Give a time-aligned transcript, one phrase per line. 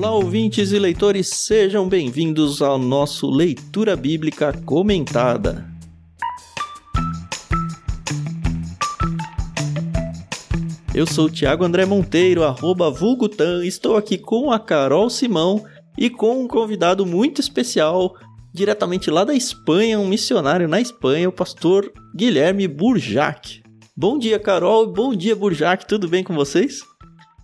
[0.00, 5.68] Olá, ouvintes e leitores, sejam bem-vindos ao nosso Leitura Bíblica Comentada.
[10.94, 15.64] Eu sou o Thiago André Monteiro, arroba Vulgutan, estou aqui com a Carol Simão
[15.98, 18.14] e com um convidado muito especial,
[18.54, 23.64] diretamente lá da Espanha, um missionário na Espanha, o pastor Guilherme Burjac.
[23.96, 26.84] Bom dia, Carol, bom dia, Burjac, tudo bem com vocês?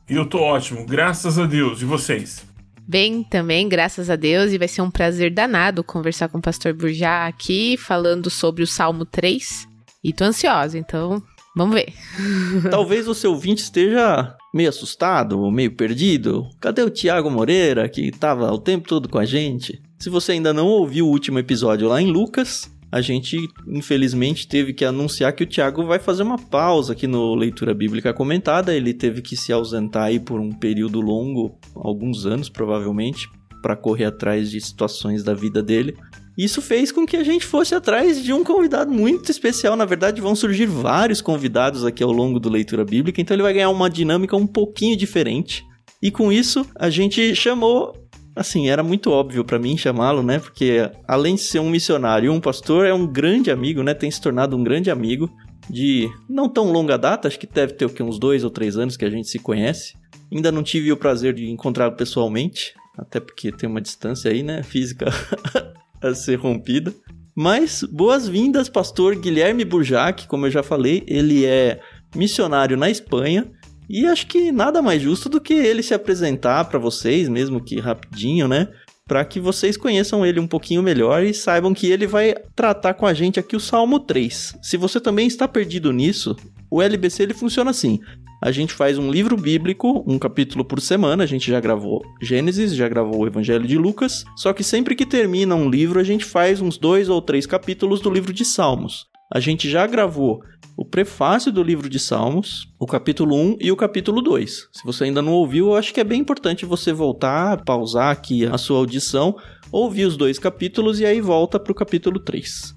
[0.09, 1.81] Eu tô ótimo, graças a Deus.
[1.81, 2.45] E vocês?
[2.87, 6.75] Bem, também, graças a Deus, e vai ser um prazer danado conversar com o pastor
[6.75, 9.67] Burjá aqui, falando sobre o Salmo 3.
[10.03, 11.23] E tô ansiosa, então
[11.57, 11.93] Vamos ver.
[12.69, 16.49] Talvez o seu ouvinte esteja meio assustado, meio perdido.
[16.61, 19.81] Cadê o Tiago Moreira, que estava o tempo todo com a gente?
[20.01, 24.73] Se você ainda não ouviu o último episódio lá em Lucas, a gente infelizmente teve
[24.73, 28.73] que anunciar que o Tiago vai fazer uma pausa aqui no Leitura Bíblica Comentada.
[28.73, 33.29] Ele teve que se ausentar aí por um período longo, alguns anos provavelmente,
[33.61, 35.97] para correr atrás de situações da vida dele.
[36.39, 39.75] Isso fez com que a gente fosse atrás de um convidado muito especial.
[39.75, 43.55] Na verdade, vão surgir vários convidados aqui ao longo do Leitura Bíblica, então ele vai
[43.55, 45.65] ganhar uma dinâmica um pouquinho diferente.
[46.01, 47.93] E com isso, a gente chamou.
[48.37, 50.39] Assim, era muito óbvio para mim chamá-lo, né?
[50.41, 53.95] Porque além de ser um missionário e um pastor, é um grande amigo, né?
[53.95, 55.31] Tem se tornado um grande amigo
[55.71, 58.77] de não tão longa data, acho que deve ter o que, uns dois ou três
[58.77, 59.95] anos que a gente se conhece.
[60.33, 64.63] Ainda não tive o prazer de encontrá-lo pessoalmente, até porque tem uma distância aí, né?
[64.63, 65.07] Física
[66.03, 66.93] a ser rompida.
[67.37, 71.81] Mas boas-vindas, pastor Guilherme Burjac, como eu já falei, ele é
[72.15, 73.51] missionário na Espanha
[73.89, 77.79] e acho que nada mais justo do que ele se apresentar para vocês, mesmo que
[77.81, 78.69] rapidinho, né?
[79.07, 83.07] Para que vocês conheçam ele um pouquinho melhor e saibam que ele vai tratar com
[83.07, 84.59] a gente aqui o Salmo 3.
[84.63, 86.35] Se você também está perdido nisso,
[86.71, 88.01] o LBC ele funciona assim
[88.45, 91.25] a gente faz um livro bíblico, um capítulo por semana.
[91.25, 94.23] A gente já gravou Gênesis, já gravou o Evangelho de Lucas.
[94.37, 98.03] Só que sempre que termina um livro, a gente faz uns dois ou três capítulos
[98.03, 99.07] do livro de Salmos.
[99.33, 100.43] A gente já gravou
[100.77, 104.69] o prefácio do livro de Salmos, o capítulo 1 e o capítulo 2.
[104.73, 108.45] Se você ainda não ouviu, eu acho que é bem importante você voltar, pausar aqui
[108.45, 109.37] a sua audição,
[109.73, 112.75] ouvir os dois capítulos e aí volta para o capítulo 3.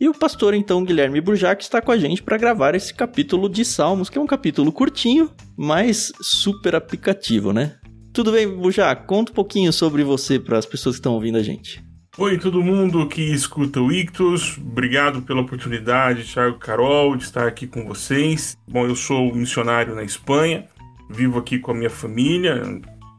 [0.00, 3.64] E o pastor, então, Guilherme Burjac, está com a gente para gravar esse capítulo de
[3.64, 7.76] Salmos, que é um capítulo curtinho, mas super aplicativo, né?
[8.12, 9.06] Tudo bem, Burjac?
[9.06, 11.89] Conta um pouquinho sobre você para as pessoas que estão ouvindo a gente.
[12.20, 14.58] Oi, todo mundo que escuta o Ictus.
[14.58, 18.58] Obrigado pela oportunidade, Thiago Carol, de estar aqui com vocês.
[18.68, 20.68] Bom, eu sou missionário na Espanha,
[21.08, 22.62] vivo aqui com a minha família.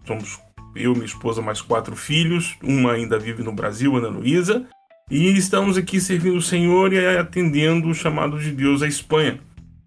[0.05, 0.39] Somos
[0.75, 2.55] eu, minha esposa, mais quatro filhos.
[2.61, 4.67] Uma ainda vive no Brasil, Ana Luísa.
[5.09, 9.39] E estamos aqui servindo o Senhor e atendendo o chamado de Deus à Espanha.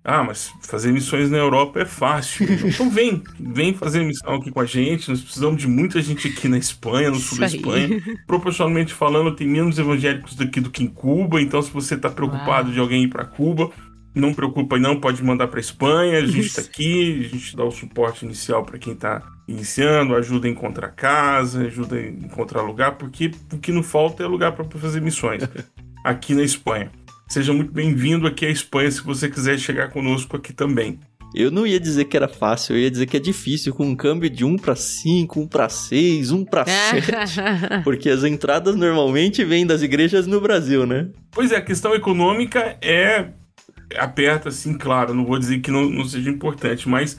[0.06, 2.46] Ah, mas fazer missões na Europa é fácil.
[2.68, 5.08] Então vem, vem fazer missão aqui com a gente.
[5.08, 8.02] Nós precisamos de muita gente aqui na Espanha, no sul da Espanha.
[8.26, 11.40] Proporcionalmente falando, tem menos evangélicos daqui do que em Cuba.
[11.40, 12.72] Então, se você está preocupado Uau.
[12.74, 13.70] de alguém ir para Cuba,
[14.14, 16.18] não preocupa não, pode mandar para Espanha.
[16.18, 20.46] A gente está aqui, a gente dá o suporte inicial para quem está iniciando, ajuda
[20.46, 24.64] a encontrar casa, ajuda a encontrar lugar, porque o que não falta é lugar para
[24.78, 25.42] fazer missões
[26.04, 26.90] aqui na Espanha.
[27.28, 30.98] Seja muito bem-vindo aqui à Espanha se você quiser chegar conosco aqui também.
[31.34, 33.96] Eu não ia dizer que era fácil, eu ia dizer que é difícil, com um
[33.96, 37.10] câmbio de 1 para 5, 1 para 6, 1 para 7.
[37.82, 41.08] porque as entradas normalmente vêm das igrejas no Brasil, né?
[41.32, 43.30] Pois é, a questão econômica é
[43.98, 47.18] aperta, assim, claro, não vou dizer que não, não seja importante, mas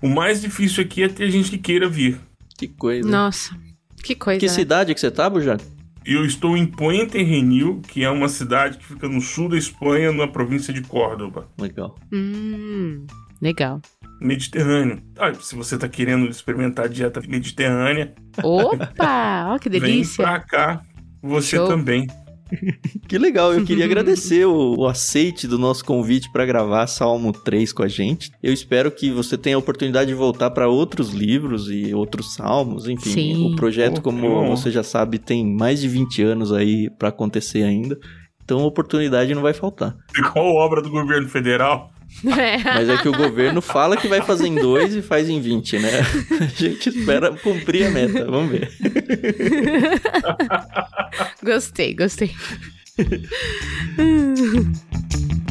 [0.00, 2.18] o mais difícil aqui é ter gente que queira vir.
[2.56, 3.06] Que coisa.
[3.06, 3.54] Nossa,
[4.02, 4.40] que coisa.
[4.40, 4.52] Que né?
[4.52, 5.58] cidade que você tá, Bujan?
[6.04, 10.12] Eu estou em Puente Renil, que é uma cidade que fica no sul da Espanha,
[10.12, 11.48] na província de Córdoba.
[11.58, 11.94] Legal.
[12.12, 13.06] Hum,
[13.40, 13.80] legal.
[14.20, 15.02] Mediterrâneo.
[15.18, 18.14] Ah, se você tá querendo experimentar a dieta mediterrânea.
[18.42, 19.48] Opa!
[19.48, 20.24] Ó, que delícia!
[20.24, 20.82] Vem pra cá,
[21.22, 21.68] você Show.
[21.68, 22.06] também.
[23.08, 27.72] que legal, eu queria agradecer o, o, aceite do nosso convite para gravar Salmo 3
[27.72, 28.30] com a gente.
[28.42, 32.88] Eu espero que você tenha a oportunidade de voltar para outros livros e outros salmos,
[32.88, 33.10] enfim.
[33.10, 33.52] Sim.
[33.52, 37.98] O projeto, como você já sabe, tem mais de 20 anos aí para acontecer ainda.
[38.44, 39.96] Então, oportunidade não vai faltar.
[40.16, 41.92] Igual obra do governo federal.
[42.38, 42.58] É.
[42.58, 45.78] Mas é que o governo fala que vai fazer em dois e faz em 20,
[45.78, 45.90] né?
[46.40, 48.26] A gente espera cumprir a meta.
[48.26, 48.70] Vamos ver.
[51.42, 52.34] gostei, gostei.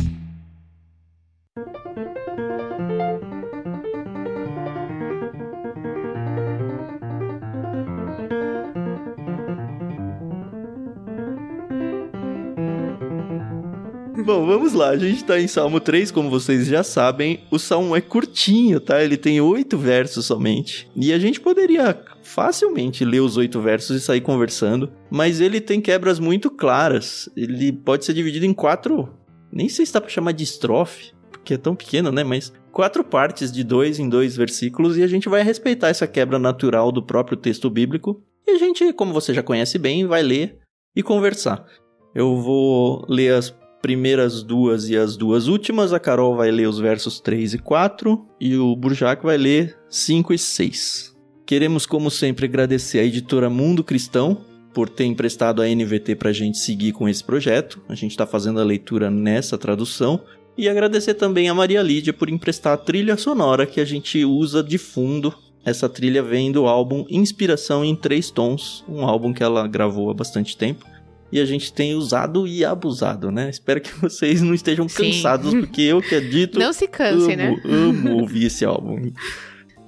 [14.23, 14.89] Bom, vamos lá.
[14.89, 17.41] A gente tá em Salmo 3, como vocês já sabem.
[17.49, 19.01] O salmo é curtinho, tá?
[19.01, 20.89] Ele tem oito versos somente.
[20.95, 24.91] E a gente poderia facilmente ler os oito versos e sair conversando.
[25.09, 27.29] Mas ele tem quebras muito claras.
[27.35, 29.09] Ele pode ser dividido em quatro.
[29.51, 32.23] Nem sei se dá pra chamar de estrofe, porque é tão pequeno, né?
[32.23, 34.97] Mas quatro partes de dois em dois versículos.
[34.97, 38.21] E a gente vai respeitar essa quebra natural do próprio texto bíblico.
[38.47, 40.59] E a gente, como você já conhece bem, vai ler
[40.95, 41.65] e conversar.
[42.13, 45.93] Eu vou ler as primeiras duas e as duas últimas.
[45.93, 50.33] A Carol vai ler os versos 3 e 4 e o Burjac vai ler 5
[50.33, 51.15] e 6.
[51.45, 56.33] Queremos, como sempre, agradecer à editora Mundo Cristão por ter emprestado a NVT para a
[56.33, 57.81] gente seguir com esse projeto.
[57.89, 60.21] A gente está fazendo a leitura nessa tradução.
[60.57, 64.61] E agradecer também a Maria Lídia por emprestar a trilha sonora que a gente usa
[64.61, 65.33] de fundo.
[65.63, 70.13] Essa trilha vem do álbum Inspiração em Três Tons, um álbum que ela gravou há
[70.13, 70.85] bastante tempo
[71.31, 73.49] e a gente tem usado e abusado, né?
[73.49, 75.61] Espero que vocês não estejam cansados, Sim.
[75.61, 76.59] porque eu acredito.
[76.59, 77.61] Não se canse, amo, né?
[77.65, 79.11] Amo ouvir esse álbum.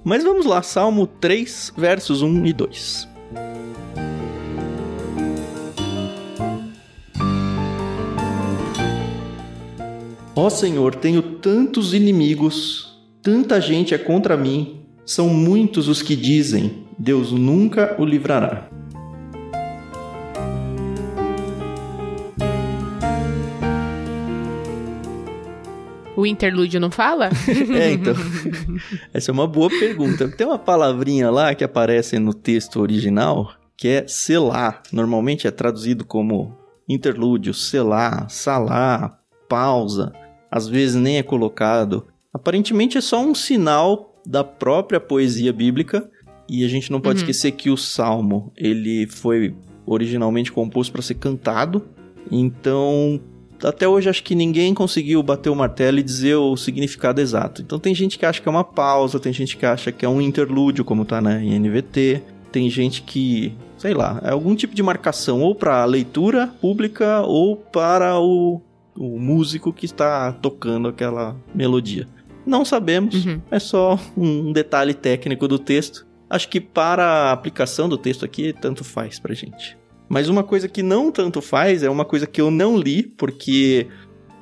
[0.04, 3.08] Mas vamos lá, Salmo 3, versos 1 e 2.
[10.34, 16.86] Ó Senhor, tenho tantos inimigos, tanta gente é contra mim, são muitos os que dizem:
[16.98, 18.71] Deus nunca o livrará.
[26.22, 27.30] O interlúdio não fala?
[27.76, 28.14] é, então.
[29.12, 30.28] Essa é uma boa pergunta.
[30.28, 34.84] Tem uma palavrinha lá que aparece no texto original que é selar.
[34.92, 36.56] Normalmente é traduzido como
[36.88, 40.12] interlúdio, selar, salar, pausa.
[40.48, 42.06] Às vezes nem é colocado.
[42.32, 46.08] Aparentemente é só um sinal da própria poesia bíblica.
[46.48, 47.22] E a gente não pode uhum.
[47.22, 51.84] esquecer que o salmo ele foi originalmente composto para ser cantado.
[52.30, 53.20] Então
[53.64, 57.62] até hoje acho que ninguém conseguiu bater o martelo e dizer o significado exato.
[57.62, 60.08] Então tem gente que acha que é uma pausa, tem gente que acha que é
[60.08, 62.22] um interlúdio, como tá na NVT.
[62.50, 67.22] Tem gente que, sei lá, é algum tipo de marcação ou para a leitura pública
[67.22, 68.60] ou para o,
[68.96, 72.06] o músico que está tocando aquela melodia.
[72.44, 73.40] Não sabemos, uhum.
[73.50, 76.06] é só um detalhe técnico do texto.
[76.28, 79.76] Acho que para a aplicação do texto aqui, tanto faz pra gente.
[80.12, 83.86] Mas uma coisa que não tanto faz é uma coisa que eu não li, porque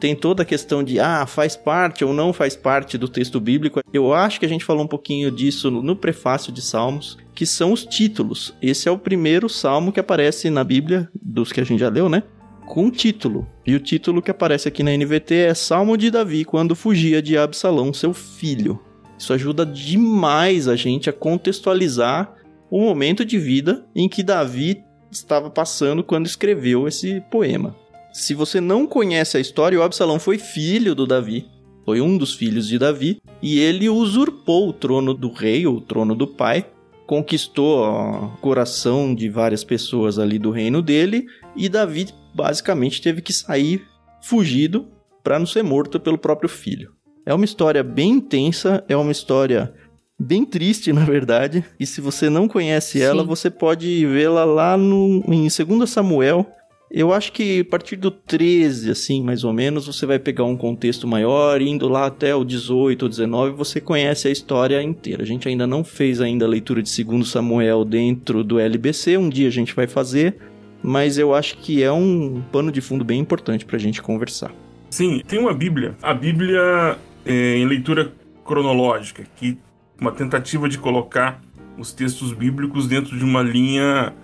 [0.01, 3.81] tem toda a questão de ah, faz parte ou não faz parte do texto bíblico.
[3.93, 7.73] Eu acho que a gente falou um pouquinho disso no prefácio de Salmos, que são
[7.73, 8.53] os títulos.
[8.61, 12.09] Esse é o primeiro salmo que aparece na Bíblia, dos que a gente já leu,
[12.09, 12.25] né?
[12.67, 13.47] Com título.
[13.65, 17.39] E o título que aparece aqui na NVT é Salmo de Davi quando fugia de
[17.39, 18.81] Absalão, seu filho.
[19.17, 22.35] Isso ajuda demais a gente a contextualizar
[22.69, 27.75] o momento de vida em que Davi estava passando quando escreveu esse poema.
[28.13, 31.47] Se você não conhece a história, o Absalão foi filho do Davi,
[31.85, 35.81] foi um dos filhos de Davi, e ele usurpou o trono do rei, ou o
[35.81, 36.67] trono do pai,
[37.07, 41.27] conquistou o coração de várias pessoas ali do reino dele,
[41.57, 43.85] e Davi basicamente teve que sair
[44.23, 44.87] fugido
[45.23, 46.93] para não ser morto pelo próprio filho.
[47.25, 49.75] É uma história bem intensa, é uma história
[50.21, 51.65] bem triste, na verdade.
[51.79, 53.05] E se você não conhece Sim.
[53.05, 56.47] ela, você pode vê-la lá no, em 2 Samuel.
[56.93, 60.57] Eu acho que a partir do 13, assim, mais ou menos, você vai pegar um
[60.57, 65.23] contexto maior, indo lá até o 18 ou 19, você conhece a história inteira.
[65.23, 69.29] A gente ainda não fez ainda a leitura de 2 Samuel dentro do LBC, um
[69.29, 70.37] dia a gente vai fazer,
[70.83, 74.53] mas eu acho que é um pano de fundo bem importante para a gente conversar.
[74.91, 78.13] Sim, tem uma Bíblia, a Bíblia é, em leitura
[78.45, 79.57] cronológica, que
[80.01, 81.41] uma tentativa de colocar
[81.79, 84.15] os textos bíblicos dentro de uma linha,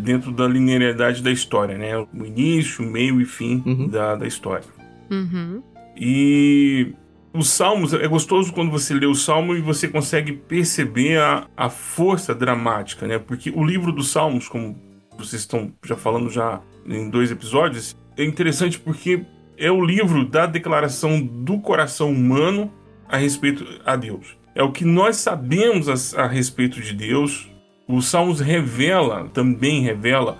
[0.00, 1.96] dentro da linearidade da história, né?
[1.98, 3.88] O início, meio e fim uhum.
[3.88, 4.66] da, da história.
[5.10, 5.62] Uhum.
[5.96, 6.94] E
[7.32, 11.68] os salmos, é gostoso quando você lê o salmo e você consegue perceber a, a
[11.68, 13.18] força dramática, né?
[13.18, 14.78] Porque o livro dos salmos, como
[15.18, 19.24] vocês estão já falando já em dois episódios, é interessante porque
[19.56, 22.70] é o livro da declaração do coração humano
[23.08, 27.46] a respeito a Deus é o que nós sabemos a, a respeito de Deus.
[27.86, 30.38] Os Salmos revela, também revela,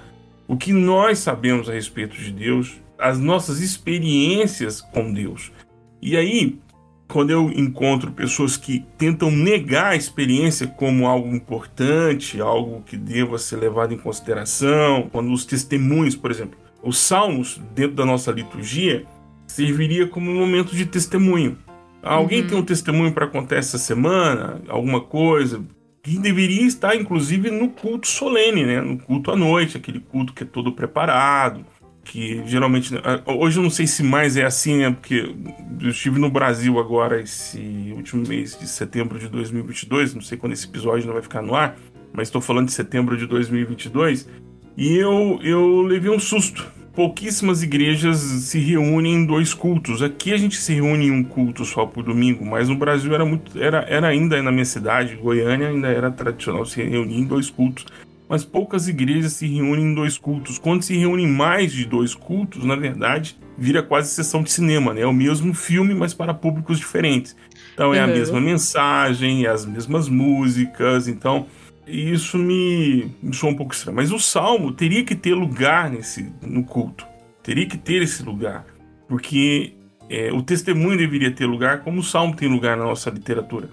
[0.49, 5.53] o que nós sabemos a respeito de Deus, as nossas experiências com Deus.
[6.01, 6.59] E aí,
[7.07, 13.39] quando eu encontro pessoas que tentam negar a experiência como algo importante, algo que deva
[13.39, 19.05] ser levado em consideração, quando os testemunhos, por exemplo, os salmos dentro da nossa liturgia
[19.47, 21.59] serviria como um momento de testemunho.
[22.07, 22.47] Alguém uhum.
[22.47, 24.63] tem um testemunho para contar essa semana?
[24.69, 25.63] Alguma coisa?
[26.03, 28.81] Que deveria estar, inclusive, no culto solene, né?
[28.81, 31.65] No culto à noite, aquele culto que é todo preparado.
[32.05, 32.95] que geralmente
[33.27, 34.91] hoje eu não sei se mais é assim, né?
[34.91, 35.35] Porque
[35.81, 40.53] eu estive no Brasil agora esse último mês de setembro de 2022, não sei quando
[40.53, 41.77] esse episódio não vai ficar no ar,
[42.13, 44.29] mas estou falando de setembro de 2022
[44.77, 46.65] e eu eu levei um susto.
[46.97, 50.03] Pouquíssimas igrejas se reúnem em dois cultos.
[50.03, 53.25] Aqui a gente se reúne em um culto só por domingo, mas no Brasil era
[53.25, 57.51] muito era, era ainda na minha cidade, Goiânia, ainda era tradicional se reunir em dois
[57.51, 57.85] cultos
[58.29, 60.59] mas poucas igrejas se reúnem em dois cultos.
[60.59, 65.03] Quando se reúnem mais de dois cultos, na verdade, vira quase sessão de cinema, né?
[65.03, 67.37] É o mesmo filme, mas para públicos diferentes.
[67.73, 68.13] Então é a uhum.
[68.13, 71.47] mesma mensagem, é as mesmas músicas, então
[71.87, 73.97] isso me, me soa um pouco estranho.
[73.97, 77.07] Mas o salmo teria que ter lugar nesse no culto,
[77.43, 78.65] teria que ter esse lugar,
[79.09, 79.75] porque
[80.09, 83.69] é, o testemunho deveria ter lugar, como o salmo tem lugar na nossa literatura,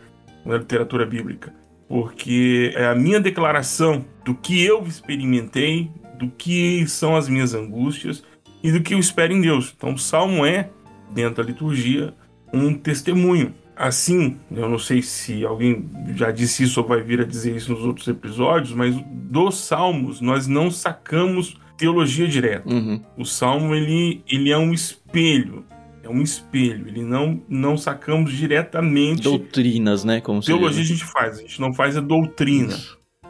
[0.46, 1.53] na literatura bíblica
[1.93, 8.24] porque é a minha declaração do que eu experimentei, do que são as minhas angústias
[8.63, 9.72] e do que eu espero em Deus.
[9.77, 10.72] Então, o salmo é,
[11.12, 12.12] dentro da liturgia,
[12.51, 13.53] um testemunho.
[13.75, 17.72] Assim, eu não sei se alguém já disse isso ou vai vir a dizer isso
[17.72, 22.70] nos outros episódios, mas dos salmos nós não sacamos teologia direta.
[22.70, 23.01] Uhum.
[23.18, 25.65] O salmo ele, ele é um espelho
[26.03, 26.88] é um espelho.
[26.88, 30.20] Ele não não sacamos diretamente doutrinas, né?
[30.20, 32.77] Como teologia a gente faz, a gente não faz a doutrina.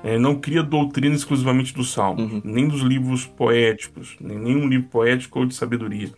[0.04, 2.42] É, não cria doutrina exclusivamente do Salmo, uhum.
[2.44, 6.12] nem dos livros poéticos, nem nenhum livro poético ou de sabedoria,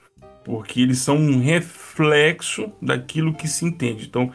[0.45, 4.05] porque eles são um reflexo daquilo que se entende.
[4.05, 4.31] Então,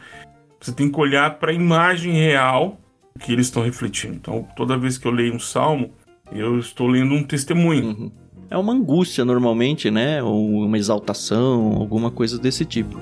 [0.59, 2.79] você tem que olhar para a imagem real
[3.19, 4.13] que eles estão refletindo.
[4.13, 5.91] Então, toda vez que eu leio um salmo,
[6.31, 7.85] eu estou lendo um testemunho.
[7.85, 8.11] Uhum
[8.51, 10.21] é uma angústia normalmente, né?
[10.21, 12.99] Ou uma exaltação, alguma coisa desse tipo.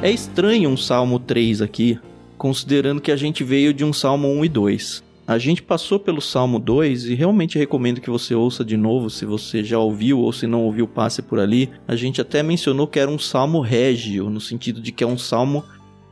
[0.00, 1.98] É estranho um Salmo 3 aqui,
[2.38, 5.07] considerando que a gente veio de um Salmo 1 e 2.
[5.28, 9.26] A gente passou pelo Salmo 2 e realmente recomendo que você ouça de novo, se
[9.26, 11.68] você já ouviu ou se não ouviu, passe por ali.
[11.86, 15.18] A gente até mencionou que era um salmo régio, no sentido de que é um
[15.18, 15.62] salmo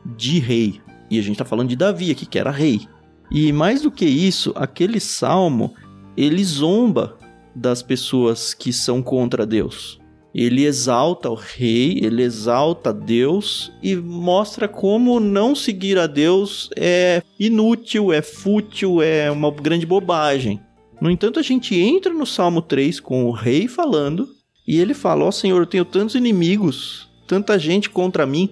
[0.05, 0.79] de rei.
[1.09, 2.81] E a gente está falando de Davi aqui, que era rei.
[3.31, 5.73] E mais do que isso, aquele salmo,
[6.15, 7.17] ele zomba
[7.55, 9.99] das pessoas que são contra Deus.
[10.37, 17.23] Ele exalta o rei, ele exalta Deus e mostra como não seguir a Deus é
[17.39, 20.61] inútil, é fútil, é uma grande bobagem.
[21.01, 24.29] No entanto, a gente entra no Salmo 3 com o rei falando
[24.67, 28.51] e ele fala: Ó oh, Senhor, eu tenho tantos inimigos, tanta gente contra mim,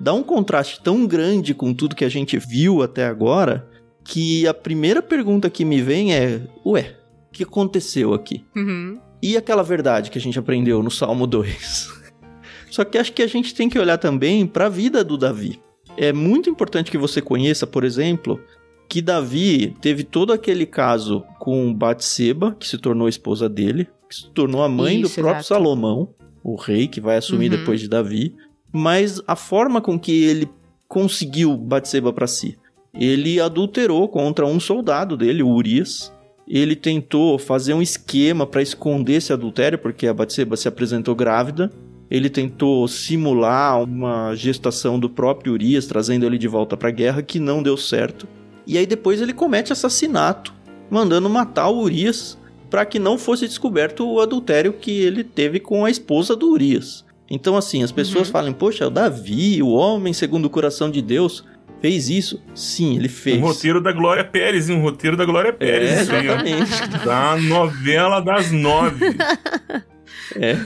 [0.00, 3.68] dá um contraste tão grande com tudo que a gente viu até agora
[4.02, 6.96] que a primeira pergunta que me vem é: ué,
[7.28, 8.42] o que aconteceu aqui?
[8.56, 8.98] Uhum.
[9.22, 11.92] E aquela verdade que a gente aprendeu no Salmo 2?
[12.70, 15.60] Só que acho que a gente tem que olhar também para a vida do Davi.
[15.96, 18.40] É muito importante que você conheça, por exemplo,
[18.88, 24.30] que Davi teve todo aquele caso com Batseba, que se tornou esposa dele, que se
[24.30, 25.48] tornou a mãe Isso, do próprio exato.
[25.48, 27.58] Salomão, o rei que vai assumir uhum.
[27.58, 28.34] depois de Davi
[28.76, 30.48] mas a forma com que ele
[30.86, 32.58] conseguiu Batseba para si.
[32.92, 36.12] Ele adulterou contra um soldado dele, o Urias.
[36.48, 41.70] Ele tentou fazer um esquema para esconder esse adultério, porque a Batseba se apresentou grávida.
[42.08, 47.22] Ele tentou simular uma gestação do próprio Urias, trazendo ele de volta para a guerra,
[47.22, 48.28] que não deu certo.
[48.64, 50.54] E aí depois ele comete assassinato,
[50.88, 52.38] mandando matar o Urias
[52.70, 57.04] para que não fosse descoberto o adultério que ele teve com a esposa do Urias.
[57.28, 58.32] Então, assim, as pessoas uhum.
[58.32, 61.44] falam, poxa, o Davi, o homem segundo o coração de Deus,
[61.86, 62.42] fez isso?
[62.52, 63.38] Sim, ele fez.
[63.38, 64.76] Um roteiro da Glória Pérez, hein?
[64.76, 65.90] Um roteiro da Glória Pérez.
[65.90, 67.04] É, exatamente.
[67.04, 69.06] da novela das nove.
[70.34, 70.56] É,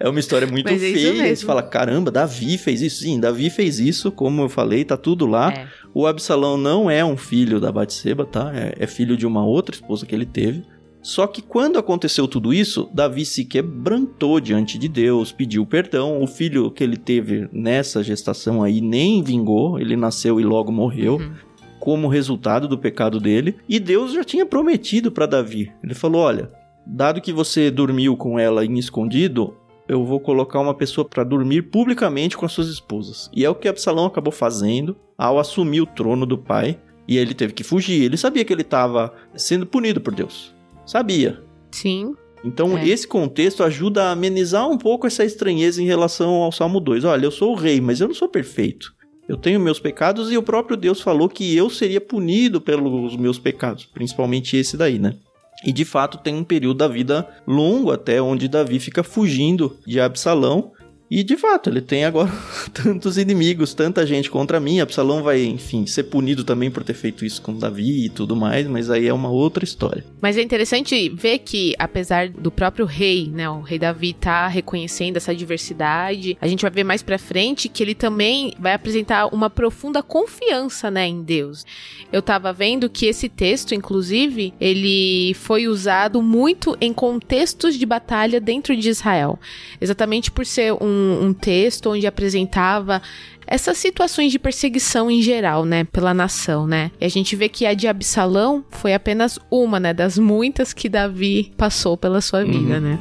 [0.00, 1.36] é uma história muito Mas é feia.
[1.36, 3.02] Você fala, caramba, Davi fez isso.
[3.02, 5.52] Sim, Davi fez isso, como eu falei, tá tudo lá.
[5.52, 5.66] É.
[5.92, 8.50] O Absalão não é um filho da Batseba, tá?
[8.54, 10.62] É, é filho de uma outra esposa que ele teve.
[11.02, 16.22] Só que quando aconteceu tudo isso, Davi se quebrantou diante de Deus, pediu perdão.
[16.22, 21.16] O filho que ele teve nessa gestação aí nem vingou, ele nasceu e logo morreu.
[21.16, 21.32] Uhum.
[21.78, 25.72] Como resultado do pecado dele, e Deus já tinha prometido para Davi.
[25.82, 26.52] Ele falou: Olha,
[26.86, 29.56] dado que você dormiu com ela em escondido,
[29.88, 33.30] eu vou colocar uma pessoa para dormir publicamente com as suas esposas.
[33.34, 36.78] E é o que Absalão acabou fazendo ao assumir o trono do pai.
[37.08, 38.04] E ele teve que fugir.
[38.04, 40.54] Ele sabia que ele estava sendo punido por Deus.
[40.90, 41.40] Sabia.
[41.70, 42.16] Sim.
[42.42, 42.88] Então, é.
[42.88, 47.04] esse contexto ajuda a amenizar um pouco essa estranheza em relação ao Salmo 2.
[47.04, 48.92] Olha, eu sou o rei, mas eu não sou perfeito.
[49.28, 53.38] Eu tenho meus pecados e o próprio Deus falou que eu seria punido pelos meus
[53.38, 55.14] pecados, principalmente esse daí, né?
[55.64, 60.00] E de fato tem um período da vida longo até onde Davi fica fugindo de
[60.00, 60.72] Absalão
[61.10, 62.30] E de fato, ele tem agora
[62.72, 64.78] tantos inimigos, tanta gente contra mim.
[64.78, 68.68] Absalão vai, enfim, ser punido também por ter feito isso com Davi e tudo mais,
[68.68, 70.04] mas aí é uma outra história.
[70.20, 75.16] Mas é interessante ver que, apesar do próprio rei, né, o rei Davi tá reconhecendo
[75.16, 79.50] essa diversidade, a gente vai ver mais pra frente que ele também vai apresentar uma
[79.50, 81.66] profunda confiança, né, em Deus.
[82.12, 88.40] Eu tava vendo que esse texto, inclusive, ele foi usado muito em contextos de batalha
[88.40, 89.38] dentro de Israel.
[89.80, 93.00] Exatamente por ser um um, texto onde apresentava
[93.46, 96.90] essas situações de perseguição em geral, né, pela nação, né?
[97.00, 100.88] E a gente vê que a de Absalão foi apenas uma, né, das muitas que
[100.88, 102.80] Davi passou pela sua vida, uhum.
[102.80, 102.98] né?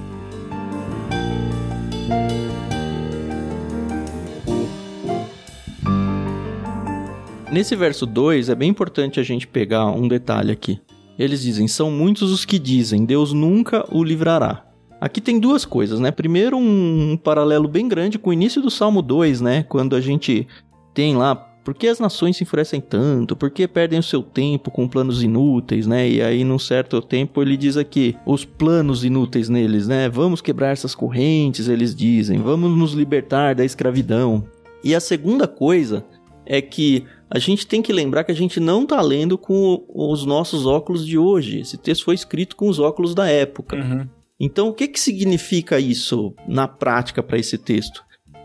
[7.52, 10.80] Nesse verso 2 é bem importante a gente pegar um detalhe aqui.
[11.18, 14.69] Eles dizem: São muitos os que dizem, Deus nunca o livrará.
[15.00, 16.12] Aqui tem duas coisas, né?
[16.12, 19.64] Primeiro, um, paralelo bem grande com o início do Salmo 2, né?
[19.64, 20.48] Quando a gente
[20.94, 23.36] tem lá por que as nações se enfurecem tanto?
[23.36, 26.10] Por que perdem o seu tempo com planos inúteis, né?
[26.10, 30.10] E aí, num certo tempo, ele diz aqui: os planos inúteis neles, né?
[30.10, 34.44] Vamos quebrar essas correntes, eles dizem, vamos nos libertar da escravidão.
[34.84, 36.06] E a segunda coisa
[36.46, 40.26] é que a gente tem que lembrar que a gente não está lendo com os
[40.26, 41.60] nossos óculos de hoje.
[41.60, 43.76] Esse texto foi escrito com os óculos da época.
[43.76, 44.08] Uhum.
[44.40, 48.04] Então, o que, que significa isso na prática para esse texto?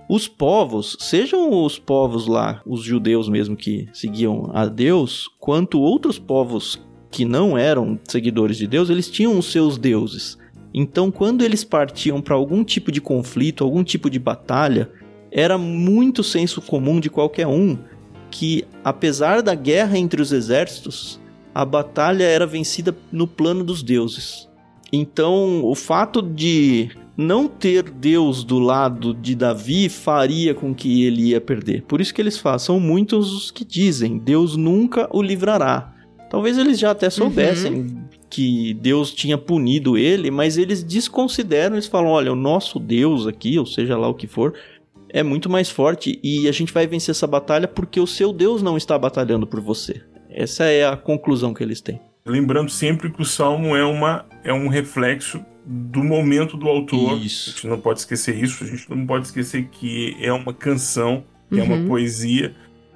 [0.08, 6.18] Os povos, sejam os povos lá, os judeus mesmo que seguiam a Deus, quanto outros
[6.18, 6.78] povos
[7.10, 10.36] que não eram seguidores de Deus, eles tinham os seus deuses.
[10.74, 14.90] Então, quando eles partiam para algum tipo de conflito, algum tipo de batalha,
[15.30, 17.78] era muito senso comum de qualquer um
[18.30, 21.20] que, apesar da guerra entre os exércitos,
[21.54, 24.48] a batalha era vencida no plano dos deuses.
[24.92, 31.30] Então, o fato de não ter Deus do lado de Davi faria com que ele
[31.30, 31.82] ia perder.
[31.82, 35.92] Por isso que eles falam, são muitos os que dizem, Deus nunca o livrará.
[36.30, 38.04] Talvez eles já até soubessem uhum.
[38.28, 43.58] que Deus tinha punido ele, mas eles desconsideram, eles falam, olha, o nosso Deus aqui,
[43.58, 44.54] ou seja lá o que for,
[45.08, 48.62] é muito mais forte e a gente vai vencer essa batalha porque o seu Deus
[48.62, 50.02] não está batalhando por você.
[50.28, 52.00] Essa é a conclusão que eles têm.
[52.26, 57.18] Lembrando sempre que o salmo é, uma, é um reflexo do momento do autor.
[57.18, 57.50] Isso.
[57.50, 58.64] A gente não pode esquecer isso.
[58.64, 61.60] A gente não pode esquecer que é uma canção, que uhum.
[61.60, 61.88] é uma uhum.
[61.88, 62.54] poesia.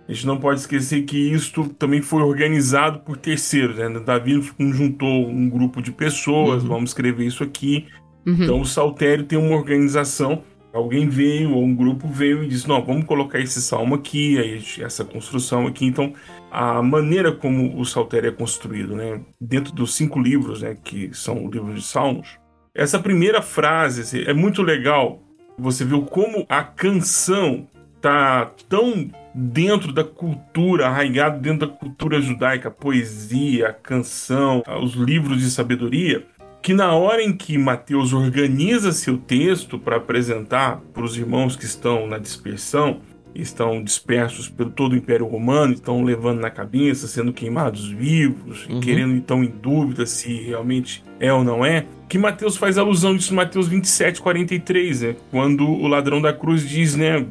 [0.08, 3.76] A gente não pode esquecer que isto também foi organizado por terceiros.
[3.76, 4.00] Né?
[4.00, 6.68] Davi juntou um grupo de pessoas, uhum.
[6.70, 7.86] vamos escrever isso aqui.
[8.26, 8.42] Uhum.
[8.42, 10.42] Então o Saltério tem uma organização.
[10.72, 14.62] Alguém veio, ou um grupo veio e disse: Não, vamos colocar esse salmo aqui, aí
[14.80, 15.84] essa construção aqui.
[15.84, 16.14] Então
[16.50, 19.20] a maneira como o Saltério é construído, né?
[19.40, 22.38] Dentro dos cinco livros, né, que são o livro de Salmos,
[22.74, 25.20] essa primeira frase assim, é muito legal.
[25.58, 27.66] Você viu como a canção
[28.00, 34.94] tá tão dentro da cultura, arraigado dentro da cultura judaica, a poesia, a canção, os
[34.94, 36.24] livros de sabedoria,
[36.62, 41.64] que na hora em que Mateus organiza seu texto para apresentar para os irmãos que
[41.64, 43.00] estão na dispersão,
[43.40, 48.80] estão dispersos pelo todo o Império Romano, estão levando na cabeça, sendo queimados vivos, uhum.
[48.80, 51.86] querendo então em dúvida se realmente é ou não é.
[52.08, 55.16] Que Mateus faz alusão disso em Mateus 27, 43, né?
[55.30, 57.26] quando o ladrão da cruz diz, né?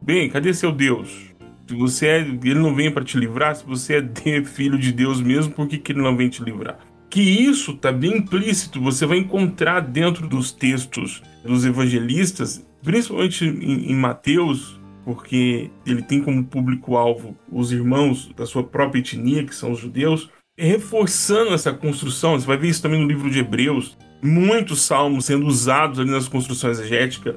[0.00, 1.30] Bem, cadê seu Deus?
[1.66, 5.20] Se você é, ele não vem para te livrar, se você é filho de Deus
[5.20, 6.78] mesmo, por que, que ele não vem te livrar?
[7.08, 13.90] Que isso está bem implícito, você vai encontrar dentro dos textos dos evangelistas, principalmente em,
[13.90, 14.79] em Mateus,
[15.10, 20.30] porque ele tem como público-alvo os irmãos da sua própria etnia, que são os judeus,
[20.56, 22.38] reforçando essa construção.
[22.38, 23.98] Você vai ver isso também no livro de Hebreus.
[24.22, 27.34] Muitos salmos sendo usados ali nas construções exegéticas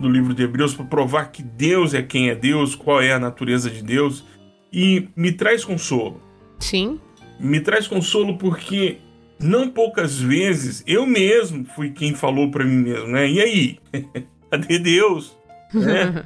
[0.00, 3.18] do livro de Hebreus para provar que Deus é quem é Deus, qual é a
[3.18, 4.24] natureza de Deus.
[4.72, 6.18] E me traz consolo.
[6.60, 6.98] Sim.
[7.38, 9.00] Me traz consolo porque
[9.38, 13.28] não poucas vezes eu mesmo fui quem falou para mim mesmo, né?
[13.28, 13.78] E aí?
[14.50, 15.36] Cadê Deus?
[15.74, 16.22] Né?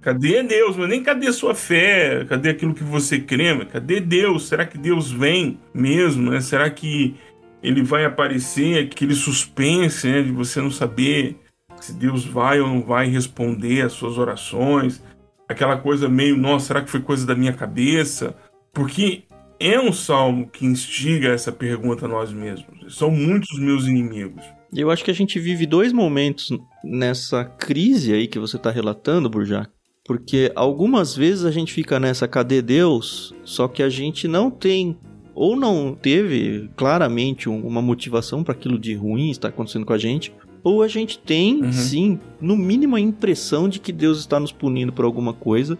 [0.00, 0.76] Cadê Deus?
[0.76, 2.24] Mas nem cadê sua fé?
[2.26, 3.64] Cadê aquilo que você crê?
[3.66, 4.48] Cadê Deus?
[4.48, 6.30] Será que Deus vem mesmo?
[6.30, 6.40] Né?
[6.40, 7.14] Será que
[7.62, 8.86] ele vai aparecer?
[8.86, 10.22] Aquele suspense né?
[10.22, 11.36] de você não saber
[11.80, 15.02] se Deus vai ou não vai responder às suas orações.
[15.48, 18.34] Aquela coisa meio, nossa, será que foi coisa da minha cabeça?
[18.72, 19.24] Porque
[19.60, 22.96] é um salmo que instiga essa pergunta a nós mesmos.
[22.96, 24.44] São muitos meus inimigos.
[24.74, 26.50] Eu acho que a gente vive dois momentos
[26.82, 29.70] nessa crise aí que você está relatando, Burjac.
[30.04, 34.96] Porque algumas vezes a gente fica nessa cadê Deus, só que a gente não tem
[35.34, 40.32] ou não teve claramente uma motivação para aquilo de ruim estar acontecendo com a gente,
[40.62, 41.72] ou a gente tem, uhum.
[41.72, 45.76] sim, no mínimo a impressão de que Deus está nos punindo por alguma coisa.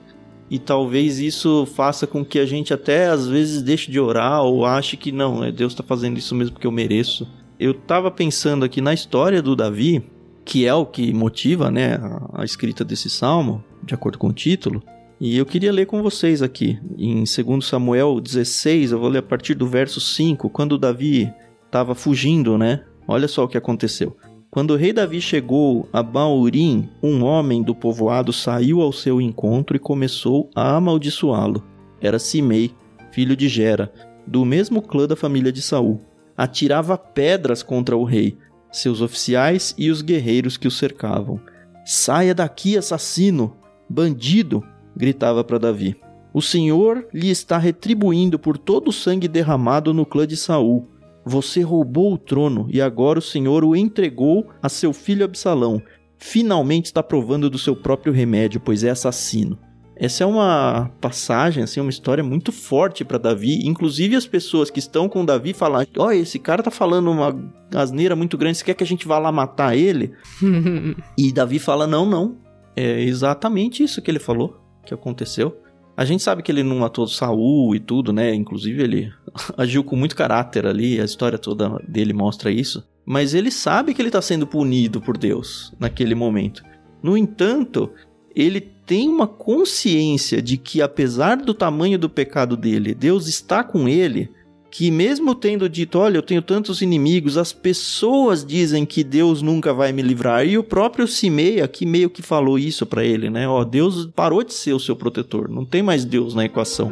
[0.51, 4.67] E talvez isso faça com que a gente até às vezes deixe de orar ou
[4.67, 7.27] ache que não, é Deus está fazendo isso mesmo porque eu mereço.
[7.59, 10.03] Eu estava pensando aqui na história do Davi,
[10.45, 11.99] que é o que motiva né,
[12.33, 14.83] a, escrita desse salmo, de acordo com o título.
[15.21, 19.23] E eu queria ler com vocês aqui, em 2 Samuel 16, eu vou ler a
[19.23, 21.33] partir do verso 5, quando Davi
[21.65, 22.85] estava fugindo, né?
[23.07, 24.17] Olha só o que aconteceu.
[24.51, 29.77] Quando o rei Davi chegou a Baurim, um homem do povoado saiu ao seu encontro
[29.77, 31.63] e começou a amaldiçoá-lo.
[32.01, 32.73] Era Simei,
[33.13, 33.93] filho de Gera,
[34.27, 36.01] do mesmo clã da família de Saul.
[36.37, 38.37] Atirava pedras contra o rei,
[38.73, 41.41] seus oficiais e os guerreiros que o cercavam.
[41.85, 43.57] Saia daqui, assassino!
[43.89, 44.65] Bandido!
[44.97, 45.97] gritava para Davi.
[46.33, 50.89] O Senhor lhe está retribuindo por todo o sangue derramado no clã de Saul.
[51.25, 55.81] Você roubou o trono e agora o Senhor o entregou a seu filho Absalão.
[56.19, 59.59] Finalmente está provando do seu próprio remédio, pois é assassino.
[59.97, 63.67] Essa é uma passagem, assim, uma história muito forte para Davi.
[63.67, 67.35] Inclusive as pessoas que estão com Davi falam: "Ó, oh, esse cara tá falando uma
[67.75, 70.13] asneira muito grande, você quer que a gente vá lá matar ele?"
[71.17, 72.37] e Davi fala: "Não, não.
[72.77, 75.57] É exatamente isso que ele falou que aconteceu.
[75.97, 78.35] A gente sabe que ele não matou Saul e tudo, né?
[78.35, 79.13] Inclusive ele
[79.57, 82.85] agiu com muito caráter ali, a história toda dele mostra isso.
[83.07, 86.65] Mas ele sabe que ele está sendo punido por Deus naquele momento.
[87.03, 87.93] No entanto,
[88.35, 93.89] ele tem uma consciência de que apesar do tamanho do pecado dele, Deus está com
[93.89, 94.31] ele
[94.71, 99.73] que mesmo tendo dito, olha, eu tenho tantos inimigos, as pessoas dizem que Deus nunca
[99.73, 100.45] vai me livrar.
[100.45, 103.47] E o próprio Simei aqui meio que falou isso para ele, né?
[103.47, 106.91] Ó, Deus parou de ser o seu protetor, não tem mais Deus na equação.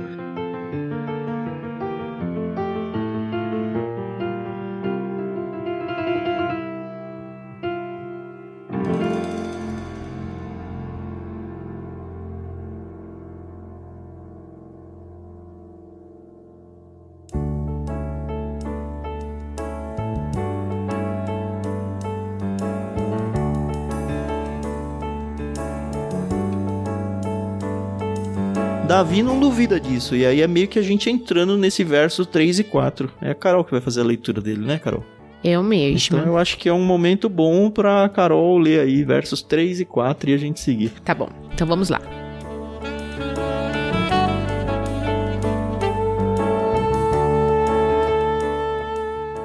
[29.03, 30.15] Davi não duvida disso.
[30.15, 33.11] E aí é meio que a gente entrando nesse verso 3 e 4.
[33.21, 35.05] É a Carol que vai fazer a leitura dele, né, Carol?
[35.43, 36.19] Eu mesmo.
[36.19, 39.85] Então eu acho que é um momento bom pra Carol ler aí versos 3 e
[39.85, 40.91] 4 e a gente seguir.
[41.05, 41.29] Tá bom.
[41.53, 42.01] Então vamos lá.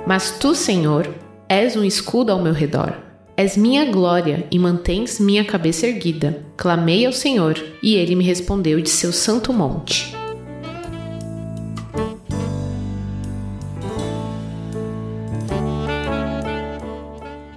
[0.06, 1.10] Mas tu, Senhor,
[1.50, 3.07] és um escudo ao meu redor
[3.40, 6.44] És minha glória e mantens minha cabeça erguida.
[6.58, 10.12] Clamei ao Senhor, e ele me respondeu de seu santo monte.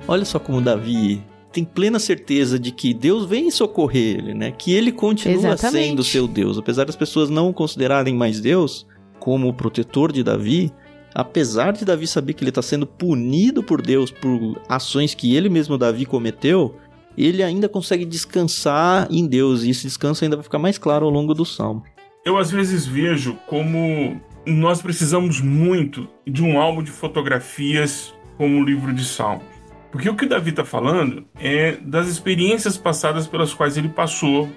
[0.06, 4.50] Olha só como Davi tem plena certeza de que Deus vem socorrer ele, né?
[4.50, 5.86] Que ele continua Exatamente.
[5.88, 6.58] sendo seu Deus.
[6.58, 8.86] Apesar das pessoas não o considerarem mais Deus
[9.18, 10.70] como o protetor de Davi,
[11.14, 15.48] apesar de Davi saber que ele está sendo punido por Deus por ações que ele
[15.48, 16.76] mesmo, Davi, cometeu,
[17.16, 19.62] ele ainda consegue descansar em Deus.
[19.62, 21.82] E esse descanso ainda vai ficar mais claro ao longo do salmo.
[22.24, 28.64] Eu às vezes vejo como nós precisamos muito de um álbum de fotografias como o
[28.64, 29.44] livro de Salmos.
[29.92, 34.48] Porque o que Davi está falando é das experiências passadas pelas quais ele passou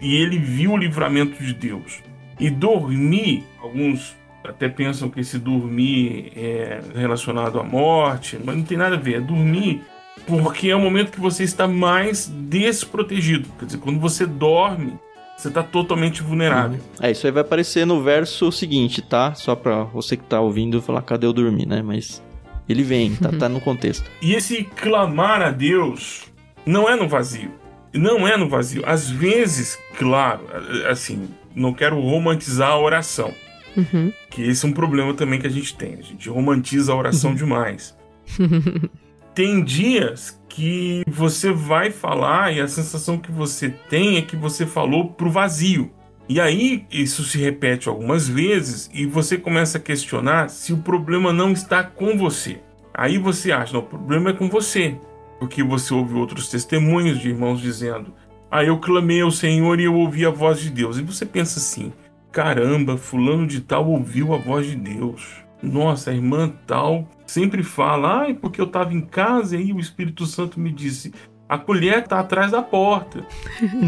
[0.00, 2.02] e ele viu o livramento de Deus.
[2.38, 4.16] E dormir, alguns
[4.48, 9.16] até pensam que esse dormir é relacionado à morte, mas não tem nada a ver.
[9.16, 9.82] É dormir
[10.26, 13.48] porque é o momento que você está mais desprotegido.
[13.58, 14.98] Quer dizer, quando você dorme,
[15.36, 16.78] você está totalmente vulnerável.
[16.78, 17.06] Uhum.
[17.06, 19.34] É, isso aí vai aparecer no verso seguinte, tá?
[19.34, 21.82] Só para você que está ouvindo falar, cadê eu dormir, né?
[21.82, 22.22] Mas
[22.68, 24.10] ele vem, tá, tá no contexto.
[24.20, 26.24] E esse clamar a Deus
[26.64, 27.52] não é no vazio.
[27.92, 28.82] Não é no vazio.
[28.84, 30.42] Às vezes, claro,
[30.90, 33.32] assim, não quero romantizar a oração.
[33.76, 34.12] Uhum.
[34.30, 35.94] Que esse é um problema também que a gente tem.
[35.94, 37.36] A gente romantiza a oração uhum.
[37.36, 37.96] demais.
[39.34, 44.64] tem dias que você vai falar e a sensação que você tem é que você
[44.64, 45.90] falou pro vazio.
[46.28, 51.32] E aí isso se repete algumas vezes e você começa a questionar se o problema
[51.32, 52.58] não está com você.
[52.92, 54.98] Aí você acha, não, o problema é com você.
[55.38, 58.14] Porque você ouve outros testemunhos de irmãos dizendo:
[58.50, 60.96] Ah, eu clamei ao Senhor e eu ouvi a voz de Deus.
[60.96, 61.92] E você pensa assim:
[62.36, 65.42] Caramba, fulano de tal ouviu a voz de Deus.
[65.62, 69.80] Nossa, a irmã tal sempre fala, ai, porque eu estava em casa e aí o
[69.80, 71.14] Espírito Santo me disse,
[71.48, 73.26] a colher está atrás da porta.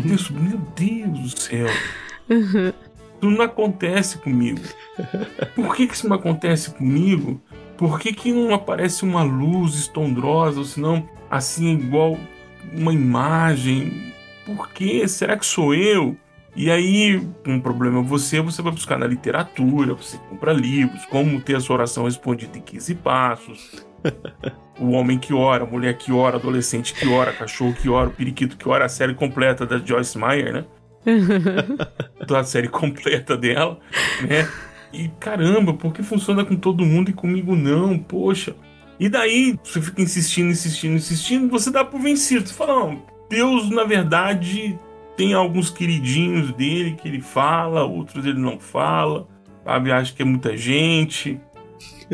[0.03, 1.67] Deus, meu Deus do céu.
[2.31, 4.63] Isso não acontece comigo.
[5.55, 7.39] Por que, que isso não acontece comigo?
[7.77, 12.19] Por que, que não aparece uma luz estondrosa, ou senão assim igual
[12.73, 14.15] uma imagem?
[14.47, 15.07] Por que?
[15.07, 16.17] Será que sou eu?
[16.59, 21.55] E aí, um problema você, você vai buscar na literatura, você compra livros, como ter
[21.55, 23.87] a sua oração respondida em 15 passos.
[24.77, 28.12] o homem que ora, a mulher que ora, adolescente que ora, cachorro que ora, o
[28.12, 30.64] periquito que ora, a série completa da Joyce Meyer, né?
[32.27, 33.79] da série completa dela,
[34.23, 34.49] né?
[34.92, 37.97] E caramba, por que funciona com todo mundo e comigo não?
[37.97, 38.57] Poxa.
[38.99, 42.49] E daí você fica insistindo, insistindo, insistindo, você dá por vencido.
[42.49, 44.77] Você fala, não, Deus, na verdade,
[45.18, 49.26] tem alguns queridinhos dele que ele fala, outros ele não fala,
[49.64, 49.90] sabe?
[49.90, 51.40] Acha que é muita gente.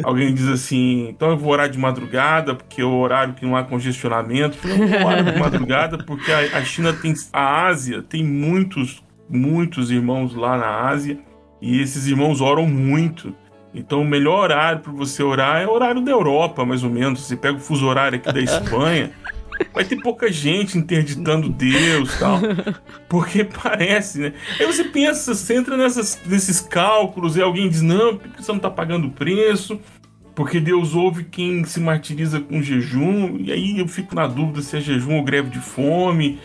[0.03, 3.55] Alguém diz assim, então eu vou orar de madrugada, porque é o horário que não
[3.55, 4.57] há congestionamento.
[4.67, 7.13] Eu não vou orar de madrugada, porque a, a China tem.
[7.31, 11.19] A Ásia tem muitos, muitos irmãos lá na Ásia
[11.61, 13.35] e esses irmãos oram muito.
[13.75, 17.21] Então, o melhor horário para você orar é o horário da Europa, mais ou menos.
[17.21, 19.11] Você pega o fuso horário aqui da Espanha,
[19.73, 22.41] vai ter pouca gente interditando Deus tal.
[23.09, 24.33] Porque parece, né?
[24.59, 28.57] Aí você pensa, você entra nessas, nesses cálculos e alguém diz: não, porque você não
[28.57, 29.81] está pagando preço?
[30.35, 33.37] Porque Deus ouve quem se martiriza com jejum.
[33.39, 36.41] E aí eu fico na dúvida se é jejum ou greve de fome.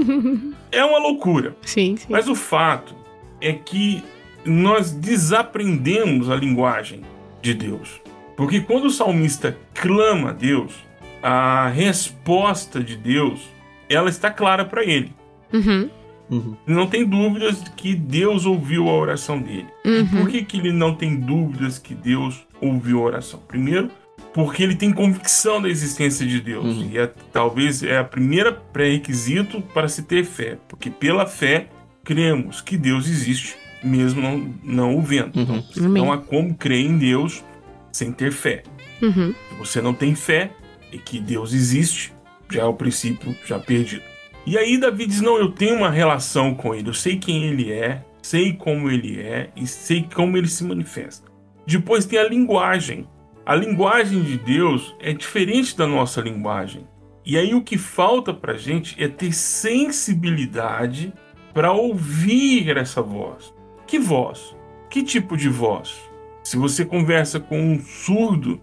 [0.70, 1.56] é uma loucura.
[1.62, 2.06] Sim, sim.
[2.10, 2.94] Mas o fato
[3.40, 4.04] é que
[4.44, 7.02] nós desaprendemos a linguagem
[7.40, 8.00] de Deus.
[8.36, 10.74] Porque quando o salmista clama a Deus,
[11.22, 13.48] a resposta de Deus,
[13.88, 15.12] ela está clara para ele.
[15.52, 15.90] Uhum.
[16.30, 16.56] Uhum.
[16.66, 19.66] Não tem dúvidas que Deus ouviu a oração dele.
[19.84, 20.06] Uhum.
[20.06, 23.40] Por que, que ele não tem dúvidas que Deus ouviu a oração?
[23.46, 23.90] Primeiro,
[24.32, 26.64] porque ele tem convicção da existência de Deus.
[26.64, 26.90] Uhum.
[26.90, 30.58] E é, talvez é a primeira pré-requisito para se ter fé.
[30.68, 31.68] Porque pela fé,
[32.02, 35.36] cremos que Deus existe mesmo não, não o vendo.
[35.36, 35.62] Uhum.
[35.70, 37.44] Então, não há como crer em Deus
[37.90, 38.62] sem ter fé.
[39.02, 39.34] Uhum.
[39.50, 40.50] Se você não tem fé
[40.92, 42.12] e que Deus existe,
[42.50, 44.02] já é o princípio já perdido.
[44.46, 47.72] E aí Davi diz: Não, eu tenho uma relação com ele, eu sei quem ele
[47.72, 51.30] é, sei como ele é e sei como ele se manifesta.
[51.66, 53.06] Depois tem a linguagem.
[53.44, 56.86] A linguagem de Deus é diferente da nossa linguagem.
[57.24, 61.12] E aí o que falta pra gente é ter sensibilidade
[61.54, 63.52] para ouvir essa voz.
[63.86, 64.56] Que voz?
[64.90, 66.00] Que tipo de voz?
[66.42, 68.60] Se você conversa com um surdo,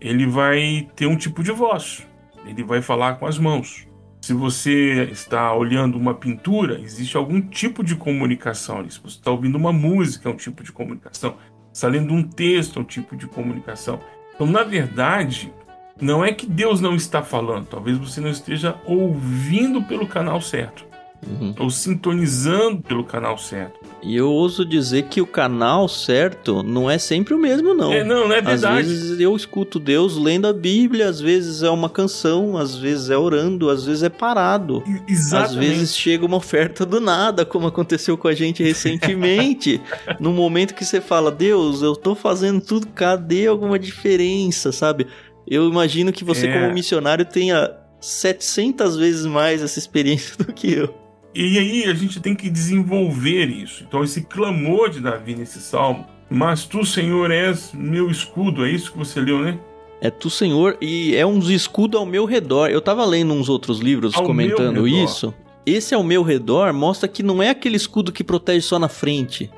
[0.00, 2.06] ele vai ter um tipo de voz.
[2.46, 3.86] Ele vai falar com as mãos.
[4.20, 8.90] Se você está olhando uma pintura, existe algum tipo de comunicação ali.
[8.90, 11.36] Se você está ouvindo uma música, é um tipo de comunicação.
[11.72, 14.00] Se está lendo um texto, é um tipo de comunicação.
[14.34, 15.52] Então, na verdade,
[16.00, 17.66] não é que Deus não está falando.
[17.66, 20.87] Talvez você não esteja ouvindo pelo canal certo.
[21.26, 21.52] Uhum.
[21.58, 23.78] Ou sintonizando pelo canal certo.
[24.02, 27.92] E eu ouso dizer que o canal certo não é sempre o mesmo, não.
[27.92, 28.76] É, não, não é Às verdade.
[28.86, 33.16] vezes eu escuto Deus lendo a Bíblia, às vezes é uma canção, às vezes é
[33.18, 34.82] orando, às vezes é parado.
[35.08, 35.48] Exatamente.
[35.48, 39.80] Às vezes chega uma oferta do nada, como aconteceu com a gente recentemente.
[40.20, 45.06] no momento que você fala, Deus, eu tô fazendo tudo, cadê alguma diferença, sabe?
[45.46, 46.60] Eu imagino que você, É.
[46.60, 50.94] como missionário, tenha 700 vezes mais essa experiência do que eu.
[51.34, 53.84] E aí a gente tem que desenvolver isso.
[53.86, 58.92] Então, esse clamor de Davi nesse salmo, mas tu, Senhor, és meu escudo, é isso
[58.92, 59.58] que você leu, né?
[60.00, 62.68] É tu, Senhor, e é uns escudos ao meu redor.
[62.68, 65.34] Eu tava lendo uns outros livros Ao comentando isso.
[65.66, 69.50] Esse ao meu redor mostra que não é aquele escudo que protege só na frente.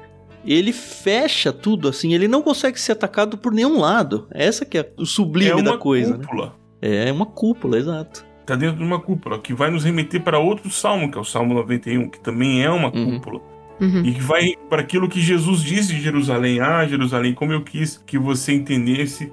[0.44, 4.26] Ele fecha tudo assim, ele não consegue ser atacado por nenhum lado.
[4.30, 6.24] Essa que é o sublime é uma da coisa, né?
[6.24, 6.56] cúpula.
[6.80, 8.24] É uma cúpula, exato.
[8.51, 11.25] Está dentro de uma cúpula, que vai nos remeter para outro salmo, que é o
[11.25, 13.13] Salmo 91, que também é uma Uhum.
[13.13, 13.41] cúpula.
[13.81, 14.03] Uhum.
[14.05, 16.59] E que vai para aquilo que Jesus disse de Jerusalém.
[16.59, 19.33] Ah, Jerusalém, como eu quis que você entendesse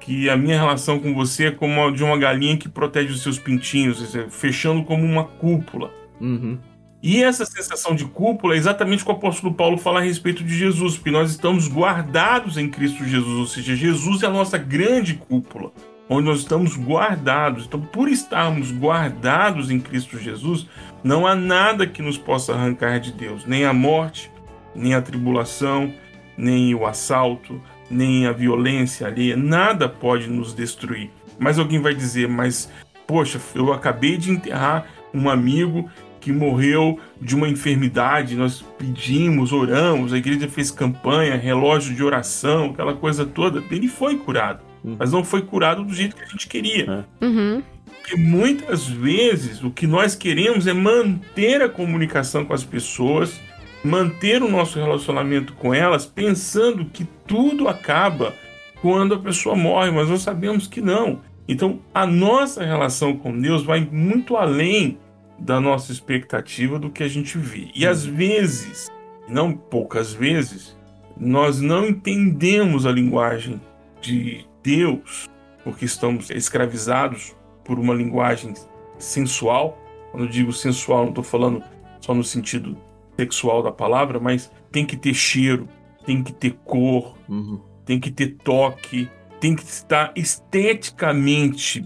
[0.00, 3.22] que a minha relação com você é como a de uma galinha que protege os
[3.22, 5.90] seus pintinhos, seja, fechando como uma cúpula.
[6.20, 6.58] Uhum.
[7.02, 10.44] E essa sensação de cúpula é exatamente o que o apóstolo Paulo fala a respeito
[10.44, 14.58] de Jesus, porque nós estamos guardados em Cristo Jesus, ou seja, Jesus é a nossa
[14.58, 15.72] grande cúpula,
[16.08, 17.66] onde nós estamos guardados.
[17.66, 20.66] Então, por estarmos guardados em Cristo Jesus,
[21.04, 24.30] não há nada que nos possa arrancar de Deus, nem a morte,
[24.74, 25.92] nem a tribulação,
[26.36, 31.10] nem o assalto, nem a violência alheia, nada pode nos destruir.
[31.38, 32.70] Mas alguém vai dizer, mas
[33.06, 35.88] poxa, eu acabei de enterrar um amigo
[36.20, 42.66] que morreu de uma enfermidade, nós pedimos, oramos, a igreja fez campanha, relógio de oração,
[42.66, 43.62] aquela coisa toda.
[43.70, 44.96] Ele foi curado, Hum.
[44.98, 47.06] mas não foi curado do jeito que a gente queria.
[47.20, 47.62] Uhum.
[47.84, 53.40] Porque muitas vezes o que nós queremos é manter a comunicação com as pessoas
[53.82, 58.34] manter o nosso relacionamento com elas pensando que tudo acaba
[58.80, 61.20] quando a pessoa morre, mas nós sabemos que não.
[61.46, 64.98] Então, a nossa relação com Deus vai muito além
[65.38, 67.68] da nossa expectativa do que a gente vê.
[67.74, 68.88] E às vezes,
[69.28, 70.76] não poucas vezes,
[71.16, 73.60] nós não entendemos a linguagem
[74.00, 75.28] de Deus
[75.64, 78.54] porque estamos escravizados por uma linguagem
[78.98, 79.78] sensual.
[80.10, 81.62] Quando eu digo sensual, não estou falando
[82.00, 82.76] só no sentido
[83.16, 85.68] sexual da palavra, mas tem que ter cheiro,
[86.06, 87.60] tem que ter cor, uhum.
[87.84, 91.84] tem que ter toque, tem que estar esteticamente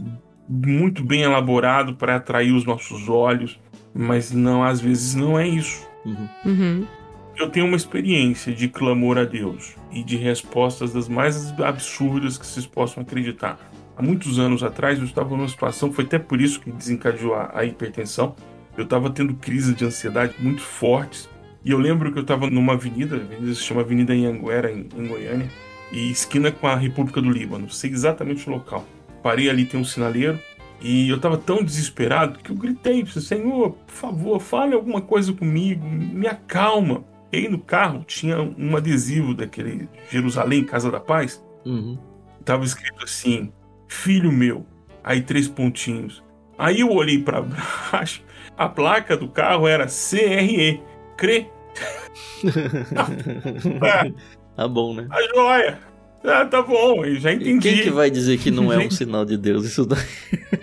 [0.48, 3.58] muito bem elaborado para atrair os nossos olhos,
[3.94, 5.88] mas não às vezes não é isso.
[6.04, 6.28] Uhum.
[6.44, 6.86] Uhum.
[7.36, 12.46] Eu tenho uma experiência de clamor a Deus e de respostas das mais absurdas que
[12.46, 13.58] vocês possam acreditar.
[13.96, 17.50] Há muitos anos atrás eu estava numa situação, foi até por isso que desencadeou a,
[17.54, 18.36] a hipertensão.
[18.76, 21.28] Eu estava tendo crises de ansiedade muito fortes.
[21.64, 25.06] E eu lembro que eu estava numa avenida, avenida se chama Avenida Anhanguera, em, em
[25.06, 25.48] Goiânia,
[25.92, 27.70] e esquina com a República do Líbano.
[27.70, 28.84] Sei exatamente o local.
[29.22, 30.40] Parei ali, tem um sinaleiro,
[30.80, 35.86] e eu estava tão desesperado que eu gritei: Senhor, por favor, fale alguma coisa comigo,
[35.86, 37.04] me acalma.
[37.32, 41.42] E aí no carro tinha um adesivo daquele Jerusalém, Casa da Paz.
[41.64, 41.98] Uhum.
[42.44, 43.50] Tava escrito assim:
[43.88, 44.66] Filho meu.
[45.02, 46.22] Aí três pontinhos.
[46.58, 47.42] Aí eu olhei para
[47.90, 48.22] baixo,
[48.56, 50.80] a placa do carro era CRE.
[51.16, 51.46] Crê.
[53.82, 54.12] é,
[54.54, 55.06] tá bom, né?
[55.10, 55.78] A joia.
[56.24, 57.68] Ah, tá bom, eu já entendi.
[57.68, 59.98] E quem que vai dizer que não é um sinal de Deus isso daí?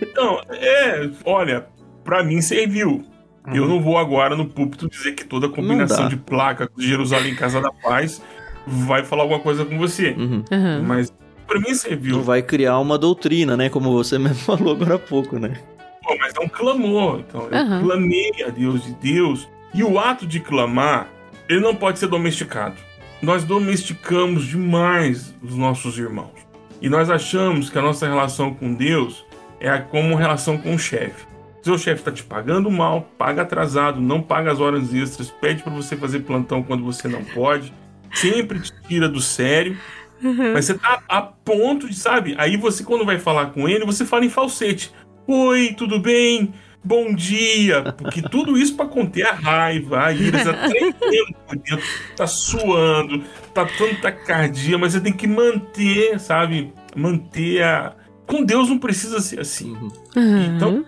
[0.02, 1.68] Então, é, olha,
[2.04, 3.04] para mim serviu.
[3.50, 3.56] Uhum.
[3.56, 7.60] Eu não vou agora no púlpito dizer que toda combinação de placa de Jerusalém Casa
[7.60, 8.22] da Paz
[8.66, 10.12] vai falar alguma coisa com você.
[10.12, 10.44] Uhum.
[10.52, 10.84] Uhum.
[10.84, 11.12] Mas
[11.48, 12.18] para mim serviu.
[12.18, 13.70] Não vai criar uma doutrina, né?
[13.70, 15.60] Como você mesmo falou agora há pouco, né?
[16.04, 17.20] Pô, mas é um clamor.
[17.28, 19.50] Então, eu clamei a Deus de Deus.
[19.74, 21.08] E o ato de clamar,
[21.48, 22.76] ele não pode ser domesticado.
[23.22, 26.48] Nós domesticamos demais os nossos irmãos.
[26.82, 29.26] E nós achamos que a nossa relação com Deus
[29.60, 31.29] é como uma relação com o chefe.
[31.62, 35.74] Seu chefe está te pagando mal, paga atrasado, não paga as horas extras, pede para
[35.74, 37.74] você fazer plantão quando você não pode,
[38.14, 39.78] sempre te tira do sério.
[40.24, 40.54] Uhum.
[40.54, 42.36] Mas você tá a ponto de, sabe?
[42.38, 44.92] Aí você, quando vai falar com ele, você fala em falsete.
[45.28, 46.54] Oi, tudo bem?
[46.84, 47.94] Bom dia!
[47.98, 53.22] Porque tudo isso para conter a raiva, a ira, tá tremendo por dentro, tá suando,
[53.54, 56.74] tá tanta taquicardia, mas você tem que manter, sabe?
[56.96, 57.96] Manter a.
[58.26, 59.76] Com Deus não precisa ser assim.
[60.16, 60.56] Uhum.
[60.56, 60.86] Então,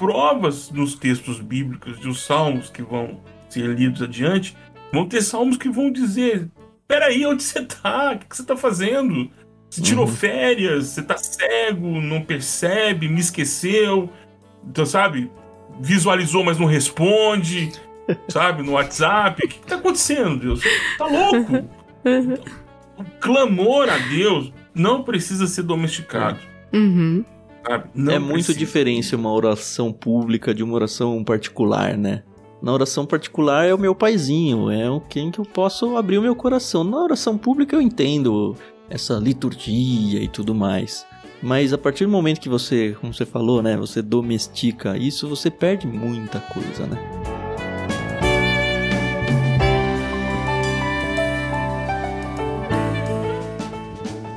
[0.00, 4.56] provas nos textos bíblicos, dos salmos que vão ser lidos adiante,
[4.90, 6.48] vão ter salmos que vão dizer:
[6.88, 8.12] peraí, onde você tá?
[8.14, 9.30] O que você tá fazendo?
[9.68, 10.12] Você tirou uhum.
[10.12, 14.08] férias, você tá cego, não percebe, me esqueceu.
[14.66, 15.30] Então, sabe?
[15.78, 17.70] Visualizou, mas não responde,
[18.28, 18.62] sabe?
[18.62, 19.44] No WhatsApp.
[19.44, 20.62] O que, que tá acontecendo, Deus?
[20.96, 21.52] Tá louco?
[22.04, 22.34] Uhum.
[22.96, 26.38] O clamor a Deus não precisa ser domesticado.
[26.72, 27.22] Uhum
[28.08, 32.22] é muito diferente uma oração pública de uma oração particular, né?
[32.62, 36.22] Na oração particular é o meu paizinho, é o quem que eu posso abrir o
[36.22, 36.84] meu coração.
[36.84, 38.54] Na oração pública eu entendo
[38.88, 41.06] essa liturgia e tudo mais.
[41.42, 45.50] Mas a partir do momento que você, como você falou, né, você domestica isso, você
[45.50, 47.39] perde muita coisa, né?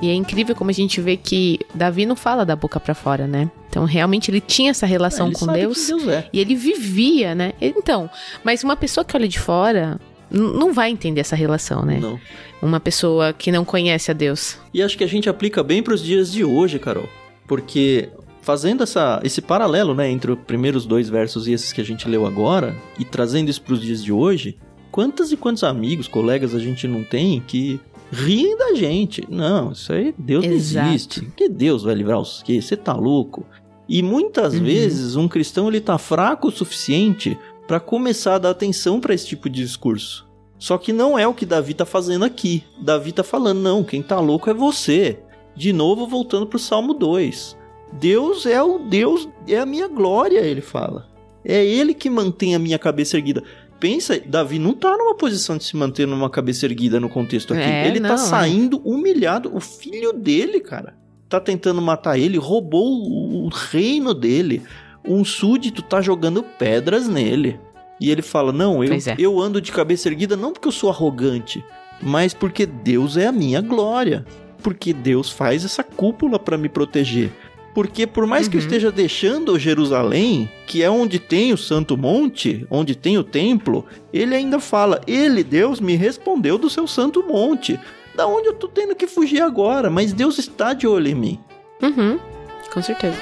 [0.04, 3.26] E é incrível como a gente vê que Davi não fala da boca para fora,
[3.26, 3.50] né?
[3.70, 6.28] Então, realmente, ele tinha essa relação com Deus, Deus é.
[6.34, 7.54] e ele vivia, né?
[7.62, 8.10] Então,
[8.44, 9.98] mas uma pessoa que olha de fora
[10.30, 12.00] não vai entender essa relação, né?
[12.02, 12.20] Não.
[12.62, 14.58] Uma pessoa que não conhece a Deus.
[14.74, 17.08] E acho que a gente aplica bem para os dias de hoje, Carol.
[17.48, 18.10] Porque
[18.42, 22.10] fazendo essa, esse paralelo, né, entre os primeiros dois versos e esses que a gente
[22.10, 24.58] leu agora, e trazendo isso para os dias de hoje,
[24.92, 27.80] quantos e quantos amigos, colegas a gente não tem que
[28.14, 29.26] riem da gente.
[29.30, 30.86] Não, isso aí Deus Exato.
[30.86, 31.26] não existe.
[31.36, 32.62] Que Deus vai livrar os que?
[32.62, 33.46] Você tá louco?
[33.88, 34.64] E muitas uhum.
[34.64, 39.28] vezes um cristão ele tá fraco o suficiente para começar a dar atenção para esse
[39.28, 40.28] tipo de discurso.
[40.58, 42.64] Só que não é o que Davi tá fazendo aqui.
[42.82, 45.20] Davi tá falando, não, quem tá louco é você.
[45.56, 47.58] De novo voltando pro Salmo 2.
[47.94, 51.08] Deus é o Deus, é a minha glória, ele fala.
[51.46, 53.44] É ele que mantém a minha cabeça erguida
[53.84, 57.64] pensa, Davi não tá numa posição de se manter numa cabeça erguida no contexto aqui.
[57.64, 58.90] É, ele tá não, tá saindo é.
[58.90, 59.54] humilhado.
[59.54, 60.96] O filho dele, cara,
[61.28, 64.62] tá tentando matar ele, roubou o, o reino dele.
[65.06, 67.60] Um súdito tá jogando pedras nele.
[68.00, 69.00] E ele fala: Não, eu, é.
[69.20, 71.62] eu ando de cabeça erguida não porque eu sou arrogante,
[72.02, 74.26] mas porque Deus é a minha glória.
[74.62, 77.34] Porque Deus faz essa cúpula para me proteger.
[77.74, 78.52] Porque por mais uhum.
[78.52, 78.68] que eu uhum.
[78.68, 84.36] esteja deixando Jerusalém, que é onde tem o Santo Monte, onde tem o templo, ele
[84.36, 87.80] ainda fala: Ele, Deus, me respondeu do seu Santo Monte.
[88.16, 89.90] Da onde eu tô tendo que fugir agora?
[89.90, 91.40] Mas Deus está de olho em mim.
[91.82, 92.20] Uhum,
[92.72, 93.18] com certeza.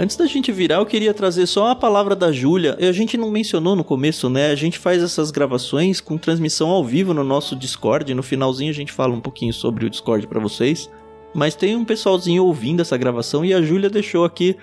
[0.00, 2.76] Antes da gente virar, eu queria trazer só a palavra da Júlia.
[2.78, 4.52] A gente não mencionou no começo, né?
[4.52, 8.14] A gente faz essas gravações com transmissão ao vivo no nosso Discord.
[8.14, 10.88] No finalzinho a gente fala um pouquinho sobre o Discord para vocês.
[11.34, 14.56] Mas tem um pessoalzinho ouvindo essa gravação e a Júlia deixou aqui.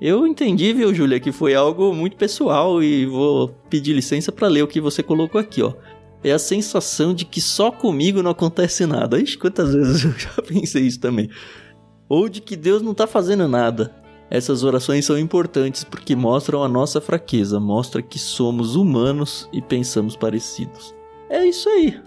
[0.00, 4.62] Eu entendi, viu, Júlia, que foi algo muito pessoal e vou pedir licença para ler
[4.62, 5.74] o que você colocou aqui, ó.
[6.24, 9.20] É a sensação de que só comigo não acontece nada.
[9.20, 11.28] Ixi, quantas vezes eu já pensei isso também.
[12.08, 14.00] Ou de que Deus não tá fazendo nada.
[14.30, 20.14] Essas orações são importantes porque mostram a nossa fraqueza, mostra que somos humanos e pensamos
[20.14, 20.94] parecidos.
[21.28, 22.00] É isso aí.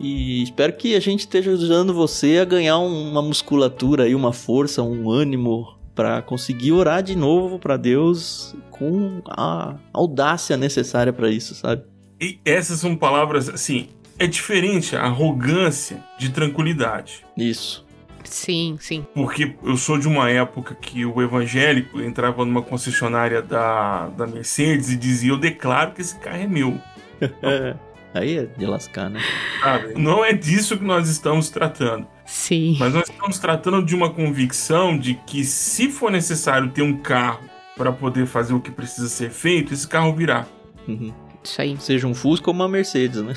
[0.00, 4.82] E espero que a gente esteja ajudando você a ganhar uma musculatura e uma força,
[4.82, 11.54] um ânimo para conseguir orar de novo para Deus com a audácia necessária para isso,
[11.54, 11.82] sabe?
[12.20, 17.24] E essas são palavras assim, é diferente a arrogância de tranquilidade.
[17.36, 17.84] Isso.
[18.30, 19.04] Sim, sim.
[19.12, 24.90] Porque eu sou de uma época que o evangélico entrava numa concessionária da, da Mercedes
[24.90, 26.80] e dizia: Eu declaro que esse carro é meu.
[27.20, 27.74] É,
[28.14, 29.20] aí é de lascar, né?
[29.60, 29.94] Sabe?
[29.94, 32.06] Não é disso que nós estamos tratando.
[32.24, 32.76] Sim.
[32.78, 37.40] Mas nós estamos tratando de uma convicção de que, se for necessário ter um carro
[37.76, 40.46] para poder fazer o que precisa ser feito, esse carro virá.
[40.86, 41.12] Uhum.
[41.42, 41.76] Isso aí.
[41.80, 43.34] Seja um Fusca ou uma Mercedes, né?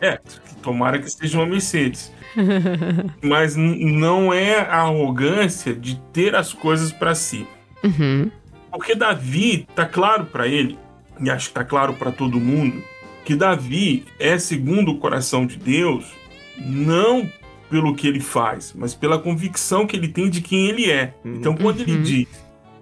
[0.00, 0.20] é,
[0.62, 2.12] tomara que seja uma Mercedes.
[3.22, 7.46] Mas não é a arrogância de ter as coisas para si.
[7.82, 8.30] Uhum.
[8.70, 10.78] Porque Davi, tá claro para ele,
[11.20, 12.82] e acho que tá claro para todo mundo,
[13.24, 16.06] que Davi é segundo o coração de Deus,
[16.58, 17.30] não
[17.68, 21.14] pelo que ele faz, mas pela convicção que ele tem de quem ele é.
[21.24, 21.34] Uhum.
[21.36, 22.02] Então, quando ele uhum.
[22.02, 22.28] diz,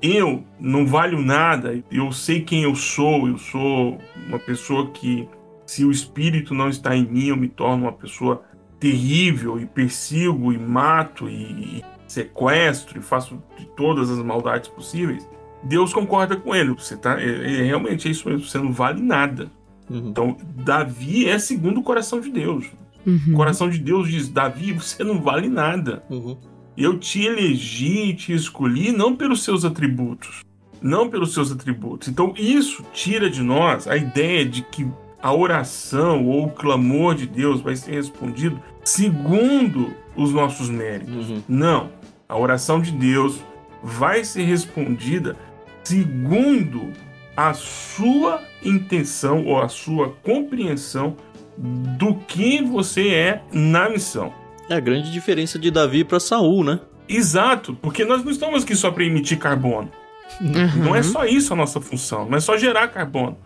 [0.02, 5.28] eu não valho nada, eu sei quem eu sou, eu sou uma pessoa que,
[5.70, 8.42] se o espírito não está em mim, eu me torno uma pessoa
[8.80, 15.24] terrível e persigo e mato e, sequestro e faço de todas as maldades possíveis,
[15.62, 16.70] Deus concorda com ele.
[16.70, 19.48] Você tá, é, é realmente é isso mesmo, você não vale nada.
[19.88, 20.08] Uhum.
[20.08, 22.66] Então, Davi é segundo o coração de Deus.
[23.06, 23.20] Uhum.
[23.28, 26.02] O coração de Deus diz: Davi, você não vale nada.
[26.10, 26.36] Uhum.
[26.76, 30.40] Eu te elegi, te escolhi não pelos seus atributos,
[30.82, 32.08] não pelos seus atributos.
[32.08, 34.84] Então, isso tira de nós a ideia de que
[35.22, 41.30] a oração ou o clamor de Deus vai ser respondido segundo os nossos méritos.
[41.30, 41.42] Uhum.
[41.48, 41.90] Não.
[42.28, 43.40] A oração de Deus
[43.82, 45.36] vai ser respondida
[45.82, 46.92] segundo
[47.36, 51.16] a sua intenção ou a sua compreensão
[51.56, 54.32] do que você é na missão.
[54.68, 56.80] É a grande diferença de Davi para Saul, né?
[57.08, 59.90] Exato, porque nós não estamos aqui só para emitir carbono.
[60.40, 60.84] Uhum.
[60.84, 63.36] Não é só isso a nossa função, não é só gerar carbono.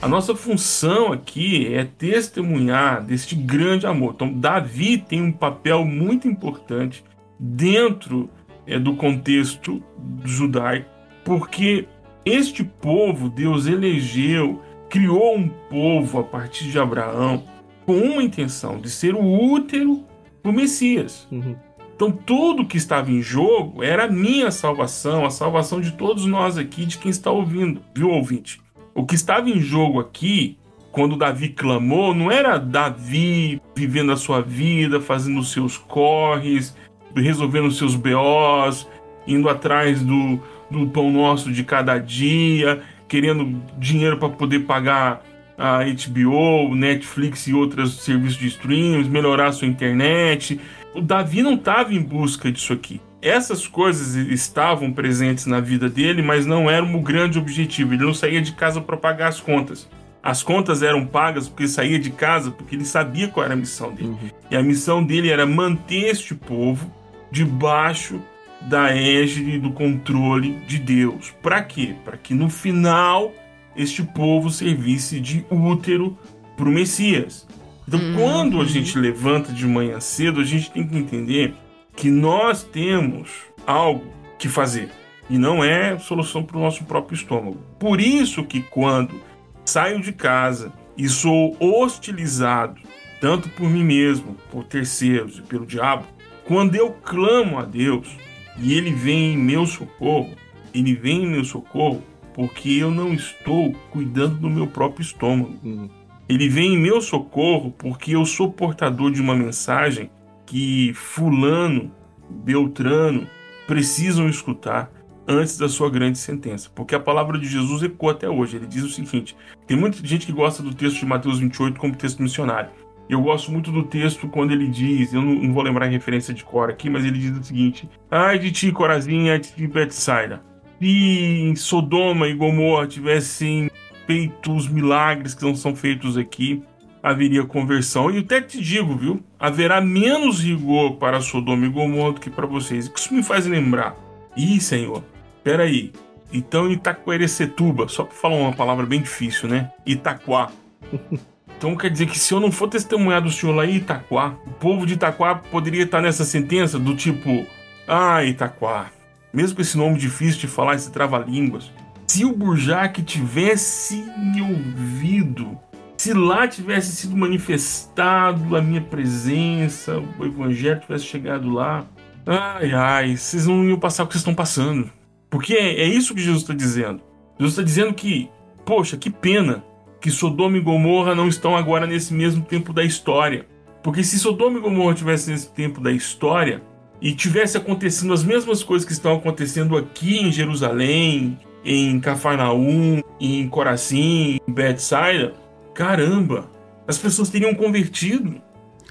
[0.00, 4.12] A nossa função aqui é testemunhar deste grande amor.
[4.14, 7.02] Então, Davi tem um papel muito importante
[7.38, 8.28] dentro
[8.66, 9.82] é, do contexto
[10.24, 10.88] judaico,
[11.24, 11.86] porque
[12.24, 14.60] este povo, Deus elegeu,
[14.90, 17.44] criou um povo a partir de Abraão
[17.84, 20.04] com uma intenção de ser o útero
[20.42, 21.26] do Messias.
[21.30, 21.56] Uhum.
[21.94, 26.58] Então, tudo que estava em jogo era a minha salvação, a salvação de todos nós
[26.58, 28.60] aqui, de quem está ouvindo, viu, ouvinte?
[28.96, 30.56] O que estava em jogo aqui,
[30.90, 36.74] quando Davi clamou, não era Davi vivendo a sua vida, fazendo os seus corres,
[37.14, 38.88] resolvendo os seus BOs,
[39.26, 40.40] indo atrás do,
[40.70, 45.22] do pão nosso de cada dia, querendo dinheiro para poder pagar
[45.58, 50.58] a HBO, Netflix e outros serviços de streams, melhorar sua internet.
[50.94, 52.98] O Davi não estava em busca disso aqui.
[53.20, 57.94] Essas coisas estavam presentes na vida dele, mas não eram o grande objetivo.
[57.94, 59.88] Ele não saía de casa para pagar as contas.
[60.22, 63.56] As contas eram pagas porque ele saía de casa porque ele sabia qual era a
[63.56, 64.08] missão dele.
[64.08, 64.30] Uhum.
[64.50, 66.92] E a missão dele era manter este povo
[67.30, 68.20] debaixo
[68.62, 71.32] da égide do controle de Deus.
[71.42, 71.94] Para quê?
[72.04, 73.32] Para que no final
[73.76, 76.18] este povo servisse de útero
[76.56, 77.46] para o Messias.
[77.86, 78.14] Então, uhum.
[78.14, 81.54] quando a gente levanta de manhã cedo, a gente tem que entender
[81.96, 83.30] que nós temos
[83.66, 84.04] algo
[84.38, 84.90] que fazer
[85.28, 87.58] e não é solução para o nosso próprio estômago.
[87.78, 89.20] Por isso que quando
[89.64, 92.80] saio de casa e sou hostilizado
[93.20, 96.04] tanto por mim mesmo, por terceiros e pelo diabo,
[96.44, 98.16] quando eu clamo a Deus
[98.58, 100.34] e ele vem em meu socorro,
[100.72, 102.02] ele vem em meu socorro
[102.34, 105.56] porque eu não estou cuidando do meu próprio estômago.
[105.64, 105.88] Uhum.
[106.28, 110.10] Ele vem em meu socorro porque eu sou portador de uma mensagem
[110.46, 111.90] que Fulano,
[112.30, 113.26] Beltrano
[113.66, 114.90] precisam escutar
[115.28, 116.70] antes da sua grande sentença.
[116.74, 118.56] Porque a palavra de Jesus ecoa até hoje.
[118.56, 119.36] Ele diz o seguinte:
[119.66, 122.70] tem muita gente que gosta do texto de Mateus 28 como texto missionário.
[123.08, 126.34] Eu gosto muito do texto quando ele diz, eu não, não vou lembrar a referência
[126.34, 130.42] de Cora aqui, mas ele diz o seguinte: Ai de ti, Corazinha, de Betsaida.
[130.80, 133.70] Se Sodoma e Gomorra tivessem
[134.06, 136.62] feito os milagres que não são feitos aqui,
[137.06, 138.10] haveria conversão.
[138.10, 139.22] E até te digo, viu?
[139.38, 142.90] Haverá menos rigor para Sodoma e Gomorra do que para vocês.
[142.94, 143.96] Isso me faz lembrar.
[144.36, 145.04] Ih, Senhor,
[145.44, 145.92] peraí.
[146.32, 149.70] Então Itaquerecetuba, só para falar uma palavra bem difícil, né?
[149.86, 150.50] Itaquá.
[151.58, 154.50] Então quer dizer que se eu não for testemunhar do senhor lá em Itaquá, o
[154.50, 157.46] povo de Itaquá poderia estar nessa sentença do tipo:
[157.88, 158.90] Ah, Itaquá,
[159.32, 161.72] mesmo com esse nome difícil de falar, esse trava-línguas,
[162.06, 165.58] se o Burjac tivesse me ouvido,
[166.06, 171.84] se lá tivesse sido manifestado a minha presença, o evangelho tivesse chegado lá,
[172.24, 174.88] ai, ai, vocês não iam passar o que vocês estão passando.
[175.28, 177.00] Porque é, é isso que Jesus está dizendo.
[177.36, 178.30] Jesus está dizendo que,
[178.64, 179.64] poxa, que pena
[180.00, 183.44] que Sodoma e Gomorra não estão agora nesse mesmo tempo da história.
[183.82, 186.62] Porque se Sodoma e Gomorra tivesse nesse tempo da história
[187.02, 193.48] e tivesse acontecendo as mesmas coisas que estão acontecendo aqui em Jerusalém, em Cafarnaum, em
[193.48, 195.34] Corazim, em Bethsaida,
[195.76, 196.50] caramba,
[196.88, 198.40] as pessoas teriam convertido.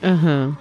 [0.01, 0.55] Uhum.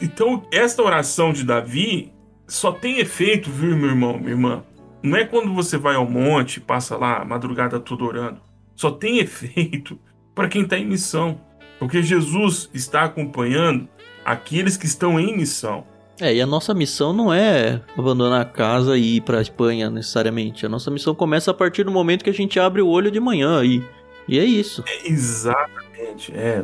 [0.00, 2.12] Então, esta oração de Davi
[2.46, 4.62] só tem efeito, viu, meu irmão, minha irmã?
[5.02, 8.40] Não é quando você vai ao monte, passa lá a madrugada toda orando.
[8.76, 9.98] Só tem efeito
[10.34, 11.40] para quem está em missão.
[11.78, 13.88] Porque Jesus está acompanhando
[14.22, 15.84] aqueles que estão em missão.
[16.20, 19.88] É, e a nossa missão não é abandonar a casa e ir para a Espanha
[19.88, 20.66] necessariamente.
[20.66, 23.18] A nossa missão começa a partir do momento que a gente abre o olho de
[23.18, 23.82] manhã e,
[24.30, 24.84] e é isso.
[24.86, 26.32] É, exatamente.
[26.32, 26.62] É,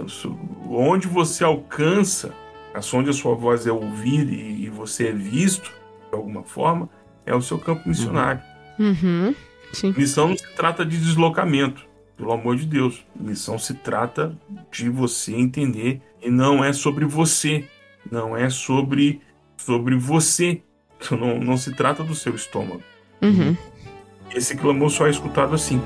[0.69, 2.33] onde você alcança,
[2.95, 5.73] onde a sua voz é ouvida e, você é visto
[6.09, 6.89] de alguma forma,
[7.25, 8.41] é o seu campo missionário.
[8.79, 9.35] Uhum.
[9.73, 9.93] Sim.
[9.99, 11.85] Missão não se trata de deslocamento,
[12.17, 13.05] pelo amor de Deus.
[13.19, 14.39] Missão se trata
[14.71, 17.65] de você entender e não é sobre você,
[18.09, 19.21] não é sobre
[19.57, 20.63] sobre você.
[21.11, 22.83] Não, não se trata do seu estômago.
[23.21, 23.57] Uhum.
[24.33, 25.81] Esse clamor só é escutado assim.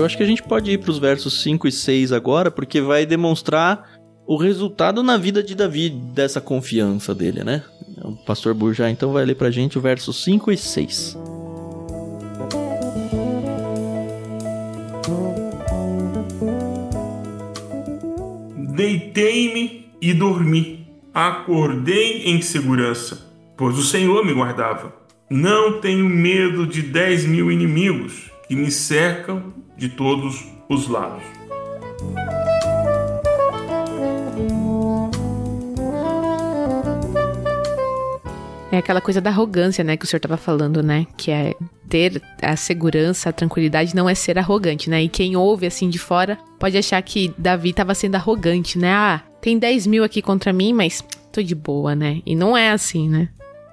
[0.00, 2.80] Eu acho que a gente pode ir para os versos 5 e 6 agora, porque
[2.80, 7.62] vai demonstrar o resultado na vida de Davi dessa confiança dele, né?
[8.02, 11.18] O pastor Burjá então vai ler pra gente o verso 5 e 6.
[18.74, 20.88] Deitei-me e dormi.
[21.12, 23.18] Acordei em segurança,
[23.54, 24.94] pois o Senhor me guardava.
[25.28, 31.22] Não tenho medo de dez mil inimigos que me cercam de todos os lados.
[38.72, 41.06] É aquela coisa da arrogância, né, que o senhor estava falando, né?
[41.16, 41.54] Que é
[41.88, 45.04] ter a segurança, a tranquilidade não é ser arrogante, né?
[45.04, 48.92] E quem ouve assim de fora pode achar que Davi estava sendo arrogante, né?
[48.92, 52.20] Ah, tem 10 mil aqui contra mim, mas tô de boa, né?
[52.26, 53.28] E não é assim, né?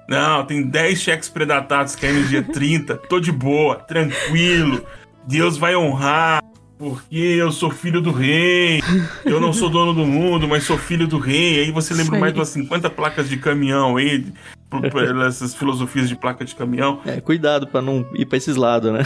[0.08, 4.82] Não, tem 10 cheques predatados caindo no dia 30, tô de boa, tranquilo.
[5.26, 6.42] Deus vai honrar,
[6.78, 8.80] porque eu sou filho do rei.
[9.26, 11.60] Eu não sou dono do mundo, mas sou filho do rei.
[11.60, 14.24] Aí você lembra mais de umas 50 placas de caminhão aí,
[15.26, 17.02] essas filosofias de placa de caminhão.
[17.04, 19.02] É, cuidado para não ir para esses lados, né?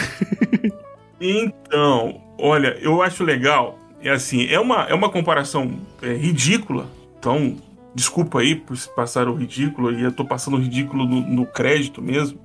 [1.21, 3.77] então, olha, eu acho legal.
[4.01, 6.87] É assim, é uma, é uma comparação é, ridícula.
[7.19, 7.57] Então,
[7.95, 12.01] desculpa aí por passar o ridículo, e eu tô passando o ridículo no, no crédito
[12.01, 12.39] mesmo.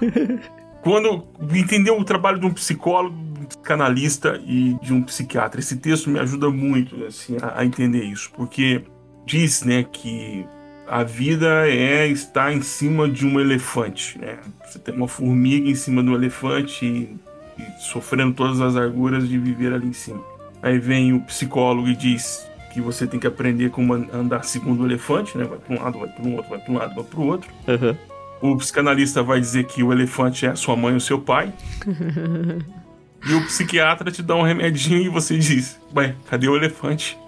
[0.82, 6.08] Quando entendeu o trabalho de um psicólogo, um psicanalista e de um psiquiatra, esse texto
[6.08, 8.84] me ajuda muito assim, a, a entender isso, porque
[9.24, 10.46] diz né, que
[10.86, 14.18] a vida é estar em cima de um elefante.
[14.18, 14.38] Né?
[14.64, 17.16] Você tem uma formiga em cima de um elefante e,
[17.60, 20.22] e sofrendo todas as arguras de viver ali em cima.
[20.62, 22.46] Aí vem o psicólogo e diz
[22.76, 25.44] que você tem que aprender como andar segundo o elefante, né?
[25.44, 27.26] Vai para um lado, vai para um outro, vai para um lado, vai para o
[27.26, 27.50] outro.
[27.66, 28.52] Uhum.
[28.52, 31.54] O psicanalista vai dizer que o elefante é a sua mãe ou seu pai.
[33.26, 37.18] e o psiquiatra te dá um remedinho e você diz: Ué, cadê o elefante?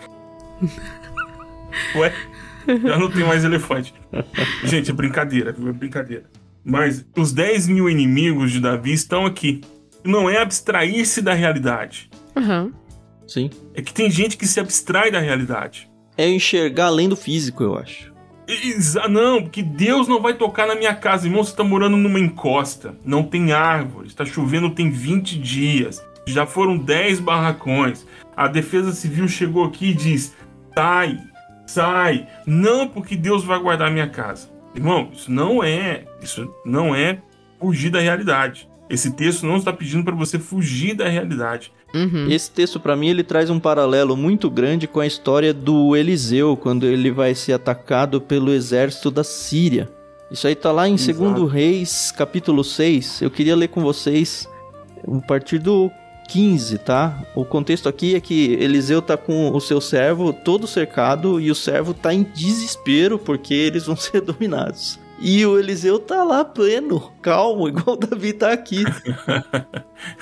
[1.97, 2.13] Ué?
[2.67, 3.95] Já não tem mais elefante.
[4.65, 6.25] Gente, é brincadeira, é brincadeira.
[6.63, 9.63] Mas os 10 mil inimigos de Davi estão aqui.
[10.05, 12.11] Não é abstrair-se da realidade.
[12.37, 12.71] Uhum.
[13.29, 13.51] Sim.
[13.75, 15.89] É que tem gente que se abstrai da realidade.
[16.17, 18.13] É enxergar além do físico, eu acho.
[18.49, 21.27] Exa não, porque Deus não vai tocar na minha casa.
[21.27, 22.97] Irmão, você tá morando numa encosta.
[23.05, 24.15] Não tem árvores.
[24.15, 26.03] Tá chovendo tem 20 dias.
[26.27, 28.07] Já foram 10 barracões.
[28.35, 30.35] A defesa civil chegou aqui e diz:
[30.75, 31.19] sai,
[31.67, 32.27] sai.
[32.47, 34.49] Não porque Deus vai guardar minha casa.
[34.75, 36.05] Irmão, isso não é.
[36.23, 37.21] Isso não é
[37.61, 38.68] fugir da realidade.
[38.91, 41.73] Esse texto não está pedindo para você fugir da realidade.
[41.95, 42.31] Uhum.
[42.31, 46.57] Esse texto, para mim, ele traz um paralelo muito grande com a história do Eliseu,
[46.57, 49.89] quando ele vai ser atacado pelo exército da Síria.
[50.31, 51.19] Isso aí tá lá em Exato.
[51.19, 53.23] 2 Reis, capítulo 6.
[53.23, 54.49] Eu queria ler com vocês
[55.07, 55.91] a partir do
[56.29, 57.23] 15, tá?
[57.35, 61.55] O contexto aqui é que Eliseu tá com o seu servo todo cercado e o
[61.55, 64.99] servo tá em desespero porque eles vão ser dominados.
[65.21, 68.85] E o Eliseu tá lá pleno, calmo, igual o Davi tá aqui.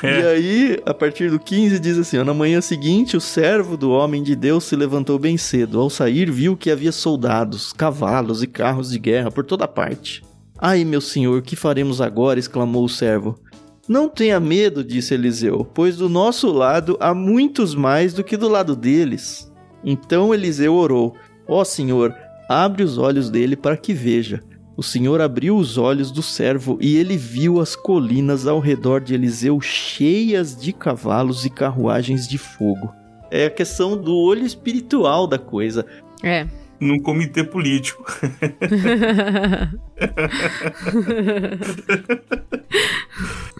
[0.02, 3.90] E É, aí, a partir do 15, diz assim: Na manhã seguinte, o servo do
[3.90, 5.78] homem de Deus se levantou bem cedo.
[5.78, 10.22] Ao sair, viu que havia soldados, cavalos e carros de guerra por toda parte.
[10.58, 12.40] Ai, meu senhor, que faremos agora?
[12.40, 13.38] exclamou o servo.
[13.86, 18.48] Não tenha medo, disse Eliseu, pois do nosso lado há muitos mais do que do
[18.48, 19.52] lado deles.
[19.84, 21.14] Então Eliseu orou:
[21.46, 22.14] Ó Senhor,
[22.48, 24.42] abre os olhos dele para que veja.
[24.76, 29.14] O Senhor abriu os olhos do servo e ele viu as colinas ao redor de
[29.14, 32.92] Eliseu cheias de cavalos e carruagens de fogo.
[33.30, 35.86] É a questão do olho espiritual da coisa.
[36.22, 36.46] É.
[36.78, 38.04] num comitê político.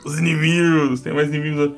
[0.05, 1.73] Os inimigos, tem mais inimigos.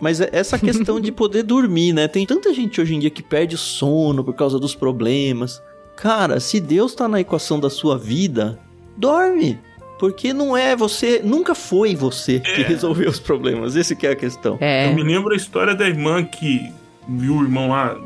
[0.00, 2.08] Mas é essa questão de poder dormir, né?
[2.08, 5.62] Tem tanta gente hoje em dia que perde o sono por causa dos problemas.
[5.96, 8.58] Cara, se Deus tá na equação da sua vida,
[8.96, 9.58] dorme.
[9.98, 13.76] Porque não é você, nunca foi você que resolveu os problemas.
[13.76, 14.58] Esse que é a questão.
[14.60, 14.90] É.
[14.90, 16.72] Eu me lembro a história da irmã que
[17.08, 17.96] viu o irmão lá,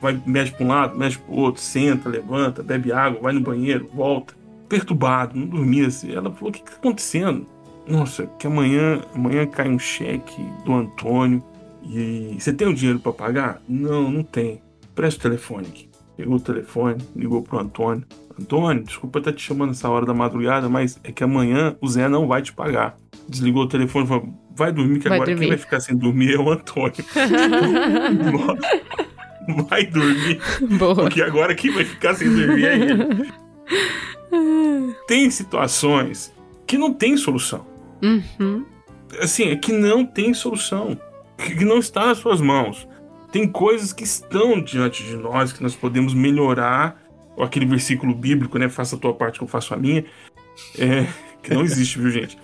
[0.00, 3.88] vai, mexe pra um lado, mexe pro outro, senta, levanta, bebe água, vai no banheiro,
[3.94, 4.34] volta.
[4.68, 6.10] Perturbado, não dormia assim.
[6.12, 7.46] Ela falou: o que, que tá acontecendo?
[7.86, 11.42] Nossa, que amanhã, amanhã cai um cheque do Antônio.
[11.84, 13.60] E você tem o dinheiro pra pagar?
[13.68, 14.62] Não, não tem.
[14.94, 15.91] Presta o telefone aqui.
[16.16, 18.04] Pegou o telefone, ligou pro Antônio.
[18.38, 22.08] Antônio, desculpa estar te chamando essa hora da madrugada, mas é que amanhã o Zé
[22.08, 22.96] não vai te pagar.
[23.28, 25.40] Desligou o telefone e falou: vai dormir, que Vai agora dormir.
[25.40, 26.94] quem vai ficar sem dormir é o Antônio.
[29.68, 30.40] Vai dormir,
[30.78, 30.94] Boa.
[30.94, 33.32] porque agora quem vai ficar sem dormir é ele.
[35.08, 36.32] Tem situações
[36.64, 37.66] que não tem solução.
[38.02, 38.64] Uhum.
[39.20, 40.96] Assim, é que não tem solução.
[41.36, 42.86] Que não está nas suas mãos.
[43.32, 47.02] Tem coisas que estão diante de nós que nós podemos melhorar.
[47.34, 48.68] Ou aquele versículo bíblico, né?
[48.68, 50.04] Faça a tua parte que eu faço a minha.
[50.78, 51.06] É,
[51.42, 52.38] que não existe, viu, gente?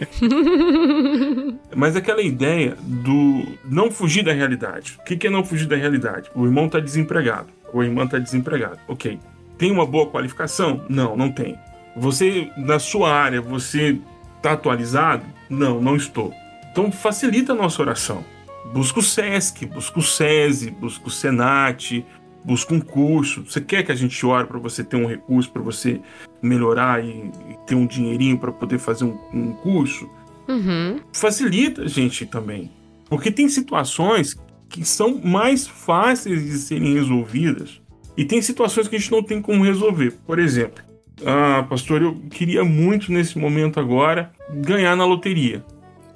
[1.76, 4.98] Mas aquela ideia do não fugir da realidade.
[4.98, 6.30] O que é não fugir da realidade?
[6.34, 7.48] O irmão está desempregado.
[7.72, 8.78] Ou a irmã está desempregada.
[8.88, 9.20] Ok.
[9.58, 10.86] Tem uma boa qualificação?
[10.88, 11.58] Não, não tem.
[11.96, 14.00] Você, na sua área, você
[14.36, 15.24] está atualizado?
[15.50, 16.32] Não, não estou.
[16.70, 18.24] Então facilita a nossa oração.
[18.72, 22.04] Busca o SESC, busca o SESI, busca o SENAT,
[22.44, 23.44] busca um curso.
[23.44, 26.00] Você quer que a gente ore para você ter um recurso, para você
[26.42, 30.08] melhorar e, e ter um dinheirinho para poder fazer um, um curso?
[30.48, 30.98] Uhum.
[31.12, 32.70] facilita a gente também.
[33.10, 34.34] Porque tem situações
[34.68, 37.82] que são mais fáceis de serem resolvidas
[38.16, 40.12] e tem situações que a gente não tem como resolver.
[40.26, 40.82] Por exemplo,
[41.24, 45.64] ah, pastor, eu queria muito nesse momento agora ganhar na loteria.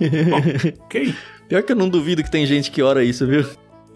[0.00, 0.42] Bom,
[0.84, 1.14] ok.
[1.52, 3.44] Pior que eu não duvido que tem gente que ora isso, viu?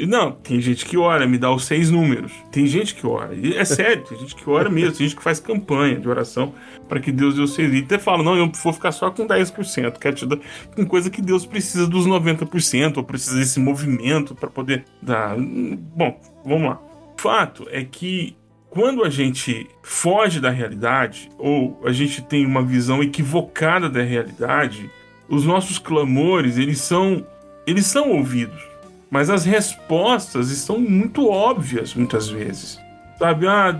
[0.00, 2.30] Não, tem gente que ora, me dá os seis números.
[2.52, 3.34] Tem gente que ora.
[3.34, 6.52] É sério, tem gente que ora mesmo, tem gente que faz campanha de oração
[6.86, 7.72] para que Deus dê os seis.
[7.72, 9.98] E até fala, não, eu vou ficar só com 10%.
[9.98, 10.38] Quero te dar
[10.74, 15.34] com coisa que Deus precisa dos 90%, ou precisa desse movimento para poder dar.
[15.38, 16.78] Bom, vamos lá.
[17.16, 18.36] Fato é que
[18.68, 24.90] quando a gente foge da realidade, ou a gente tem uma visão equivocada da realidade,
[25.28, 27.26] os nossos clamores, eles são,
[27.66, 28.62] eles são ouvidos.
[29.10, 32.78] Mas as respostas estão muito óbvias muitas vezes.
[33.18, 33.78] Sabe, ah,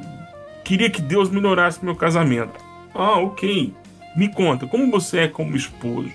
[0.65, 2.59] queria que Deus melhorasse meu casamento.
[2.95, 3.73] Ah, ok.
[4.17, 6.11] Me conta, como você é como esposo?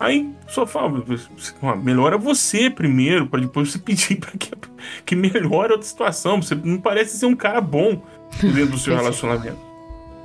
[0.00, 1.04] Aí só fala,
[1.62, 4.50] ah, melhora você primeiro, para depois você pedir para que,
[5.06, 6.42] que melhore a outra situação.
[6.42, 8.02] Você não parece ser um cara bom
[8.42, 9.58] dentro do seu relacionamento.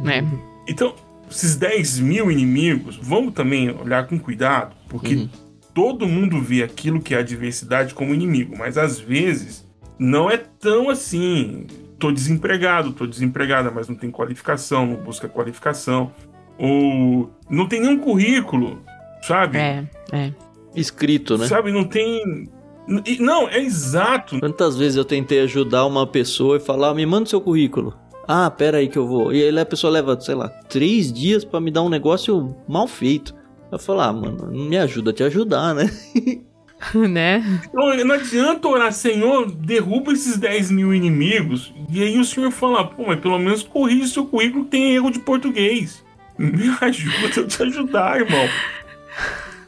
[0.05, 0.23] É.
[0.67, 0.95] Então,
[1.29, 5.29] esses 10 mil inimigos, vamos também olhar com cuidado, porque Uhum.
[5.77, 9.63] Todo mundo vê aquilo que é adversidade como inimigo, mas às vezes
[9.99, 11.67] não é tão assim.
[11.99, 16.11] tô desempregado, tô desempregada, mas não tem qualificação, não busca qualificação.
[16.57, 18.81] Ou não tem nenhum currículo,
[19.21, 19.59] sabe?
[19.59, 20.33] É, é.
[20.75, 21.45] Escrito, né?
[21.45, 22.49] Sabe, não tem.
[23.19, 24.39] Não, é exato.
[24.39, 27.93] Quantas vezes eu tentei ajudar uma pessoa e falar, me manda seu currículo.
[28.27, 29.31] Ah, pera aí que eu vou.
[29.31, 32.87] E aí a pessoa leva, sei lá, três dias para me dar um negócio mal
[32.87, 33.36] feito.
[33.71, 35.91] Eu falo, ah, mano, me ajuda a te ajudar, né?
[36.93, 37.43] né?
[37.73, 41.73] Não, não adianta orar, Senhor, derruba esses 10 mil inimigos.
[41.89, 45.11] E aí o Senhor fala, pô, mas pelo menos corrija seu currículo que tem erro
[45.11, 46.03] de português.
[46.37, 48.47] Me ajuda a te ajudar, irmão.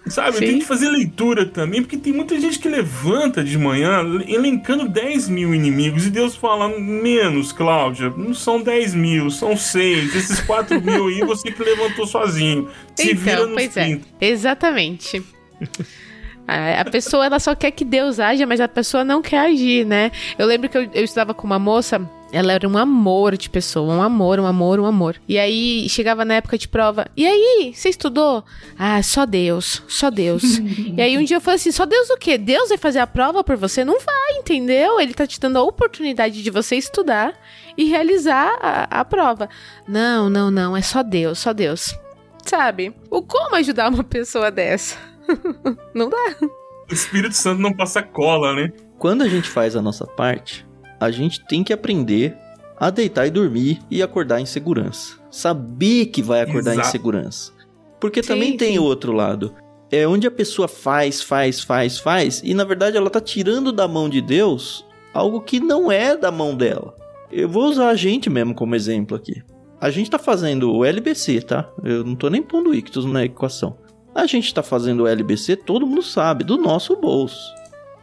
[0.08, 0.46] Sabe, Sim.
[0.46, 5.30] tem que fazer leitura também, porque tem muita gente que levanta de manhã elencando 10
[5.30, 10.16] mil inimigos e Deus fala: menos, Cláudia, não são 10 mil, são 6.
[10.16, 12.70] Esses 4 mil aí você que levantou sozinho.
[12.96, 14.06] Se então, vira nos pois 30.
[14.22, 14.28] é.
[14.28, 15.24] Exatamente.
[16.48, 20.12] A pessoa ela só quer que Deus haja, mas a pessoa não quer agir, né?
[20.38, 22.02] Eu lembro que eu, eu estudava com uma moça
[22.32, 25.16] ela era um amor de pessoa, um amor, um amor, um amor.
[25.28, 27.08] E aí chegava na época de prova.
[27.18, 28.44] E aí, você estudou?
[28.78, 30.44] Ah, só Deus, só Deus.
[30.96, 32.38] e aí um dia eu falei assim: só Deus o quê?
[32.38, 33.84] Deus vai fazer a prova por você?
[33.84, 35.00] Não vai, entendeu?
[35.00, 37.34] Ele tá te dando a oportunidade de você estudar
[37.78, 39.50] e realizar a, a prova.
[39.88, 41.96] Não, não, não, é só Deus, só Deus.
[42.46, 42.96] Sabe?
[43.10, 44.98] O como ajudar uma pessoa dessa?
[45.94, 46.36] não dá.
[46.90, 48.72] O Espírito Santo não passa cola, né?
[48.98, 50.68] Quando a gente faz a nossa parte,
[51.00, 52.36] a gente tem que aprender
[52.78, 55.18] a deitar e dormir e acordar em segurança.
[55.32, 56.88] Saber que vai acordar Exato.
[56.88, 57.52] em segurança.
[58.00, 59.54] Porque sim, também tem o outro lado.
[59.92, 63.88] É onde a pessoa faz, faz, faz, faz, e na verdade ela tá tirando da
[63.88, 66.96] mão de Deus algo que não é da mão dela.
[67.32, 69.42] Eu vou usar a gente mesmo como exemplo aqui.
[69.82, 71.70] A gente tá fazendo o LBC, tá?
[71.84, 73.78] Eu não tô nem pondo Ictus na equação.
[74.14, 77.59] A gente tá fazendo o LBC, todo mundo sabe, do nosso bolso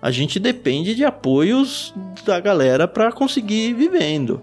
[0.07, 1.93] a gente depende de apoios
[2.25, 4.41] da galera para conseguir vivendo.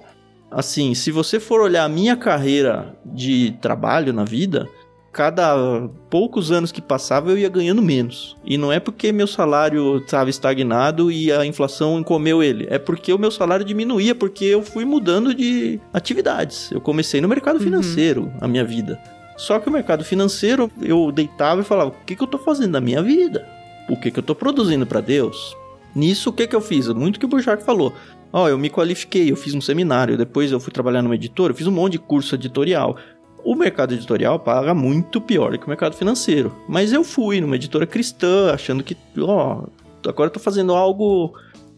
[0.52, 4.68] Assim, se você for olhar a minha carreira de trabalho na vida,
[5.14, 8.36] cada poucos anos que passava eu ia ganhando menos.
[8.44, 12.68] E não é porque meu salário estava estagnado e a inflação comeu ele.
[12.70, 16.74] É porque o meu salário diminuía, porque eu fui mudando de atividades.
[16.74, 17.64] Eu comecei no mercado uhum.
[17.64, 19.02] financeiro a minha vida.
[19.38, 22.74] Só que o mercado financeiro, eu deitava e falava: o que, que eu estou fazendo
[22.74, 23.63] na minha vida?
[23.90, 25.56] O que, que eu estou produzindo para Deus.
[25.96, 26.88] Nisso, o que, que eu fiz?
[26.88, 27.94] Muito que o Burjac falou.
[28.32, 31.54] Ó, oh, eu me qualifiquei, eu fiz um seminário, depois eu fui trabalhar numa editora,
[31.54, 32.98] eu fiz um monte de curso editorial.
[33.44, 36.56] O mercado editorial paga muito pior que o mercado financeiro.
[36.68, 41.38] Mas eu fui numa editora cristã, achando que, ó, oh, agora eu tô fazendo algo,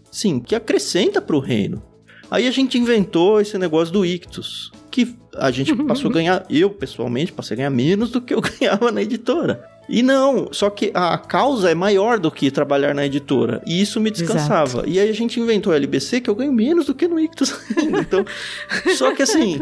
[0.10, 1.84] sim, que acrescenta para o reino.
[2.32, 6.70] Aí a gente inventou esse negócio do Ictus, que a gente passou a ganhar, eu
[6.70, 9.75] pessoalmente passei a ganhar menos do que eu ganhava na editora.
[9.88, 13.62] E não, só que a causa é maior do que trabalhar na editora.
[13.66, 14.80] E isso me descansava.
[14.80, 14.90] Exato.
[14.90, 17.56] E aí a gente inventou o LBC, que eu ganho menos do que no Ictus
[17.78, 18.26] Então,
[18.96, 19.62] só que assim,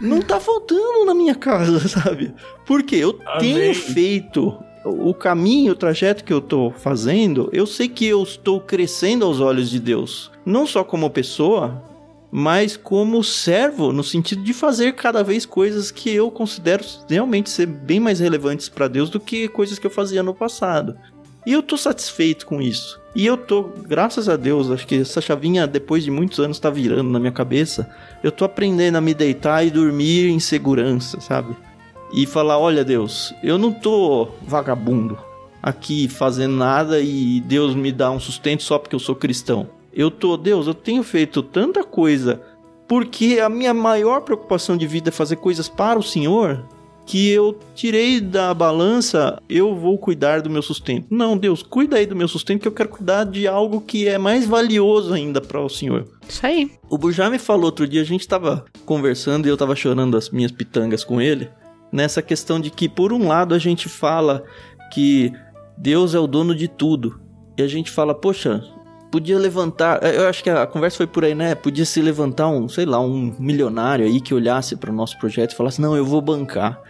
[0.00, 2.34] não tá faltando na minha casa, sabe?
[2.66, 3.54] Porque eu Amém.
[3.54, 8.60] tenho feito o caminho, o trajeto que eu tô fazendo, eu sei que eu estou
[8.60, 10.30] crescendo aos olhos de Deus.
[10.44, 11.82] Não só como pessoa,
[12.34, 17.66] mas como servo, no sentido de fazer cada vez coisas que eu considero realmente ser
[17.66, 20.96] bem mais relevantes para Deus do que coisas que eu fazia no passado.
[21.44, 22.98] E eu tô satisfeito com isso.
[23.14, 26.70] E eu tô, graças a Deus, acho que essa chavinha depois de muitos anos tá
[26.70, 27.90] virando na minha cabeça.
[28.22, 31.54] Eu tô aprendendo a me deitar e dormir em segurança, sabe?
[32.14, 35.18] E falar, olha Deus, eu não tô vagabundo
[35.62, 39.81] aqui fazendo nada e Deus me dá um sustento só porque eu sou cristão.
[39.92, 42.40] Eu tô, Deus, eu tenho feito tanta coisa
[42.88, 46.64] porque a minha maior preocupação de vida é fazer coisas para o Senhor
[47.04, 51.06] que eu tirei da balança, eu vou cuidar do meu sustento.
[51.10, 54.18] Não, Deus, cuida aí do meu sustento que eu quero cuidar de algo que é
[54.18, 56.06] mais valioso ainda para o Senhor.
[56.28, 56.70] Isso aí.
[56.88, 60.30] O Burjá me falou outro dia, a gente tava conversando e eu tava chorando as
[60.30, 61.50] minhas pitangas com ele,
[61.90, 64.44] nessa questão de que por um lado a gente fala
[64.92, 65.32] que
[65.76, 67.20] Deus é o dono de tudo.
[67.58, 68.62] E a gente fala, poxa,
[69.12, 70.02] podia levantar.
[70.02, 71.54] Eu acho que a conversa foi por aí, né?
[71.54, 75.52] Podia se levantar um, sei lá, um milionário aí que olhasse para o nosso projeto
[75.52, 76.82] e falasse: Não, eu vou bancar.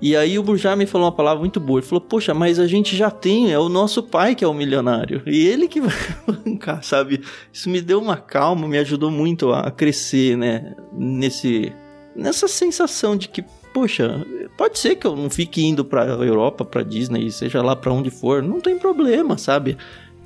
[0.00, 1.78] E aí o Burjá me falou uma palavra muito boa.
[1.78, 4.52] Ele falou: Poxa, mas a gente já tem, é o nosso pai que é o
[4.52, 5.22] milionário.
[5.24, 5.94] E ele que vai
[6.26, 7.22] bancar, sabe?
[7.52, 10.74] Isso me deu uma calma, me ajudou muito a crescer, né?
[10.92, 11.72] Nesse,
[12.16, 14.26] nessa sensação de que, poxa,
[14.56, 18.10] pode ser que eu não fique indo pra Europa, pra Disney, seja lá para onde
[18.10, 19.76] for, não tem problema, sabe?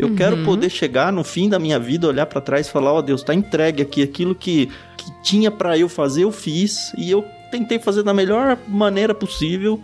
[0.03, 0.17] Eu uhum.
[0.17, 3.03] quero poder chegar no fim da minha vida, olhar para trás e falar: Ó oh,
[3.03, 4.03] Deus, tá entregue aqui.
[4.03, 6.93] Aquilo que, que tinha para eu fazer, eu fiz.
[6.99, 9.81] E eu tentei fazer da melhor maneira possível.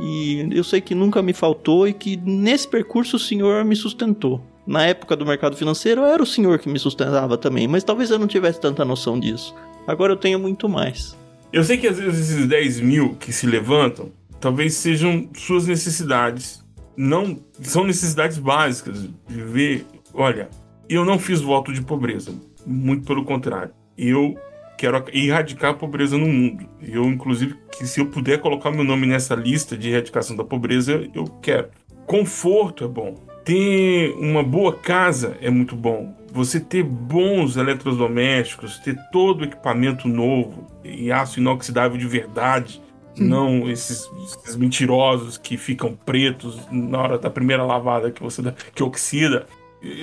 [0.00, 4.42] E eu sei que nunca me faltou e que nesse percurso o Senhor me sustentou.
[4.66, 8.18] Na época do mercado financeiro, era o senhor que me sustentava também, mas talvez eu
[8.18, 9.52] não tivesse tanta noção disso.
[9.88, 11.16] Agora eu tenho muito mais.
[11.52, 16.61] Eu sei que às vezes esses 10 mil que se levantam, talvez sejam suas necessidades.
[16.96, 19.08] Não são necessidades básicas.
[19.28, 19.86] Viver.
[20.12, 20.48] Olha,
[20.88, 22.34] eu não fiz voto de pobreza.
[22.66, 23.72] Muito pelo contrário.
[23.96, 24.36] Eu
[24.76, 26.66] quero erradicar a pobreza no mundo.
[26.82, 31.08] Eu, inclusive, que se eu puder colocar meu nome nessa lista de erradicação da pobreza,
[31.14, 31.68] eu quero.
[32.06, 33.14] Conforto é bom.
[33.44, 36.14] Ter uma boa casa é muito bom.
[36.32, 42.80] Você ter bons eletrodomésticos, ter todo o equipamento novo e aço inoxidável de verdade.
[43.16, 48.54] Não esses, esses, mentirosos que ficam pretos na hora da primeira lavada que você dá,
[48.74, 49.46] que oxida.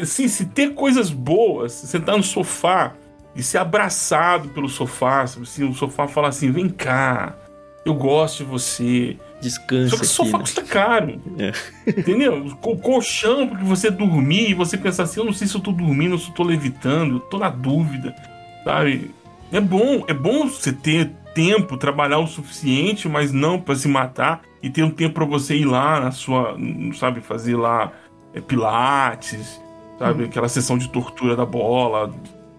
[0.02, 2.94] Assim, se ter coisas boas, sentar no sofá
[3.36, 7.36] e ser abraçado pelo sofá, assim, o sofá falar assim: vem cá,
[7.86, 9.18] eu gosto de você.
[9.42, 9.92] Descansa.
[9.92, 10.44] Só que o sofá né?
[10.44, 11.22] custa caro.
[11.40, 11.54] É.
[11.88, 12.46] Entendeu?
[12.62, 15.72] O colchão porque você dormir e você pensar assim: eu não sei se eu tô
[15.72, 18.14] dormindo se eu tô levitando, tô na dúvida.
[18.66, 19.12] Sabe?
[19.52, 24.42] É bom, é bom você ter tempo, trabalhar o suficiente, mas não para se matar
[24.62, 26.58] e ter um tempo para você ir lá na sua,
[26.96, 27.92] sabe, fazer lá
[28.34, 29.62] é, pilates,
[29.98, 30.26] sabe, hum.
[30.26, 32.14] aquela sessão de tortura da bola,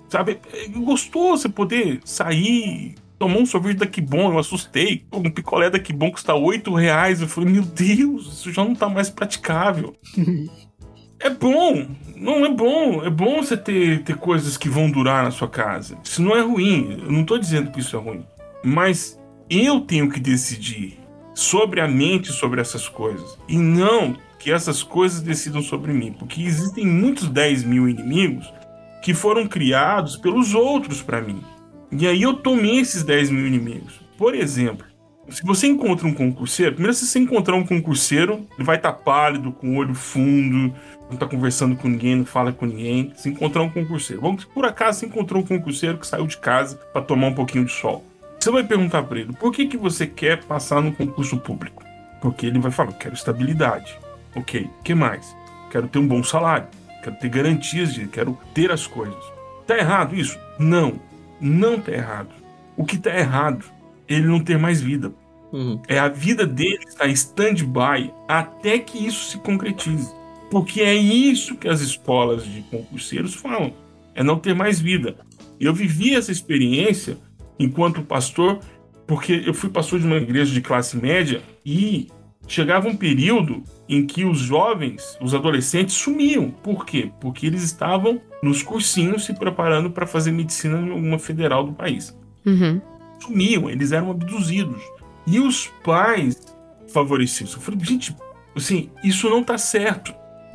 [0.08, 5.04] sabe, é gostoso você poder sair, tomou um sorvete da Que Bom, eu assustei.
[5.12, 7.20] Um picolé da Que Bom custa 8 reais.
[7.20, 9.94] Eu falei, meu Deus, isso já não tá mais praticável.
[11.20, 13.04] é bom, não é bom.
[13.04, 15.98] É bom você ter, ter coisas que vão durar na sua casa.
[16.02, 16.98] Isso não é ruim.
[17.04, 18.24] Eu não tô dizendo que isso é ruim.
[18.62, 20.98] Mas eu tenho que decidir
[21.34, 23.38] sobre a mente sobre essas coisas.
[23.48, 26.12] E não que essas coisas decidam sobre mim.
[26.12, 28.52] Porque existem muitos 10 mil inimigos
[29.02, 31.42] que foram criados pelos outros para mim.
[31.92, 34.00] E aí eu tomei esses 10 mil inimigos.
[34.16, 34.86] Por exemplo,
[35.28, 38.98] se você encontra um concurseiro, primeiro se você encontrar um concurseiro, ele vai estar tá
[38.98, 40.74] pálido, com o olho fundo,
[41.08, 43.12] não está conversando com ninguém, não fala com ninguém.
[43.16, 46.76] Se encontrar um concurseiro, vamos por acaso você encontrou um concurseiro que saiu de casa
[46.92, 48.04] para tomar um pouquinho de sol.
[48.40, 51.84] Você vai perguntar para ele, por que, que você quer passar no concurso público?
[52.22, 53.98] Porque ele vai falar, quero estabilidade.
[54.34, 55.36] Ok, o que mais?
[55.70, 56.68] Quero ter um bom salário,
[57.02, 59.22] quero ter garantias de, quero ter as coisas.
[59.66, 60.38] Tá errado isso?
[60.58, 61.10] Não
[61.40, 62.28] não está errado.
[62.76, 63.64] O que está errado
[64.06, 65.12] é ele não ter mais vida.
[65.52, 65.80] Uhum.
[65.88, 70.12] É a vida dele estar em stand-by até que isso se concretize.
[70.50, 73.72] Porque é isso que as escolas de concurseiros falam.
[74.14, 75.16] É não ter mais vida.
[75.58, 77.16] Eu vivi essa experiência
[77.60, 78.58] enquanto pastor,
[79.06, 82.08] porque eu fui pastor de uma igreja de classe média e
[82.48, 86.50] chegava um período em que os jovens, os adolescentes sumiam.
[86.50, 87.12] Por quê?
[87.20, 92.16] Porque eles estavam nos cursinhos se preparando para fazer medicina em alguma federal do país.
[92.46, 92.80] Uhum.
[93.20, 94.82] Sumiam, eles eram abduzidos.
[95.26, 96.40] E os pais
[96.88, 97.52] favorecidos.
[97.52, 98.16] Eu falei, gente,
[98.56, 100.14] assim, isso não tá certo.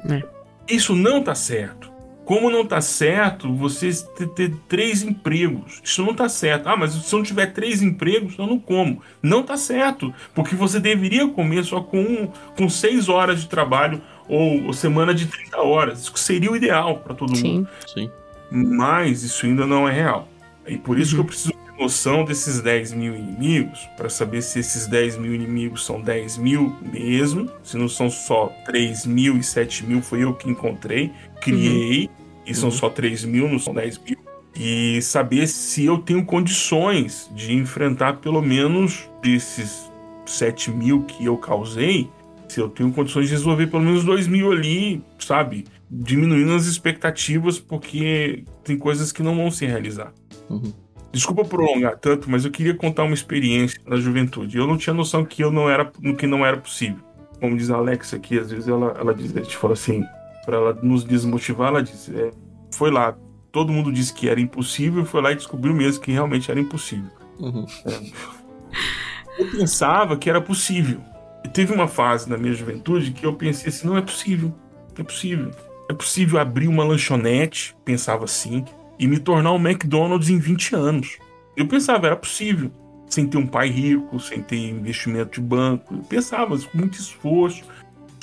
[0.09, 0.23] É.
[0.67, 1.91] Isso não tá certo.
[2.25, 5.79] Como não tá certo você ter, ter, três empregos?
[5.83, 6.67] Isso não tá certo.
[6.67, 9.01] Ah, mas se eu não tiver três empregos, eu não como.
[9.21, 10.13] Não tá certo.
[10.33, 15.27] Porque você deveria comer só com, com seis horas de trabalho ou, ou semana de
[15.27, 16.01] 30 horas.
[16.01, 17.57] Isso seria o ideal para todo Sim.
[17.57, 17.69] mundo.
[17.93, 18.09] Sim.
[18.51, 20.27] Mas isso ainda não é real.
[20.67, 21.15] E por isso uhum.
[21.15, 21.27] que eu uhum.
[21.27, 26.37] preciso noção desses 10 mil inimigos, para saber se esses 10 mil inimigos são 10
[26.37, 31.11] mil mesmo, se não são só 3 mil e 7 mil, foi eu que encontrei,
[31.41, 32.09] criei, uhum.
[32.45, 32.75] e são uhum.
[32.75, 34.17] só 3 mil, não são 10 mil.
[34.57, 39.91] E saber se eu tenho condições de enfrentar pelo menos desses
[40.25, 42.09] 7 mil que eu causei,
[42.47, 45.65] se eu tenho condições de resolver pelo menos 2 mil ali, sabe?
[45.91, 50.13] Diminuindo as expectativas, porque tem coisas que não vão se realizar.
[50.49, 50.84] Uhum.
[51.15, 54.57] Desculpa prolongar tanto, mas eu queria contar uma experiência da juventude.
[54.57, 55.85] Eu não tinha noção que eu não era,
[56.17, 56.99] que não era possível.
[57.39, 60.03] Como diz a Alexa aqui, às vezes ela, ela diz, a gente fala assim,
[60.45, 62.31] para ela nos desmotivar, ela diz, é,
[62.71, 63.15] foi lá,
[63.51, 67.09] todo mundo disse que era impossível, foi lá e descobriu mesmo que realmente era impossível.
[67.39, 67.65] Uhum.
[67.85, 71.01] É, eu pensava que era possível
[71.49, 74.53] teve uma fase na minha juventude que eu pensei assim: não é possível,
[74.97, 75.51] é possível.
[75.87, 78.65] É possível abrir uma lanchonete, pensava assim,
[78.99, 81.17] e me tornar um McDonald's em 20 anos.
[81.55, 82.71] Eu pensava, era possível.
[83.07, 85.95] Sem ter um pai rico, sem ter investimento de banco.
[85.95, 87.63] Eu pensava, com muito esforço,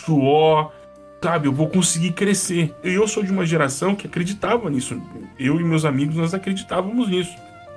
[0.04, 0.72] suor,
[1.22, 2.74] sabe, eu vou conseguir crescer.
[2.82, 5.00] E eu sou de uma geração que acreditava nisso.
[5.38, 7.34] Eu e meus amigos, nós acreditávamos nisso.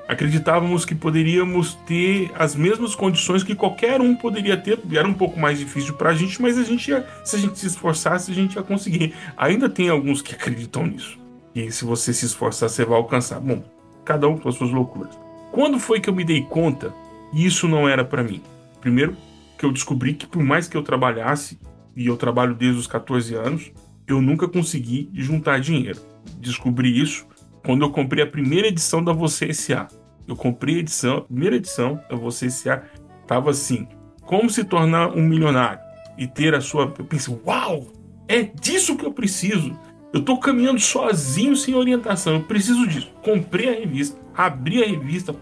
[0.08, 4.80] Acreditávamos que poderíamos ter as mesmas condições que qualquer um poderia ter.
[4.92, 7.58] Era um pouco mais difícil para a gente, mas a gente ia, se a gente
[7.58, 9.14] se esforçasse, a gente ia conseguir.
[9.36, 11.25] Ainda tem alguns que acreditam nisso.
[11.56, 13.40] E se você se esforçar, você vai alcançar.
[13.40, 13.64] Bom,
[14.04, 15.18] cada um com as suas loucuras.
[15.52, 16.94] Quando foi que eu me dei conta
[17.34, 18.42] e isso não era para mim?
[18.82, 19.16] Primeiro,
[19.58, 21.58] que eu descobri que por mais que eu trabalhasse,
[21.96, 23.72] e eu trabalho desde os 14 anos,
[24.06, 26.00] eu nunca consegui juntar dinheiro.
[26.40, 27.26] Descobri isso
[27.66, 29.88] quando eu comprei a primeira edição da Você S.A.
[30.28, 32.84] Eu comprei a edição, a primeira edição da Você S.A.
[33.26, 33.88] Tava assim,
[34.24, 35.80] como se tornar um milionário
[36.18, 36.94] e ter a sua...
[36.98, 37.88] Eu pensei, uau,
[38.28, 39.78] é disso que eu preciso.
[40.16, 42.36] Eu tô caminhando sozinho, sem orientação.
[42.36, 43.12] Eu preciso disso.
[43.22, 45.36] Comprei a revista, abri a revista,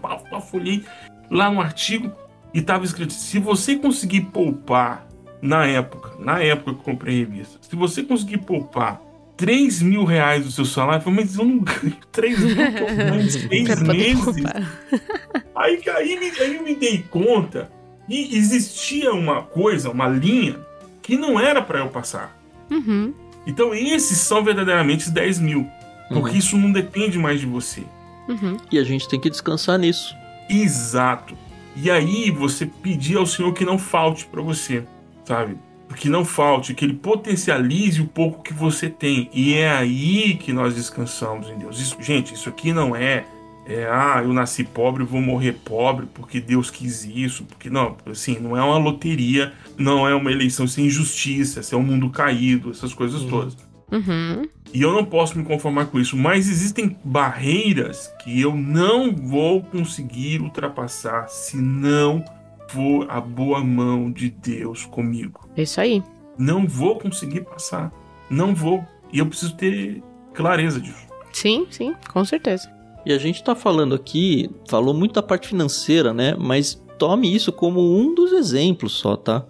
[0.50, 0.82] folhei
[1.30, 2.10] lá no artigo
[2.52, 5.06] e tava escrito: se você conseguir poupar
[5.40, 9.00] na época, na época que eu comprei a revista, se você conseguir poupar
[9.36, 13.30] 3 mil reais do seu salário, eu falei, mas eu não ganho 3 mil, ganho
[13.30, 14.42] 6 meses.
[15.54, 17.70] Aí, aí, aí eu me dei conta
[18.08, 20.58] e existia uma coisa, uma linha,
[21.00, 22.36] que não era para eu passar.
[22.68, 23.14] Uhum.
[23.46, 25.68] Então esses são verdadeiramente 10 mil.
[26.08, 26.36] Porque Uhum.
[26.36, 27.82] isso não depende mais de você.
[28.28, 28.56] Uhum.
[28.70, 30.14] E a gente tem que descansar nisso.
[30.48, 31.34] Exato.
[31.76, 34.84] E aí você pedir ao Senhor que não falte para você,
[35.24, 35.56] sabe?
[35.96, 39.28] Que não falte, que Ele potencialize o pouco que você tem.
[39.32, 41.80] E é aí que nós descansamos em Deus.
[41.80, 43.24] Isso, gente, isso aqui não é,
[43.66, 48.38] é ah, eu nasci pobre, vou morrer pobre porque Deus quis isso, porque não, assim,
[48.38, 52.70] não é uma loteria, não é uma eleição sem justiça, isso é um mundo caído,
[52.70, 53.30] essas coisas Uhum.
[53.30, 53.56] todas.
[53.92, 54.48] Uhum.
[54.72, 59.62] E eu não posso me conformar com isso, mas existem barreiras que eu não vou
[59.62, 62.24] conseguir ultrapassar se não
[62.68, 65.48] for a boa mão de Deus comigo.
[65.56, 66.02] É isso aí.
[66.36, 67.92] Não vou conseguir passar.
[68.28, 68.84] Não vou.
[69.12, 70.02] E eu preciso ter
[70.32, 71.06] clareza disso.
[71.32, 72.68] Sim, sim, com certeza.
[73.06, 76.34] E a gente tá falando aqui, falou muito da parte financeira, né?
[76.38, 79.44] Mas tome isso como um dos exemplos só, tá?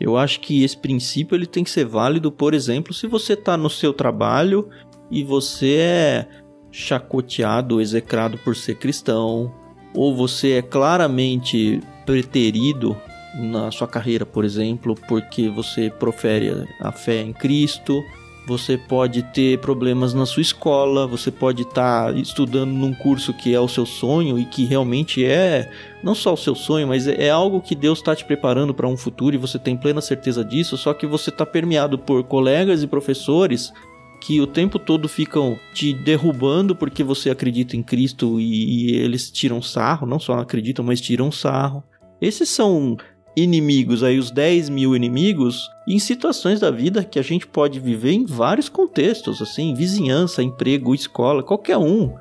[0.00, 3.56] Eu acho que esse princípio ele tem que ser válido, por exemplo, se você tá
[3.56, 4.68] no seu trabalho
[5.10, 6.28] e você é
[6.70, 9.54] chacoteado, execrado por ser cristão,
[9.94, 12.96] ou você é claramente preterido
[13.38, 18.02] na sua carreira, por exemplo, porque você profere a fé em Cristo,
[18.46, 23.60] você pode ter problemas na sua escola, você pode estar estudando num curso que é
[23.60, 25.70] o seu sonho e que realmente é
[26.02, 28.86] não só o seu sonho, mas é, é algo que Deus está te preparando para
[28.86, 32.82] um futuro e você tem plena certeza disso, só que você está permeado por colegas
[32.82, 33.72] e professores
[34.20, 39.30] que o tempo todo ficam te derrubando porque você acredita em Cristo e, e eles
[39.30, 41.82] tiram sarro, não só acreditam, mas tiram sarro.
[42.20, 42.96] Esses são
[43.36, 48.12] inimigos, aí os 10 mil inimigos, em situações da vida que a gente pode viver
[48.12, 52.14] em vários contextos, assim, vizinhança, emprego, escola, qualquer um.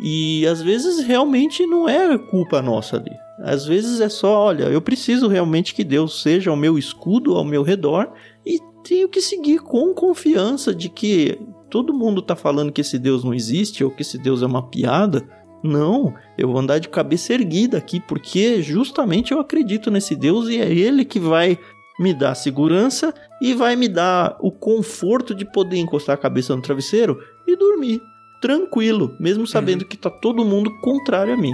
[0.00, 3.12] E às vezes realmente não é culpa nossa ali.
[3.38, 7.44] Às vezes é só, olha, eu preciso realmente que Deus seja o meu escudo ao
[7.44, 8.10] meu redor
[8.46, 11.38] e tenho que seguir com confiança de que
[11.70, 14.68] todo mundo tá falando que esse Deus não existe ou que esse Deus é uma
[14.68, 15.26] piada.
[15.62, 20.60] Não, eu vou andar de cabeça erguida aqui porque justamente eu acredito nesse Deus e
[20.60, 21.58] é Ele que vai
[22.00, 26.62] me dar segurança e vai me dar o conforto de poder encostar a cabeça no
[26.62, 28.02] travesseiro e dormir
[28.40, 31.52] tranquilo, mesmo sabendo que tá todo mundo contrário a mim.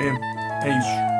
[0.00, 1.13] É, é isso.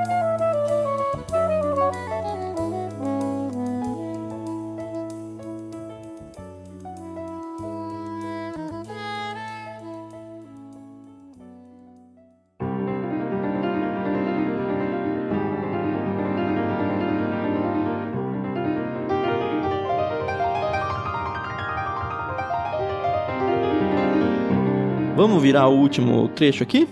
[25.45, 26.89] Virar o último trecho aqui?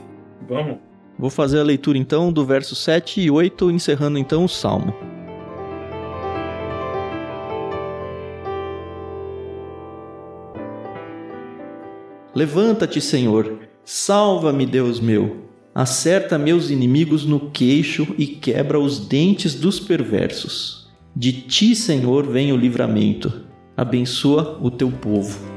[0.46, 0.76] Vamos.
[1.18, 4.92] Vou fazer a leitura então do verso 7 e 8, encerrando então o salmo.
[12.34, 15.48] Levanta-te, Senhor, salva-me, Deus meu.
[15.74, 20.90] Acerta meus inimigos no queixo e quebra os dentes dos perversos.
[21.16, 23.46] De ti, Senhor, vem o livramento.
[23.74, 25.51] Abençoa o teu povo.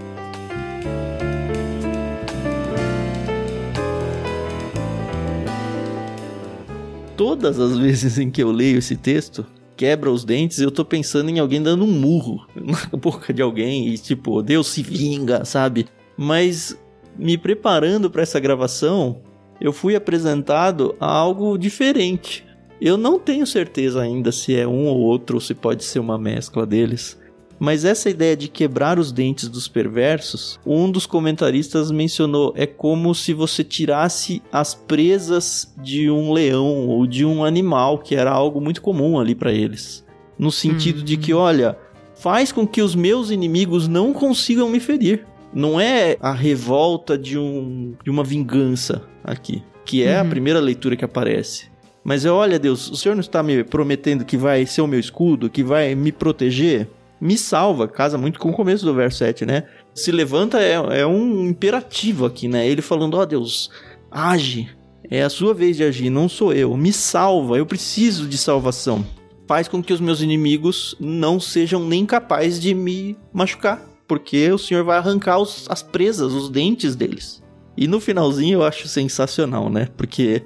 [7.16, 9.46] Todas as vezes em que eu leio esse texto,
[9.76, 13.90] quebra os dentes, eu tô pensando em alguém dando um murro na boca de alguém
[13.90, 15.88] e tipo, Deus se vinga, sabe?
[16.18, 16.78] Mas
[17.18, 19.22] me preparando para essa gravação,
[19.60, 22.46] eu fui apresentado a algo diferente.
[22.80, 26.18] Eu não tenho certeza ainda se é um ou outro ou se pode ser uma
[26.18, 27.18] mescla deles.
[27.58, 33.16] Mas essa ideia de quebrar os dentes dos perversos, um dos comentaristas mencionou, é como
[33.16, 38.60] se você tirasse as presas de um leão ou de um animal, que era algo
[38.60, 40.04] muito comum ali para eles.
[40.38, 41.78] No sentido de que, olha,
[42.16, 45.26] faz com que os meus inimigos não consigam me ferir.
[45.54, 50.30] Não é a revolta de, um, de uma vingança aqui, que é a Uhum.
[50.30, 51.68] primeira leitura que aparece.
[52.04, 55.00] Mas é, olha Deus, o Senhor não está me prometendo que vai ser o meu
[55.00, 56.90] escudo, que vai me proteger?
[57.20, 59.64] Me salva, casa muito com o começo do verso 7, né?
[59.96, 62.68] se levanta é, é um imperativo aqui, né?
[62.68, 63.72] Ele falando: Ó oh, Deus,
[64.12, 64.70] age.
[65.10, 66.76] É a sua vez de agir, não sou eu.
[66.76, 69.06] Me salva, eu preciso de salvação.
[69.48, 74.58] Faz com que os meus inimigos não sejam nem capazes de me machucar, porque o
[74.58, 77.44] Senhor vai arrancar os, as presas, os dentes deles.
[77.78, 79.90] E no finalzinho eu acho sensacional, né?
[79.96, 80.42] Porque,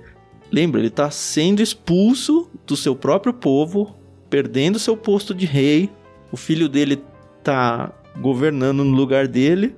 [0.52, 3.96] lembra, ele tá sendo expulso do seu próprio povo,
[4.30, 5.90] perdendo seu posto de rei,
[6.32, 7.04] o filho dele
[7.44, 9.76] tá governando no lugar dele,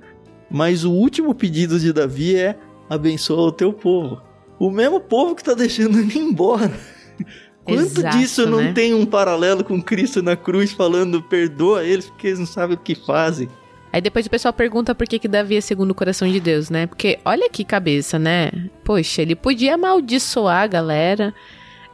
[0.50, 2.56] mas o último pedido de Davi é
[2.88, 4.20] abençoa o teu povo.
[4.58, 6.72] O mesmo povo que tá deixando ele embora.
[7.64, 8.72] Quanto Exato, disso não né?
[8.72, 12.80] tem um paralelo com Cristo na cruz falando perdoa eles porque eles não sabem o
[12.80, 13.48] que fazem?
[13.92, 16.70] Aí depois o pessoal pergunta por que, que Davi é segundo o coração de Deus,
[16.70, 16.86] né?
[16.86, 18.50] Porque olha que cabeça, né?
[18.82, 21.34] Poxa, ele podia amaldiçoar a galera.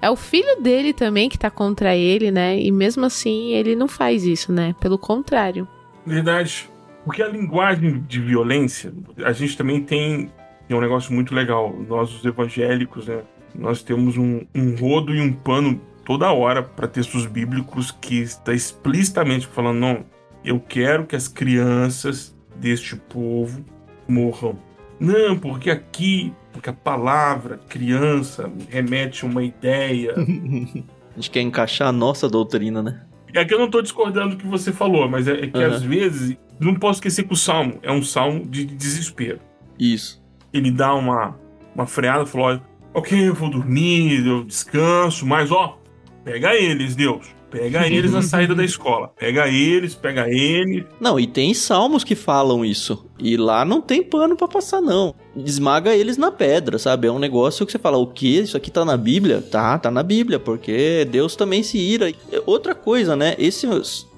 [0.00, 2.58] É o filho dele também que tá contra ele, né?
[2.58, 4.74] E mesmo assim ele não faz isso, né?
[4.80, 5.66] Pelo contrário.
[6.06, 6.70] Verdade.
[7.04, 8.92] Porque a linguagem de violência,
[9.24, 10.30] a gente também tem,
[10.66, 11.74] tem um negócio muito legal.
[11.88, 13.22] Nós, os evangélicos, né?
[13.54, 18.52] Nós temos um, um rodo e um pano toda hora para textos bíblicos que está
[18.52, 20.04] explicitamente falando: não,
[20.44, 23.64] eu quero que as crianças deste povo
[24.06, 24.58] morram.
[24.98, 30.14] Não, porque aqui, porque a palavra criança remete a uma ideia.
[30.16, 33.02] a gente quer encaixar a nossa doutrina, né?
[33.34, 35.66] É que eu não estou discordando do que você falou, mas é, é que uhum.
[35.66, 36.36] às vezes.
[36.58, 39.38] Não posso esquecer que o salmo é um salmo de desespero.
[39.78, 40.20] Isso.
[40.52, 41.38] Ele dá uma,
[41.72, 42.60] uma freada falou:
[42.92, 45.78] ok, eu vou dormir, eu descanso, mas ó,
[46.24, 47.37] pega eles, Deus.
[47.50, 49.10] Pega eles na saída da escola.
[49.18, 50.84] Pega eles, pega eles.
[51.00, 53.06] Não, e tem salmos que falam isso.
[53.18, 55.14] E lá não tem pano para passar, não.
[55.34, 57.08] Esmaga eles na pedra, sabe?
[57.08, 58.38] É um negócio que você fala, o que?
[58.38, 59.40] Isso aqui tá na Bíblia?
[59.40, 62.12] Tá, tá na Bíblia, porque Deus também se ira.
[62.44, 63.34] Outra coisa, né?
[63.38, 63.66] Esse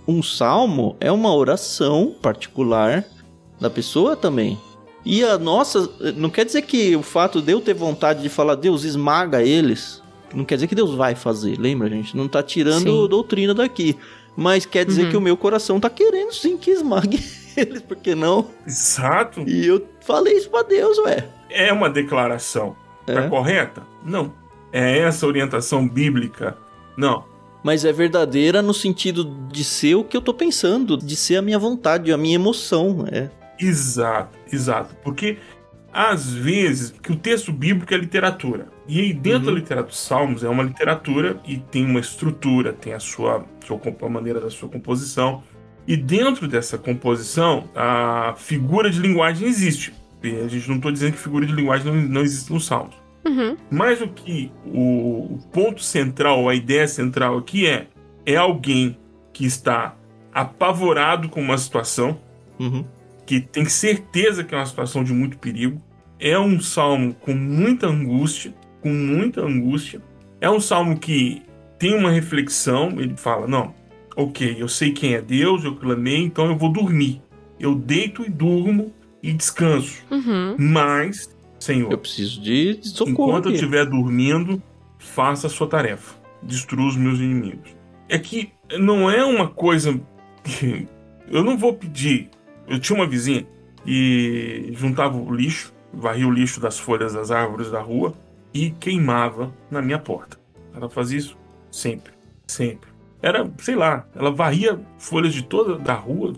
[0.09, 3.05] um salmo é uma oração particular
[3.61, 4.59] da pessoa também.
[5.05, 8.55] E a nossa, não quer dizer que o fato de eu ter vontade de falar,
[8.55, 10.00] Deus esmaga eles,
[10.35, 12.17] não quer dizer que Deus vai fazer, lembra, gente?
[12.17, 13.09] Não tá tirando sim.
[13.09, 13.97] doutrina daqui.
[14.37, 15.11] Mas quer dizer uhum.
[15.11, 17.23] que o meu coração tá querendo sim que esmague
[17.57, 18.49] eles, por que não?
[18.67, 19.43] Exato.
[19.47, 21.29] E eu falei isso pra Deus, ué.
[21.51, 22.77] É uma declaração.
[23.07, 23.17] Tá é.
[23.17, 23.83] Tá correta?
[24.05, 24.33] Não.
[24.73, 26.57] É essa orientação bíblica?
[26.97, 27.25] Não.
[27.63, 31.43] Mas é verdadeira no sentido de ser o que eu tô pensando, de ser a
[31.43, 33.05] minha vontade, a minha emoção.
[33.11, 33.31] É.
[33.59, 34.97] Exato, exato.
[35.03, 35.39] Porque
[35.93, 38.69] às vezes que o texto bíblico é literatura.
[38.91, 39.55] E aí dentro uhum.
[39.55, 43.81] da literatura dos Salmos é uma literatura e tem uma estrutura, tem a sua, sua
[44.03, 45.43] a maneira da sua composição.
[45.87, 49.95] E dentro dessa composição, a figura de linguagem existe.
[50.23, 52.95] E a gente não está dizendo que figura de linguagem não, não existe nos Salmos.
[53.25, 53.57] Uhum.
[53.71, 57.87] Mas o que o, o ponto central, a ideia central aqui é
[58.27, 58.99] é alguém
[59.33, 59.95] que está
[60.33, 62.19] apavorado com uma situação,
[62.59, 62.85] uhum
[63.31, 65.81] que tem certeza que é uma situação de muito perigo.
[66.19, 70.01] É um salmo com muita angústia, com muita angústia.
[70.41, 71.43] É um salmo que
[71.79, 73.75] tem uma reflexão, ele fala: "Não,
[74.17, 77.23] OK, eu sei quem é Deus, eu clamei, então eu vou dormir.
[77.59, 80.03] Eu deito e durmo e descanso.
[80.11, 80.57] Uhum.
[80.59, 81.29] Mas,
[81.59, 83.13] Senhor, eu preciso de socorro.
[83.13, 83.49] Enquanto aqui.
[83.49, 84.63] eu estiver dormindo,
[84.99, 86.15] faça a sua tarefa.
[86.43, 87.77] Destrua os meus inimigos.
[88.09, 90.01] É que não é uma coisa
[90.43, 90.89] que
[91.31, 92.31] eu não vou pedir
[92.71, 93.45] eu tinha uma vizinha
[93.85, 98.15] e juntava o lixo, varria o lixo das folhas das árvores da rua
[98.53, 100.39] e queimava na minha porta.
[100.75, 101.37] Ela fazia isso
[101.71, 102.13] sempre,
[102.47, 102.91] sempre.
[103.23, 106.35] Era, sei lá, ela varria folhas de toda da rua,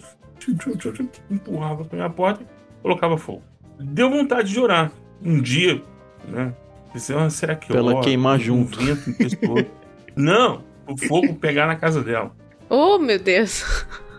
[1.31, 3.43] empurrava para minha porta e colocava fogo.
[3.79, 4.91] Deu vontade de orar.
[5.25, 5.81] Um dia,
[6.27, 6.53] né?
[6.93, 8.81] Pensei, ah, será que eu ela queimar junto?
[8.81, 9.71] Um vento
[10.17, 12.35] Não, o fogo pegar na casa dela.
[12.69, 13.65] Oh, meu Deus.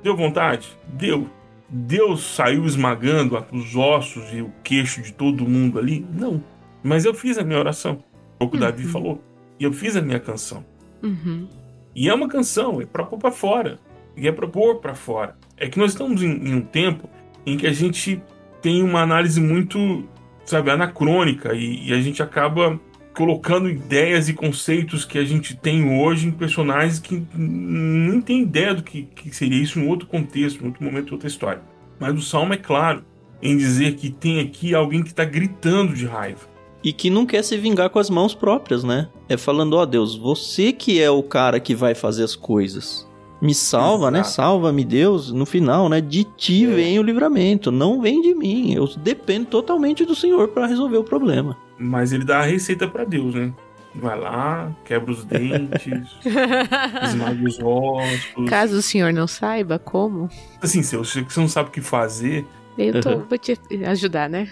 [0.02, 0.78] Deu vontade?
[0.88, 1.30] Deu.
[1.70, 6.06] Deus saiu esmagando os ossos e o queixo de todo mundo ali?
[6.14, 6.42] Não.
[6.84, 8.04] Mas eu fiz a minha oração.
[8.40, 8.66] O que o uhum.
[8.66, 9.24] Davi falou.
[9.60, 10.66] E eu fiz a minha canção.
[11.02, 11.48] Uhum.
[11.96, 13.80] E é uma canção, é para pôr para fora.
[14.18, 15.36] E é para pôr para fora.
[15.58, 17.10] É que nós estamos em, em, um tempo
[17.46, 18.22] em que a gente
[18.62, 20.04] tem uma análise muito,
[20.46, 22.80] sabe, anacrônica e, e a gente acaba
[23.14, 28.74] colocando ideias e conceitos que a gente tem hoje em personagens que nem tem ideia
[28.74, 31.62] do que, que seria isso em outro contexto, em outro momento, outra história.
[32.00, 33.04] Mas o Salmo é claro
[33.42, 36.53] em dizer que tem aqui alguém que está gritando de raiva.
[36.84, 39.08] E que não quer se vingar com as mãos próprias, né?
[39.30, 43.08] É falando, ó oh, Deus, você que é o cara que vai fazer as coisas.
[43.42, 44.20] Me salva, né?
[44.20, 44.30] Exato.
[44.30, 44.36] né?
[44.36, 45.32] Salva-me, Deus.
[45.32, 46.00] No final, né?
[46.00, 46.68] De ti é.
[46.68, 48.74] vem o livramento, não vem de mim.
[48.74, 51.58] Eu dependo totalmente do Senhor para resolver o problema.
[51.78, 53.54] Mas ele dá a receita para Deus, né?
[53.96, 56.10] Vai lá, quebra os dentes,
[57.04, 58.50] esmaga os ossos.
[58.50, 60.30] Caso o senhor não saiba como.
[60.60, 62.44] Assim, se você não sabe o que fazer,
[62.76, 63.56] Eu tô, vou te
[63.86, 64.50] ajudar, né?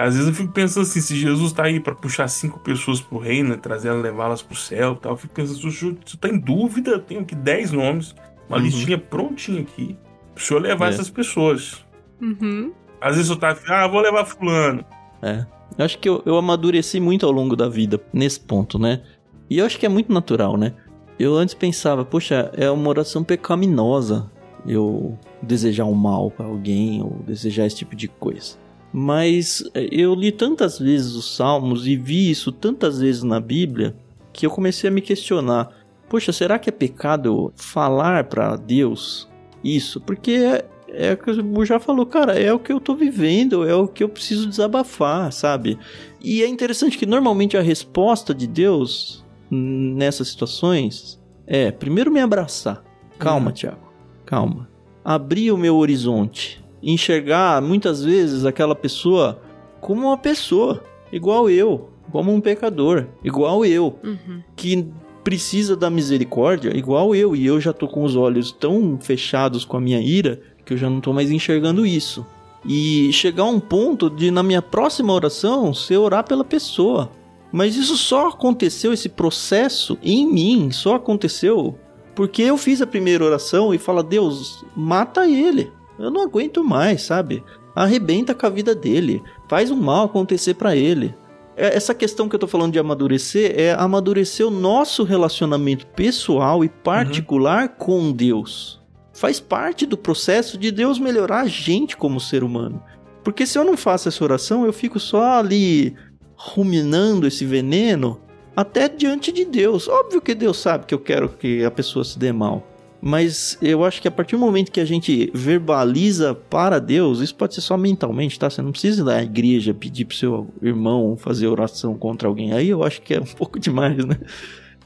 [0.00, 3.18] Às vezes eu fico pensando assim, se Jesus tá aí para puxar cinco pessoas pro
[3.18, 5.96] reino, né, trazer elas, levá-las pro céu e tal, eu fico pensando, se o senhor
[6.18, 8.14] tá em dúvida, eu tenho aqui dez nomes,
[8.48, 8.64] uma uhum.
[8.64, 9.98] listinha prontinha aqui,
[10.34, 10.88] pro senhor levar é.
[10.88, 11.84] essas pessoas.
[12.18, 12.72] Uhum.
[12.98, 14.82] Às vezes eu tá, ah, vou levar fulano.
[15.20, 15.44] É.
[15.76, 19.02] Eu acho que eu, eu amadureci muito ao longo da vida, nesse ponto, né?
[19.50, 20.72] E eu acho que é muito natural, né?
[21.18, 24.30] Eu antes pensava, poxa, é uma oração pecaminosa
[24.66, 28.56] eu desejar um mal para alguém ou desejar esse tipo de coisa.
[28.92, 33.94] Mas eh, eu li tantas vezes os Salmos e vi isso tantas vezes na Bíblia
[34.32, 35.70] que eu comecei a me questionar:
[36.08, 39.28] poxa, será que é pecado falar para Deus
[39.62, 40.00] isso?
[40.00, 43.68] Porque é, é o que o já falou, cara, é o que eu tô vivendo,
[43.68, 45.78] é o que eu preciso desabafar, sabe?
[46.20, 52.82] E é interessante que normalmente a resposta de Deus nessas situações é primeiro me abraçar.
[53.18, 53.52] Calma, uhum.
[53.52, 53.92] Tiago,
[54.24, 54.68] calma.
[55.04, 59.40] Abrir o meu horizonte enxergar muitas vezes aquela pessoa
[59.80, 60.82] como uma pessoa,
[61.12, 64.42] igual eu, como um pecador, igual eu, uhum.
[64.56, 64.88] que
[65.22, 69.76] precisa da misericórdia, igual eu, e eu já tô com os olhos tão fechados com
[69.76, 72.26] a minha ira que eu já não tô mais enxergando isso.
[72.64, 77.10] E chegar a um ponto de, na minha próxima oração, ser orar pela pessoa.
[77.50, 81.78] Mas isso só aconteceu, esse processo em mim, só aconteceu
[82.20, 85.72] porque eu fiz a primeira oração e fala: Deus, mata ele.
[86.00, 87.44] Eu não aguento mais, sabe?
[87.74, 91.14] Arrebenta com a vida dele, faz um mal acontecer para ele.
[91.56, 96.64] É, essa questão que eu tô falando de amadurecer é amadurecer o nosso relacionamento pessoal
[96.64, 97.74] e particular uhum.
[97.78, 98.80] com Deus.
[99.12, 102.82] Faz parte do processo de Deus melhorar a gente como ser humano.
[103.22, 105.94] Porque se eu não faço essa oração, eu fico só ali
[106.34, 108.18] ruminando esse veneno
[108.56, 109.88] até diante de Deus.
[109.88, 112.66] Óbvio que Deus sabe que eu quero que a pessoa se dê mal.
[113.02, 117.34] Mas eu acho que a partir do momento que a gente verbaliza para Deus, isso
[117.34, 118.50] pode ser só mentalmente, tá?
[118.50, 122.52] Você não precisa ir na igreja pedir pro seu irmão fazer oração contra alguém.
[122.52, 124.18] Aí eu acho que é um pouco demais, né?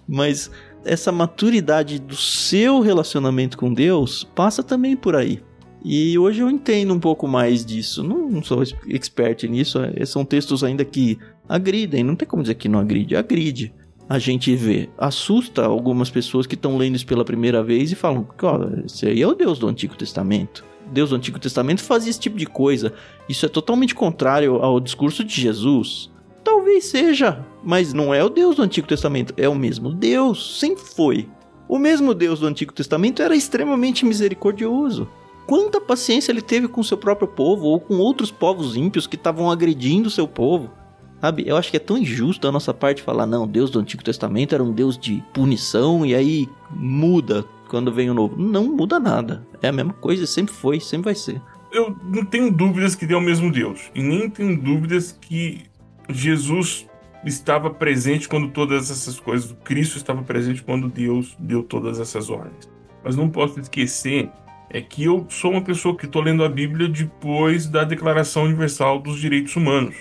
[0.07, 0.51] Mas
[0.85, 5.43] essa maturidade do seu relacionamento com Deus passa também por aí.
[5.85, 8.03] E hoje eu entendo um pouco mais disso.
[8.03, 9.79] Não sou expert nisso.
[10.07, 11.19] São textos ainda que
[11.49, 12.03] agridem.
[12.05, 13.17] Não tem como dizer que não agride.
[13.17, 13.75] Agride
[14.09, 18.27] a gente vê, assusta algumas pessoas que estão lendo isso pela primeira vez e falam:
[18.43, 20.65] olha, esse aí é o Deus do Antigo Testamento.
[20.93, 22.93] Deus do Antigo Testamento fazia esse tipo de coisa.
[23.29, 26.11] Isso é totalmente contrário ao discurso de Jesus.
[26.43, 30.85] Talvez seja, mas não é o Deus do Antigo Testamento, é o mesmo Deus, sempre
[30.85, 31.27] foi.
[31.67, 35.09] O mesmo Deus do Antigo Testamento era extremamente misericordioso.
[35.47, 39.51] Quanta paciência ele teve com seu próprio povo ou com outros povos ímpios que estavam
[39.51, 40.71] agredindo seu povo.
[41.25, 41.43] Sabe?
[41.47, 44.55] Eu acho que é tão injusto a nossa parte falar, não, Deus do Antigo Testamento
[44.55, 48.37] era um Deus de punição e aí muda quando vem o novo.
[48.37, 49.43] Não muda nada.
[49.63, 51.41] É a mesma coisa, sempre foi, sempre vai ser.
[51.73, 53.91] Eu não tenho dúvidas que ele é o mesmo Deus.
[53.95, 55.63] E nem tenho dúvidas que
[56.11, 56.87] Jesus
[57.25, 62.29] estava presente quando todas essas coisas, o Cristo estava presente quando Deus deu todas essas
[62.29, 62.69] ordens.
[63.03, 64.31] Mas não posso esquecer
[64.69, 68.99] é que eu sou uma pessoa que estou lendo a Bíblia depois da Declaração Universal
[69.01, 69.95] dos Direitos Humanos.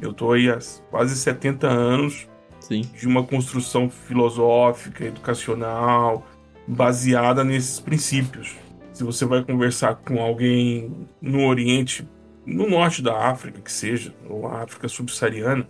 [0.00, 0.58] Eu estou aí há
[0.90, 2.28] quase 70 anos
[2.60, 2.82] Sim.
[2.98, 6.26] de uma construção filosófica, educacional,
[6.66, 8.56] baseada nesses princípios.
[8.92, 12.08] Se você vai conversar com alguém no Oriente,
[12.46, 15.66] no norte da África, que seja, ou África subsaariana,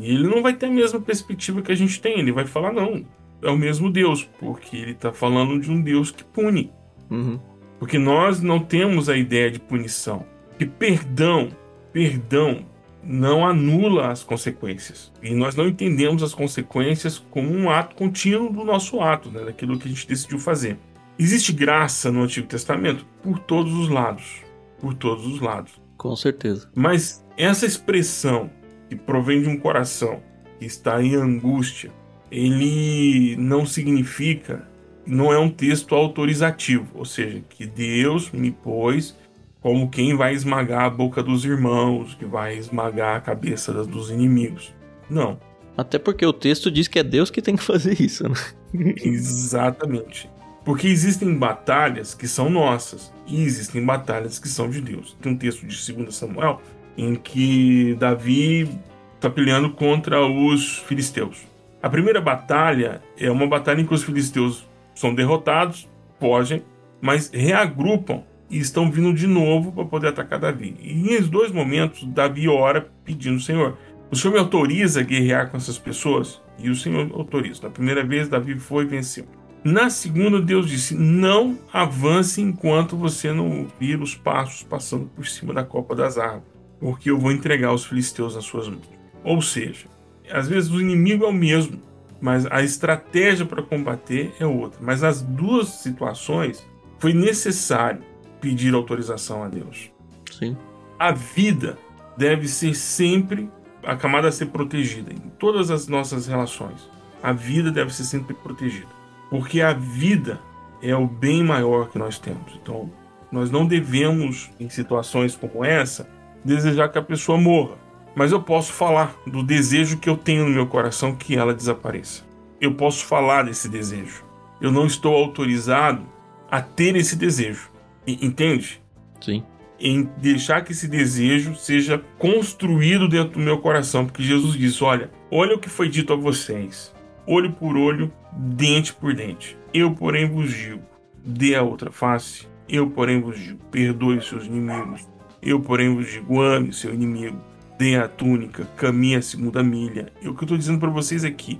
[0.00, 2.18] ele não vai ter a mesma perspectiva que a gente tem.
[2.18, 3.04] Ele vai falar, não,
[3.42, 6.72] é o mesmo Deus, porque ele está falando de um Deus que pune.
[7.10, 7.38] Uhum.
[7.78, 10.24] Porque nós não temos a ideia de punição.
[10.58, 11.48] E perdão,
[11.92, 12.64] perdão
[13.06, 15.12] não anula as consequências.
[15.22, 19.78] E nós não entendemos as consequências como um ato contínuo do nosso ato, né, daquilo
[19.78, 20.78] que a gente decidiu fazer.
[21.18, 24.42] Existe graça no Antigo Testamento por todos os lados.
[24.80, 25.80] Por todos os lados.
[25.96, 26.68] Com certeza.
[26.74, 28.50] Mas essa expressão
[28.88, 30.22] que provém de um coração
[30.58, 31.90] que está em angústia,
[32.30, 34.68] ele não significa,
[35.06, 39.16] não é um texto autorizativo, ou seja, que Deus me pôs
[39.64, 44.74] como quem vai esmagar a boca dos irmãos, que vai esmagar a cabeça dos inimigos.
[45.08, 45.40] Não.
[45.74, 48.34] Até porque o texto diz que é Deus que tem que fazer isso, né?
[49.02, 50.28] Exatamente.
[50.66, 55.16] Porque existem batalhas que são nossas e existem batalhas que são de Deus.
[55.22, 56.60] Tem um texto de 2 Samuel
[56.94, 58.68] em que Davi
[59.14, 61.38] está peleando contra os filisteus.
[61.82, 65.88] A primeira batalha é uma batalha em que os filisteus são derrotados,
[66.20, 66.62] fogem,
[67.00, 68.24] mas reagrupam
[68.54, 70.76] e estão vindo de novo para poder atacar Davi.
[70.80, 73.76] E em dois momentos, Davi ora pedindo: Senhor,
[74.12, 76.40] o Senhor me autoriza a guerrear com essas pessoas?
[76.56, 77.64] E o Senhor autoriza.
[77.64, 79.26] Na primeira vez, Davi foi e venceu.
[79.64, 85.52] Na segunda, Deus disse: Não avance enquanto você não vir os passos passando por cima
[85.52, 86.44] da copa das árvores,
[86.78, 88.88] porque eu vou entregar os filisteus nas suas mãos.
[89.24, 89.86] Ou seja,
[90.30, 91.82] às vezes o inimigo é o mesmo,
[92.20, 94.78] mas a estratégia para combater é outra.
[94.80, 96.64] Mas nas duas situações
[97.00, 98.13] foi necessário
[98.44, 99.90] pedir autorização a Deus.
[100.30, 100.54] Sim.
[100.98, 101.78] A vida
[102.14, 103.48] deve ser sempre
[103.82, 106.90] a camada a ser protegida em todas as nossas relações.
[107.22, 108.88] A vida deve ser sempre protegida.
[109.30, 110.38] Porque a vida
[110.82, 112.52] é o bem maior que nós temos.
[112.62, 112.92] Então,
[113.32, 116.06] nós não devemos, em situações como essa,
[116.44, 117.76] desejar que a pessoa morra.
[118.14, 122.22] Mas eu posso falar do desejo que eu tenho no meu coração que ela desapareça.
[122.60, 124.22] Eu posso falar desse desejo.
[124.60, 126.02] Eu não estou autorizado
[126.50, 127.73] a ter esse desejo.
[128.06, 128.80] Entende?
[129.20, 129.42] Sim.
[129.78, 134.06] Em deixar que esse desejo seja construído dentro do meu coração.
[134.06, 136.94] Porque Jesus disse: Olha, olha o que foi dito a vocês.
[137.26, 139.56] Olho por olho, dente por dente.
[139.72, 140.82] Eu, porém, vos digo:
[141.24, 142.46] dê a outra face.
[142.68, 145.08] Eu, porém, vos digo: perdoe seus inimigos.
[145.42, 147.38] Eu, porém, vos digo: ame seu inimigo.
[147.76, 150.12] Dê a túnica, caminhe a segunda milha.
[150.22, 151.58] E o que eu estou dizendo para vocês aqui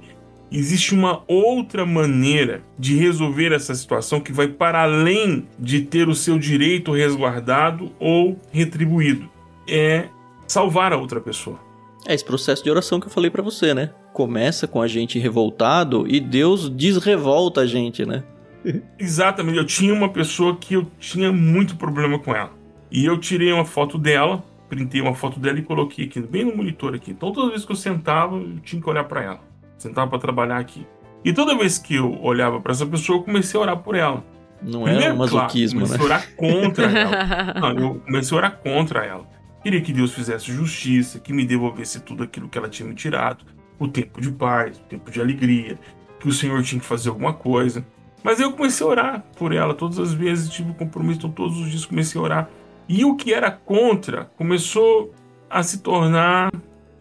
[0.58, 6.14] existe uma outra maneira de resolver essa situação que vai para além de ter o
[6.14, 9.28] seu direito resguardado ou retribuído.
[9.68, 10.08] É
[10.46, 11.58] salvar a outra pessoa.
[12.06, 13.90] É esse processo de oração que eu falei para você, né?
[14.12, 18.22] Começa com a gente revoltado e Deus desrevolta a gente, né?
[18.98, 19.58] Exatamente.
[19.58, 22.52] Eu tinha uma pessoa que eu tinha muito problema com ela.
[22.90, 26.56] E eu tirei uma foto dela, printei uma foto dela e coloquei aqui, bem no
[26.56, 27.10] monitor aqui.
[27.10, 29.53] Então toda vez que eu sentava, eu tinha que olhar para ela.
[29.84, 30.86] Sentava para trabalhar aqui.
[31.22, 34.24] E toda vez que eu olhava para essa pessoa, eu comecei a orar por ela.
[34.62, 36.02] Não é um masoquismo, claro, comecei né?
[36.02, 37.60] a orar contra ela.
[37.60, 39.26] Não, eu comecei a orar contra ela.
[39.62, 43.44] Queria que Deus fizesse justiça, que me devolvesse tudo aquilo que ela tinha me tirado.
[43.78, 45.78] O tempo de paz, o tempo de alegria,
[46.18, 47.84] que o Senhor tinha que fazer alguma coisa.
[48.22, 51.68] Mas eu comecei a orar por ela todas as vezes, tive compromisso, então todos os
[51.68, 52.50] dias comecei a orar.
[52.88, 55.12] E o que era contra começou
[55.50, 56.50] a se tornar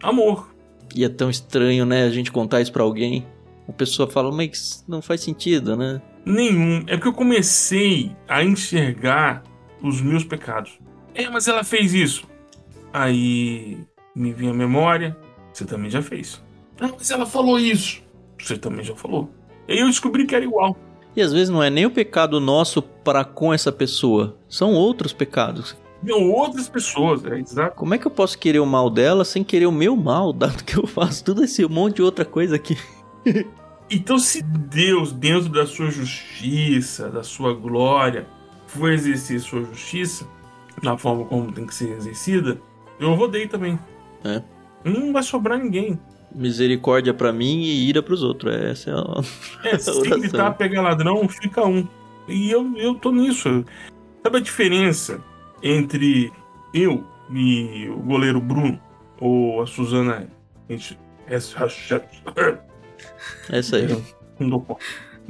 [0.02, 0.53] amor.
[0.94, 3.26] E é tão estranho, né, a gente contar isso pra alguém.
[3.68, 6.00] A pessoa fala, mas não faz sentido, né?
[6.24, 6.84] Nenhum.
[6.86, 9.42] É porque eu comecei a enxergar
[9.82, 10.78] os meus pecados.
[11.14, 12.24] É, mas ela fez isso.
[12.92, 13.78] Aí
[14.14, 15.16] me vinha a memória,
[15.52, 16.42] você também já fez.
[16.80, 18.02] Ah, mas ela falou isso.
[18.38, 19.30] Você também já falou.
[19.66, 20.76] E aí eu descobri que era igual.
[21.16, 25.12] E às vezes não é nem o pecado nosso para com essa pessoa, são outros
[25.12, 25.76] pecados.
[26.04, 27.76] Não, outras pessoas, é exato.
[27.76, 30.62] Como é que eu posso querer o mal dela sem querer o meu mal, dado
[30.62, 32.76] que eu faço tudo esse monte de outra coisa aqui?
[33.90, 38.26] então, se Deus, dentro da sua justiça, da sua glória,
[38.66, 40.26] for exercer sua justiça,
[40.82, 42.60] na forma como tem que ser exercida,
[43.00, 43.78] eu rodei também.
[44.24, 44.42] É.
[44.84, 45.98] Não vai sobrar ninguém.
[46.34, 48.54] Misericórdia para mim e ira pros outros.
[48.54, 49.68] Essa é a.
[49.70, 51.86] É, se gritar, pegar ladrão, fica um.
[52.28, 53.64] E eu, eu tô nisso.
[54.22, 55.22] Sabe a diferença
[55.64, 56.30] entre
[56.74, 58.78] eu e o goleiro Bruno?
[59.18, 60.28] Ou a Suzana?
[60.68, 61.66] Gente, essa.
[63.48, 64.04] Essa aí.
[64.38, 64.84] Não dou conta.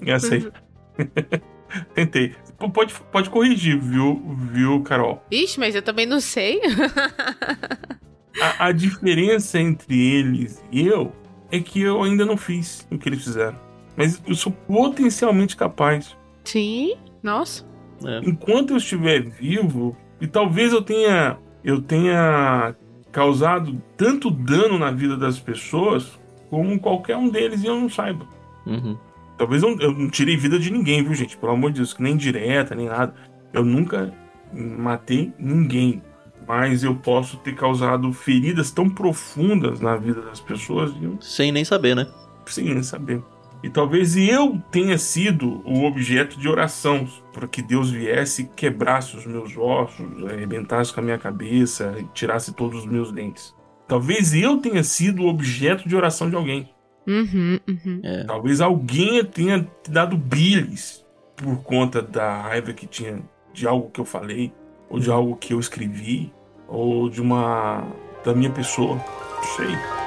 [0.04, 0.50] Essa aí.
[1.94, 2.34] Tentei.
[2.72, 5.22] Pode, pode corrigir, viu, viu, Carol?
[5.30, 6.60] Ixi, mas eu também não sei.
[8.40, 11.12] a, a, diferença entre eles e eu
[11.50, 13.58] é que eu ainda não fiz o que eles fizeram.
[13.96, 16.16] Mas eu sou potencialmente capaz.
[16.44, 17.64] Sim, nossa.
[18.04, 18.20] É.
[18.24, 22.74] Enquanto eu estiver vivo, e talvez eu tenha, eu tenha
[23.12, 26.18] causado tanto dano na vida das pessoas
[26.50, 28.26] como qualquer um deles e eu não saiba.
[28.66, 28.96] Uhum.
[29.36, 31.36] Talvez eu, eu não tirei vida de ninguém, viu, gente?
[31.36, 33.14] Pelo amor de Deus, nem direta, nem nada.
[33.52, 34.12] Eu nunca
[34.52, 36.02] matei ninguém.
[36.46, 40.92] Mas eu posso ter causado feridas tão profundas na vida das pessoas.
[41.00, 41.16] Eu...
[41.20, 42.06] Sem nem saber, né?
[42.46, 43.22] Sem nem saber.
[43.64, 49.16] E talvez eu tenha sido o objeto de oração para que Deus viesse e quebrasse
[49.16, 53.54] os meus ossos, arrebentasse com a minha cabeça, tirasse todos os meus dentes.
[53.88, 56.68] Talvez eu tenha sido o objeto de oração de alguém.
[57.06, 58.00] Uhum, uhum.
[58.02, 58.24] É.
[58.24, 61.02] Talvez alguém tenha dado bilis
[61.34, 63.22] por conta da raiva que tinha
[63.54, 64.52] de algo que eu falei,
[64.90, 66.30] ou de algo que eu escrevi,
[66.68, 67.82] ou de uma.
[68.22, 68.96] da minha pessoa.
[68.96, 70.03] Não sei.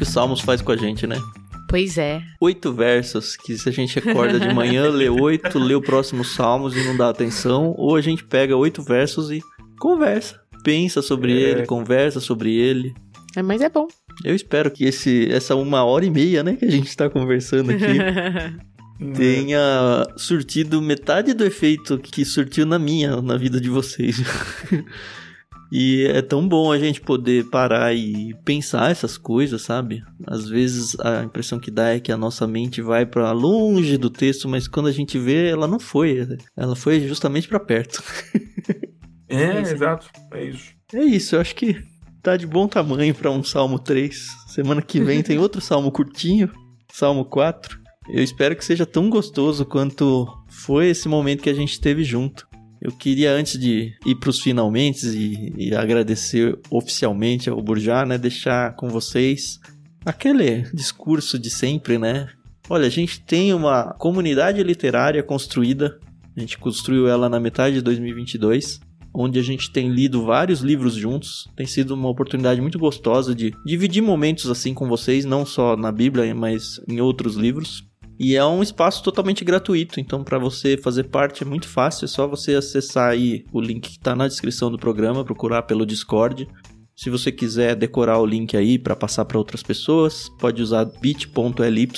[0.00, 1.20] Que o Salmos faz com a gente, né?
[1.68, 2.22] Pois é.
[2.40, 6.74] Oito versos que se a gente acorda de manhã, lê oito, lê o próximo Salmos
[6.74, 9.42] e não dá atenção, ou a gente pega oito versos e
[9.78, 10.40] conversa.
[10.64, 11.50] Pensa sobre É.
[11.50, 12.94] ele, conversa sobre ele.
[13.36, 13.86] É, mas é bom.
[14.24, 17.70] Eu espero que esse, essa uma hora e meia, né, que a gente tá conversando
[17.70, 17.84] aqui,
[19.14, 24.16] tenha surtido metade do efeito que surtiu na minha, na vida de vocês.
[25.72, 30.02] E é tão bom a gente poder parar e pensar essas coisas, sabe?
[30.26, 34.10] Às vezes a impressão que dá é que a nossa mente vai para longe do
[34.10, 36.26] texto, mas quando a gente vê, ela não foi.
[36.56, 38.02] Ela foi justamente para perto.
[39.32, 40.08] É, é exato.
[40.32, 40.72] É isso.
[40.92, 41.80] É isso, eu acho que
[42.20, 44.26] tá de bom tamanho para um Salmo 3.
[44.48, 46.50] Semana que vem tem outro salmo curtinho,
[46.92, 47.78] Salmo 4.
[48.08, 52.49] Eu espero que seja tão gostoso quanto foi esse momento que a gente teve junto.
[52.80, 58.16] Eu queria, antes de ir para os finalmente e, e, agradecer oficialmente ao Burjá, né,
[58.16, 59.60] deixar com vocês
[60.04, 62.28] aquele discurso de sempre, né?
[62.68, 65.98] Olha, a gente tem uma comunidade literária construída,
[66.34, 68.80] a gente construiu ela na metade de 2022,
[69.12, 71.48] onde a gente tem lido vários livros juntos.
[71.56, 75.90] Tem sido uma oportunidade muito gostosa de dividir momentos assim com vocês, não só na
[75.90, 77.84] Bíblia, mas em outros livros.
[78.22, 82.08] E é um espaço totalmente gratuito, então para você fazer parte é muito fácil, é
[82.08, 86.46] só você acessar aí o link que está na descrição do programa, procurar pelo Discord.
[86.94, 91.88] Se você quiser decorar o link aí para passar para outras pessoas, pode usar bit.ly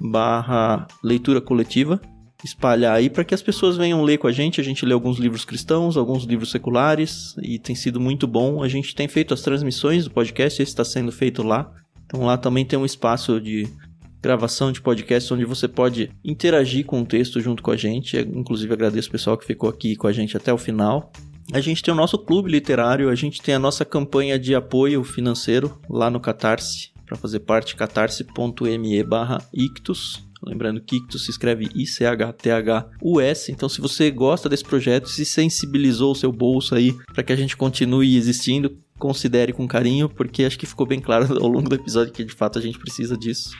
[0.00, 2.00] barra leitura coletiva,
[2.44, 4.60] espalhar aí para que as pessoas venham ler com a gente.
[4.60, 8.60] A gente lê alguns livros cristãos, alguns livros seculares e tem sido muito bom.
[8.60, 11.72] A gente tem feito as transmissões do podcast, esse está sendo feito lá.
[12.06, 13.68] Então lá também tem um espaço de
[14.20, 18.18] gravação de podcast onde você pode interagir com o texto junto com a gente.
[18.18, 21.10] Inclusive agradeço o pessoal que ficou aqui com a gente até o final.
[21.52, 25.02] A gente tem o nosso clube literário, a gente tem a nossa campanha de apoio
[25.02, 30.30] financeiro lá no Catarse, para fazer parte catarse.me barra ictus.
[30.42, 33.52] Lembrando que Ictus se escreve I-C-H-T-H-U-S.
[33.52, 37.36] Então, se você gosta desse projeto, se sensibilizou o seu bolso aí para que a
[37.36, 41.74] gente continue existindo, considere com carinho, porque acho que ficou bem claro ao longo do
[41.74, 43.50] episódio que de fato a gente precisa disso.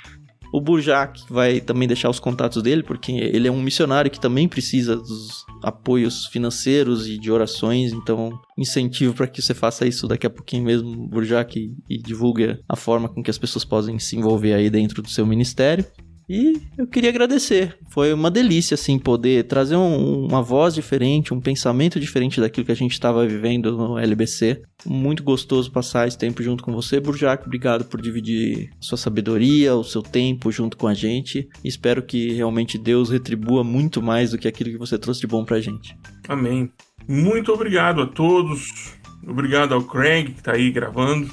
[0.53, 4.49] O Burjak vai também deixar os contatos dele, porque ele é um missionário que também
[4.49, 10.27] precisa dos apoios financeiros e de orações, então incentivo para que você faça isso daqui
[10.27, 14.17] a pouquinho mesmo, Burjak, e, e divulgue a forma com que as pessoas podem se
[14.17, 15.85] envolver aí dentro do seu ministério.
[16.33, 17.77] E eu queria agradecer.
[17.89, 22.71] Foi uma delícia, assim, poder trazer um, uma voz diferente, um pensamento diferente daquilo que
[22.71, 24.63] a gente estava vivendo no LBC.
[24.87, 27.45] Muito gostoso passar esse tempo junto com você, Burjac.
[27.45, 31.49] Obrigado por dividir sua sabedoria, o seu tempo junto com a gente.
[31.65, 35.45] Espero que realmente Deus retribua muito mais do que aquilo que você trouxe de bom
[35.45, 35.97] pra gente.
[36.29, 36.71] Amém.
[37.09, 38.95] Muito obrigado a todos.
[39.27, 41.29] Obrigado ao Craig que está aí gravando.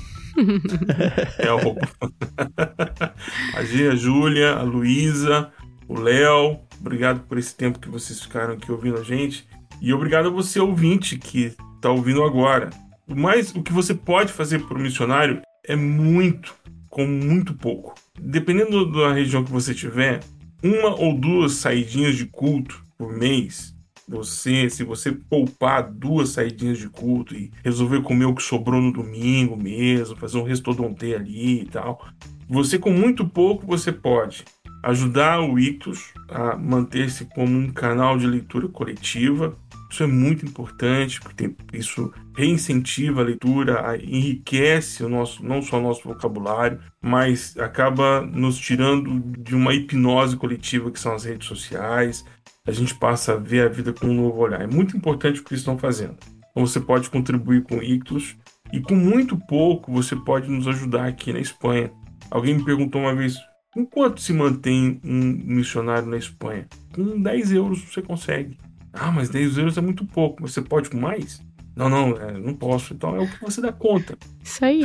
[1.37, 1.75] É o...
[3.55, 5.51] a Gia, a Júlia, a Luísa,
[5.87, 6.59] o Léo.
[6.79, 9.47] Obrigado por esse tempo que vocês ficaram aqui ouvindo a gente.
[9.81, 12.69] E obrigado a você, ouvinte, que está ouvindo agora.
[13.07, 16.55] Mas o que você pode fazer para o missionário é muito,
[16.89, 17.95] com muito pouco.
[18.19, 20.19] Dependendo da região que você tiver,
[20.63, 23.76] uma ou duas saidinhas de culto por mês
[24.07, 28.93] você, se você poupar duas saidinhas de culto e resolver comer o que sobrou no
[28.93, 32.07] domingo mesmo, fazer um restodonte ali e tal,
[32.47, 34.45] você com muito pouco você pode
[34.83, 39.57] ajudar o Ictus a manter-se como um canal de leitura coletiva.
[39.89, 45.81] Isso é muito importante, porque isso reincentiva a leitura, enriquece o nosso, não só o
[45.81, 52.25] nosso vocabulário, mas acaba nos tirando de uma hipnose coletiva que são as redes sociais,
[52.67, 54.61] a gente passa a ver a vida com um novo olhar.
[54.61, 56.17] É muito importante o que eles estão fazendo.
[56.51, 58.35] Então você pode contribuir com Ictus
[58.73, 61.89] e com muito pouco você pode nos ajudar aqui na Espanha.
[62.29, 63.37] Alguém me perguntou uma vez,
[63.71, 66.67] com quanto se mantém um missionário na Espanha?
[66.93, 68.57] Com 10 euros você consegue.
[68.91, 71.41] Ah, mas 10 euros é muito pouco, você pode com mais?
[71.73, 72.93] Não, não, é, não posso.
[72.93, 74.17] Então é o que você dá conta.
[74.43, 74.83] Isso aí.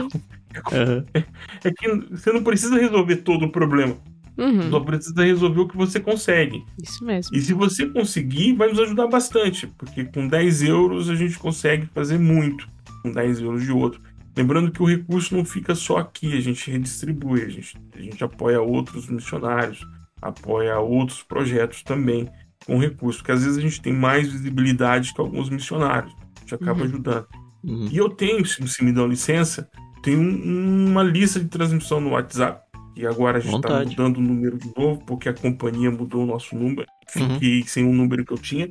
[0.70, 1.24] É, é,
[1.64, 3.96] é que você não precisa resolver todo o problema.
[4.42, 4.70] Uhum.
[4.70, 6.64] Só precisa resolver o que você consegue.
[6.82, 7.36] Isso mesmo.
[7.36, 11.86] E se você conseguir, vai nos ajudar bastante, porque com 10 euros a gente consegue
[11.94, 12.68] fazer muito,
[13.02, 14.00] com 10 euros de outro.
[14.36, 18.24] Lembrando que o recurso não fica só aqui, a gente redistribui, a gente, a gente
[18.24, 19.86] apoia outros missionários,
[20.20, 22.28] apoia outros projetos também
[22.66, 26.54] com recurso, porque às vezes a gente tem mais visibilidade que alguns missionários, a gente
[26.54, 26.86] acaba uhum.
[26.86, 27.26] ajudando.
[27.62, 27.88] Uhum.
[27.92, 29.68] E eu tenho, se me dão licença,
[30.02, 34.20] tenho um, uma lista de transmissão no WhatsApp e agora a gente está mudando o
[34.20, 36.86] número de novo, porque a companhia mudou o nosso número.
[37.08, 37.66] Fiquei uhum.
[37.66, 38.70] sem o número que eu tinha.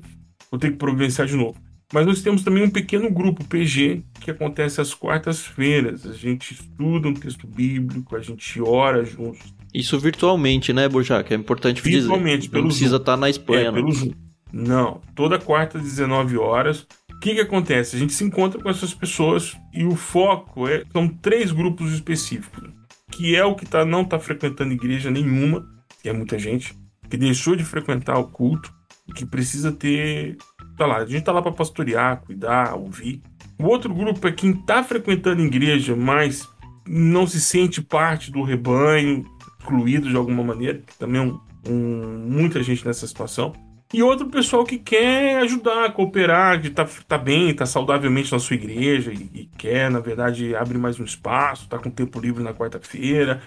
[0.49, 1.57] Vou ter que providenciar de novo.
[1.93, 6.05] Mas nós temos também um pequeno grupo PG que acontece às quartas-feiras.
[6.05, 9.53] A gente estuda um texto bíblico, a gente ora juntos.
[9.73, 11.33] Isso virtualmente, né, Burjac?
[11.33, 11.99] É importante dizer.
[12.01, 13.73] Virtualmente, pelo Não precisa estar tá na Espanha, é, né?
[13.73, 14.11] Pelo Zoom.
[14.53, 16.85] Não, toda quarta às 19 horas.
[17.09, 17.95] O que, que acontece?
[17.95, 22.80] A gente se encontra com essas pessoas e o foco é são três grupos específicos
[23.21, 25.63] que é o que tá, não está frequentando igreja nenhuma,
[26.01, 26.75] que é muita gente,
[27.07, 28.73] que deixou de frequentar o culto,
[29.15, 30.37] que precisa ter.
[30.75, 33.21] Tá lá, a gente tá lá para pastorear, cuidar, ouvir.
[33.59, 36.49] O outro grupo é quem tá frequentando igreja, mas
[36.87, 39.23] não se sente parte do rebanho,
[39.59, 41.39] excluído de alguma maneira, que também é um,
[41.69, 43.53] um, muita gente nessa situação.
[43.93, 48.55] E outro pessoal que quer ajudar, cooperar, que tá, tá bem, tá saudavelmente na sua
[48.55, 52.53] igreja e, e quer, na verdade, abrir mais um espaço, tá com tempo livre na
[52.53, 53.41] quarta-feira,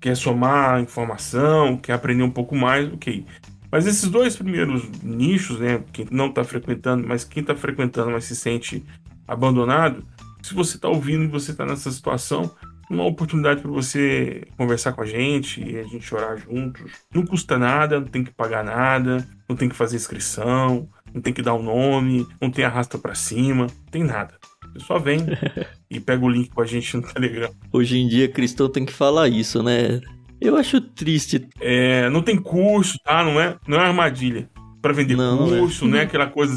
[0.00, 3.24] quer somar informação, quer aprender um pouco mais, ok.
[3.70, 8.24] Mas esses dois primeiros nichos, né, quem não está frequentando, mas quem está frequentando, mas
[8.24, 8.84] se sente
[9.26, 10.04] abandonado,
[10.42, 12.50] se você está ouvindo e você está nessa situação,
[12.88, 16.90] uma oportunidade para você conversar com a gente e a gente chorar juntos.
[17.12, 21.32] Não custa nada, não tem que pagar nada, não tem que fazer inscrição, não tem
[21.32, 24.34] que dar o um nome, não tem arrasta para cima, não tem nada.
[24.72, 25.20] Você só vem
[25.90, 27.50] e pega o link com a gente no Telegram.
[27.72, 30.00] Hoje em dia, cristão tem que falar isso, né?
[30.40, 31.48] Eu acho triste.
[31.60, 33.22] É, não tem curso, tá?
[33.22, 34.50] Não é, não é armadilha
[34.82, 35.98] para vender não, curso, não é.
[35.98, 36.02] né?
[36.02, 36.52] Aquela coisa,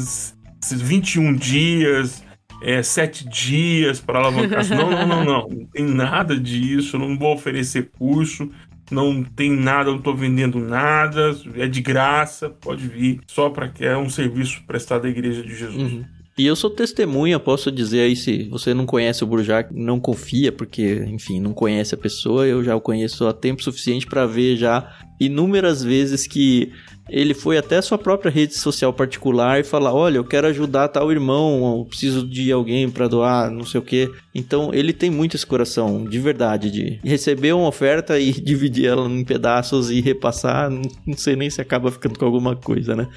[0.62, 2.22] esses 21 dias,
[2.62, 4.68] é, sete dias para alavancar.
[4.70, 5.48] não, não, não, não.
[5.48, 6.98] Não tem nada disso.
[6.98, 8.50] Não vou oferecer curso.
[8.90, 11.36] Não tem nada, não estou vendendo nada.
[11.54, 12.48] É de graça.
[12.48, 13.20] Pode vir.
[13.26, 15.92] Só para que é um serviço prestado à Igreja de Jesus.
[15.92, 16.04] Uhum.
[16.38, 20.52] E eu sou testemunha, posso dizer aí, se você não conhece o Burjac, não confia,
[20.52, 24.56] porque, enfim, não conhece a pessoa, eu já o conheço há tempo suficiente para ver
[24.56, 26.72] já inúmeras vezes que
[27.08, 31.10] ele foi até sua própria rede social particular e falar: Olha, eu quero ajudar tal
[31.10, 34.10] irmão, eu preciso de alguém para doar, não sei o que.
[34.34, 39.08] Então ele tem muito esse coração, de verdade, de receber uma oferta e dividir ela
[39.08, 40.70] em pedaços e repassar.
[40.70, 43.08] Não sei nem se acaba ficando com alguma coisa, né?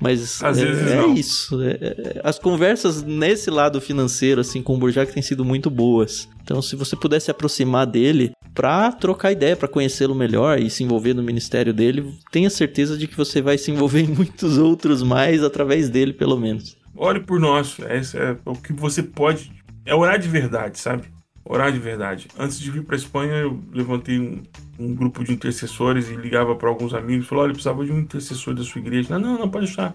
[0.00, 1.62] Mas Às é, vezes é isso.
[1.62, 6.26] É, é, as conversas nesse lado financeiro, assim, com o Burjac têm sido muito boas.
[6.42, 10.82] Então, se você puder se aproximar dele para trocar ideia, para conhecê-lo melhor e se
[10.82, 15.02] envolver no ministério dele, tenha certeza de que você vai se envolver em muitos outros
[15.02, 16.76] mais através dele, pelo menos.
[16.96, 17.76] Ore por nós.
[17.90, 19.52] Esse é o que você pode.
[19.84, 21.04] É orar de verdade, sabe?
[21.44, 22.28] Orar de verdade.
[22.38, 24.42] Antes de vir para Espanha, eu levantei um,
[24.78, 27.98] um grupo de intercessores e ligava para alguns amigos, falou: olha, eu precisava de um
[27.98, 29.18] intercessor da sua igreja.
[29.18, 29.94] Não, não, não pode deixar.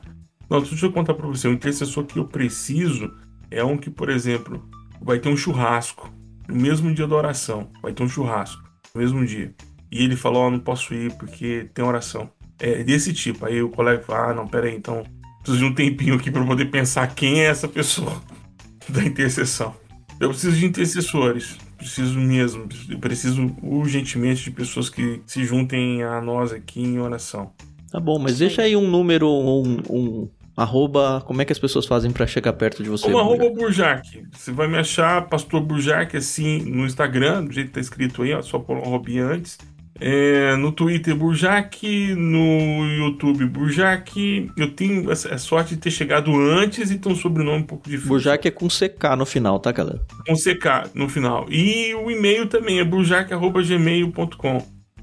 [0.50, 1.48] Não, deixa eu contar para você.
[1.48, 3.14] O intercessor que eu preciso
[3.50, 4.68] é um que, por exemplo,
[5.02, 6.12] vai ter um churrasco
[6.48, 7.70] no mesmo dia da oração.
[7.82, 8.64] Vai ter um churrasco
[8.94, 9.54] no mesmo dia.
[9.92, 12.30] E ele falou: oh, não posso ir porque tem oração.
[12.60, 13.46] É desse tipo.
[13.46, 15.04] Aí o colega fala: Ah, não, pera aí, então
[15.42, 18.20] preciso de um tempinho aqui para poder pensar quem é essa pessoa
[18.90, 19.76] da intercessão.
[20.20, 22.68] Eu preciso de intercessores preciso mesmo,
[23.00, 27.52] preciso urgentemente de pessoas que se juntem a nós aqui em oração.
[27.92, 31.86] Tá bom, mas deixa aí um número, um, um arroba, como é que as pessoas
[31.86, 33.08] fazem para chegar perto de você?
[33.08, 34.26] Um arroba Burjac.
[34.32, 38.34] Você vai me achar, Pastor Burjac, assim, no Instagram, do jeito que tá escrito aí,
[38.34, 39.58] ó, só por um antes.
[40.00, 44.52] É, no Twitter Burjac, no YouTube Burjac.
[44.58, 48.10] Eu tenho a sorte de ter chegado antes e tem um sobrenome um pouco difícil.
[48.10, 50.02] Burjac é com CK no final, tá, galera?
[50.28, 51.46] Com CK no final.
[51.50, 54.54] E o e-mail também é burjac.gmail.com.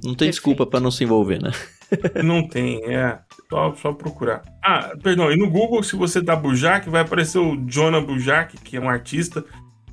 [0.04, 0.30] Não tem Perfeito.
[0.32, 1.52] desculpa para não se envolver, né?
[2.22, 3.18] não tem, é.
[3.48, 4.42] Só, só procurar.
[4.64, 8.76] Ah, perdão, e no Google, se você dá Burjac, vai aparecer o Jonah Burjac, que
[8.76, 9.44] é um artista.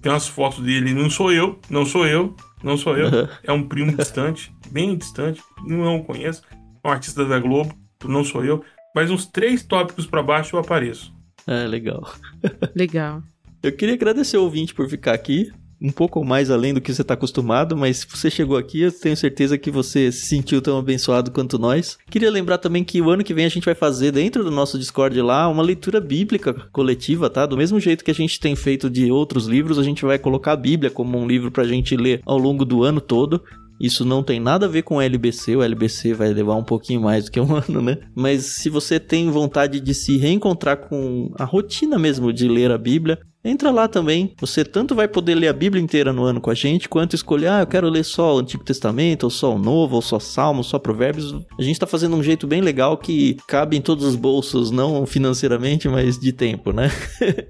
[0.02, 0.94] Tem umas fotos dele.
[0.94, 2.36] Não sou eu, não sou eu.
[2.62, 3.28] Não sou eu, uhum.
[3.44, 6.44] é um primo distante, bem distante, não o conheço.
[6.84, 7.74] É um artista da Globo,
[8.04, 8.64] não sou eu.
[8.94, 11.14] Mas uns três tópicos para baixo eu apareço.
[11.48, 12.14] É, legal.
[12.76, 13.24] legal.
[13.64, 15.52] Eu queria agradecer o ouvinte por ficar aqui
[15.82, 18.92] um pouco mais além do que você está acostumado, mas se você chegou aqui, eu
[18.92, 21.98] tenho certeza que você se sentiu tão abençoado quanto nós.
[22.10, 24.78] Queria lembrar também que o ano que vem a gente vai fazer dentro do nosso
[24.78, 27.46] Discord lá uma leitura bíblica coletiva, tá?
[27.46, 30.54] Do mesmo jeito que a gente tem feito de outros livros, a gente vai colocar
[30.54, 33.42] a Bíblia como um livro para a gente ler ao longo do ano todo.
[33.80, 37.00] Isso não tem nada a ver com o LBC, o LBC vai levar um pouquinho
[37.02, 37.98] mais do que um ano, né?
[38.14, 42.78] Mas se você tem vontade de se reencontrar com a rotina mesmo de ler a
[42.78, 44.34] Bíblia, entra lá também.
[44.40, 47.48] Você tanto vai poder ler a Bíblia inteira no ano com a gente, quanto escolher,
[47.48, 50.68] ah, eu quero ler só o Antigo Testamento, ou só o Novo, ou só Salmos,
[50.68, 51.34] só Provérbios.
[51.58, 55.06] A gente tá fazendo um jeito bem legal que cabe em todos os bolsos, não
[55.06, 56.90] financeiramente, mas de tempo, né?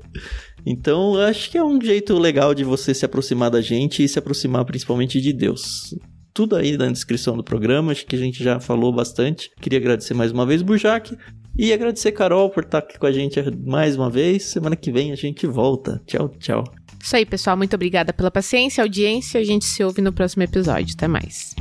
[0.66, 4.20] Então, acho que é um jeito legal de você se aproximar da gente e se
[4.20, 5.96] aproximar principalmente de Deus
[6.34, 9.50] tudo aí na descrição do programa, acho que a gente já falou bastante.
[9.60, 11.14] Queria agradecer mais uma vez, Burjac.
[11.58, 14.44] E agradecer, Carol, por estar aqui com a gente mais uma vez.
[14.46, 16.02] Semana que vem a gente volta.
[16.06, 16.64] Tchau, tchau.
[17.02, 17.58] Isso aí, pessoal.
[17.58, 19.40] Muito obrigada pela paciência, audiência.
[19.40, 20.94] A gente se ouve no próximo episódio.
[20.96, 21.56] Até mais.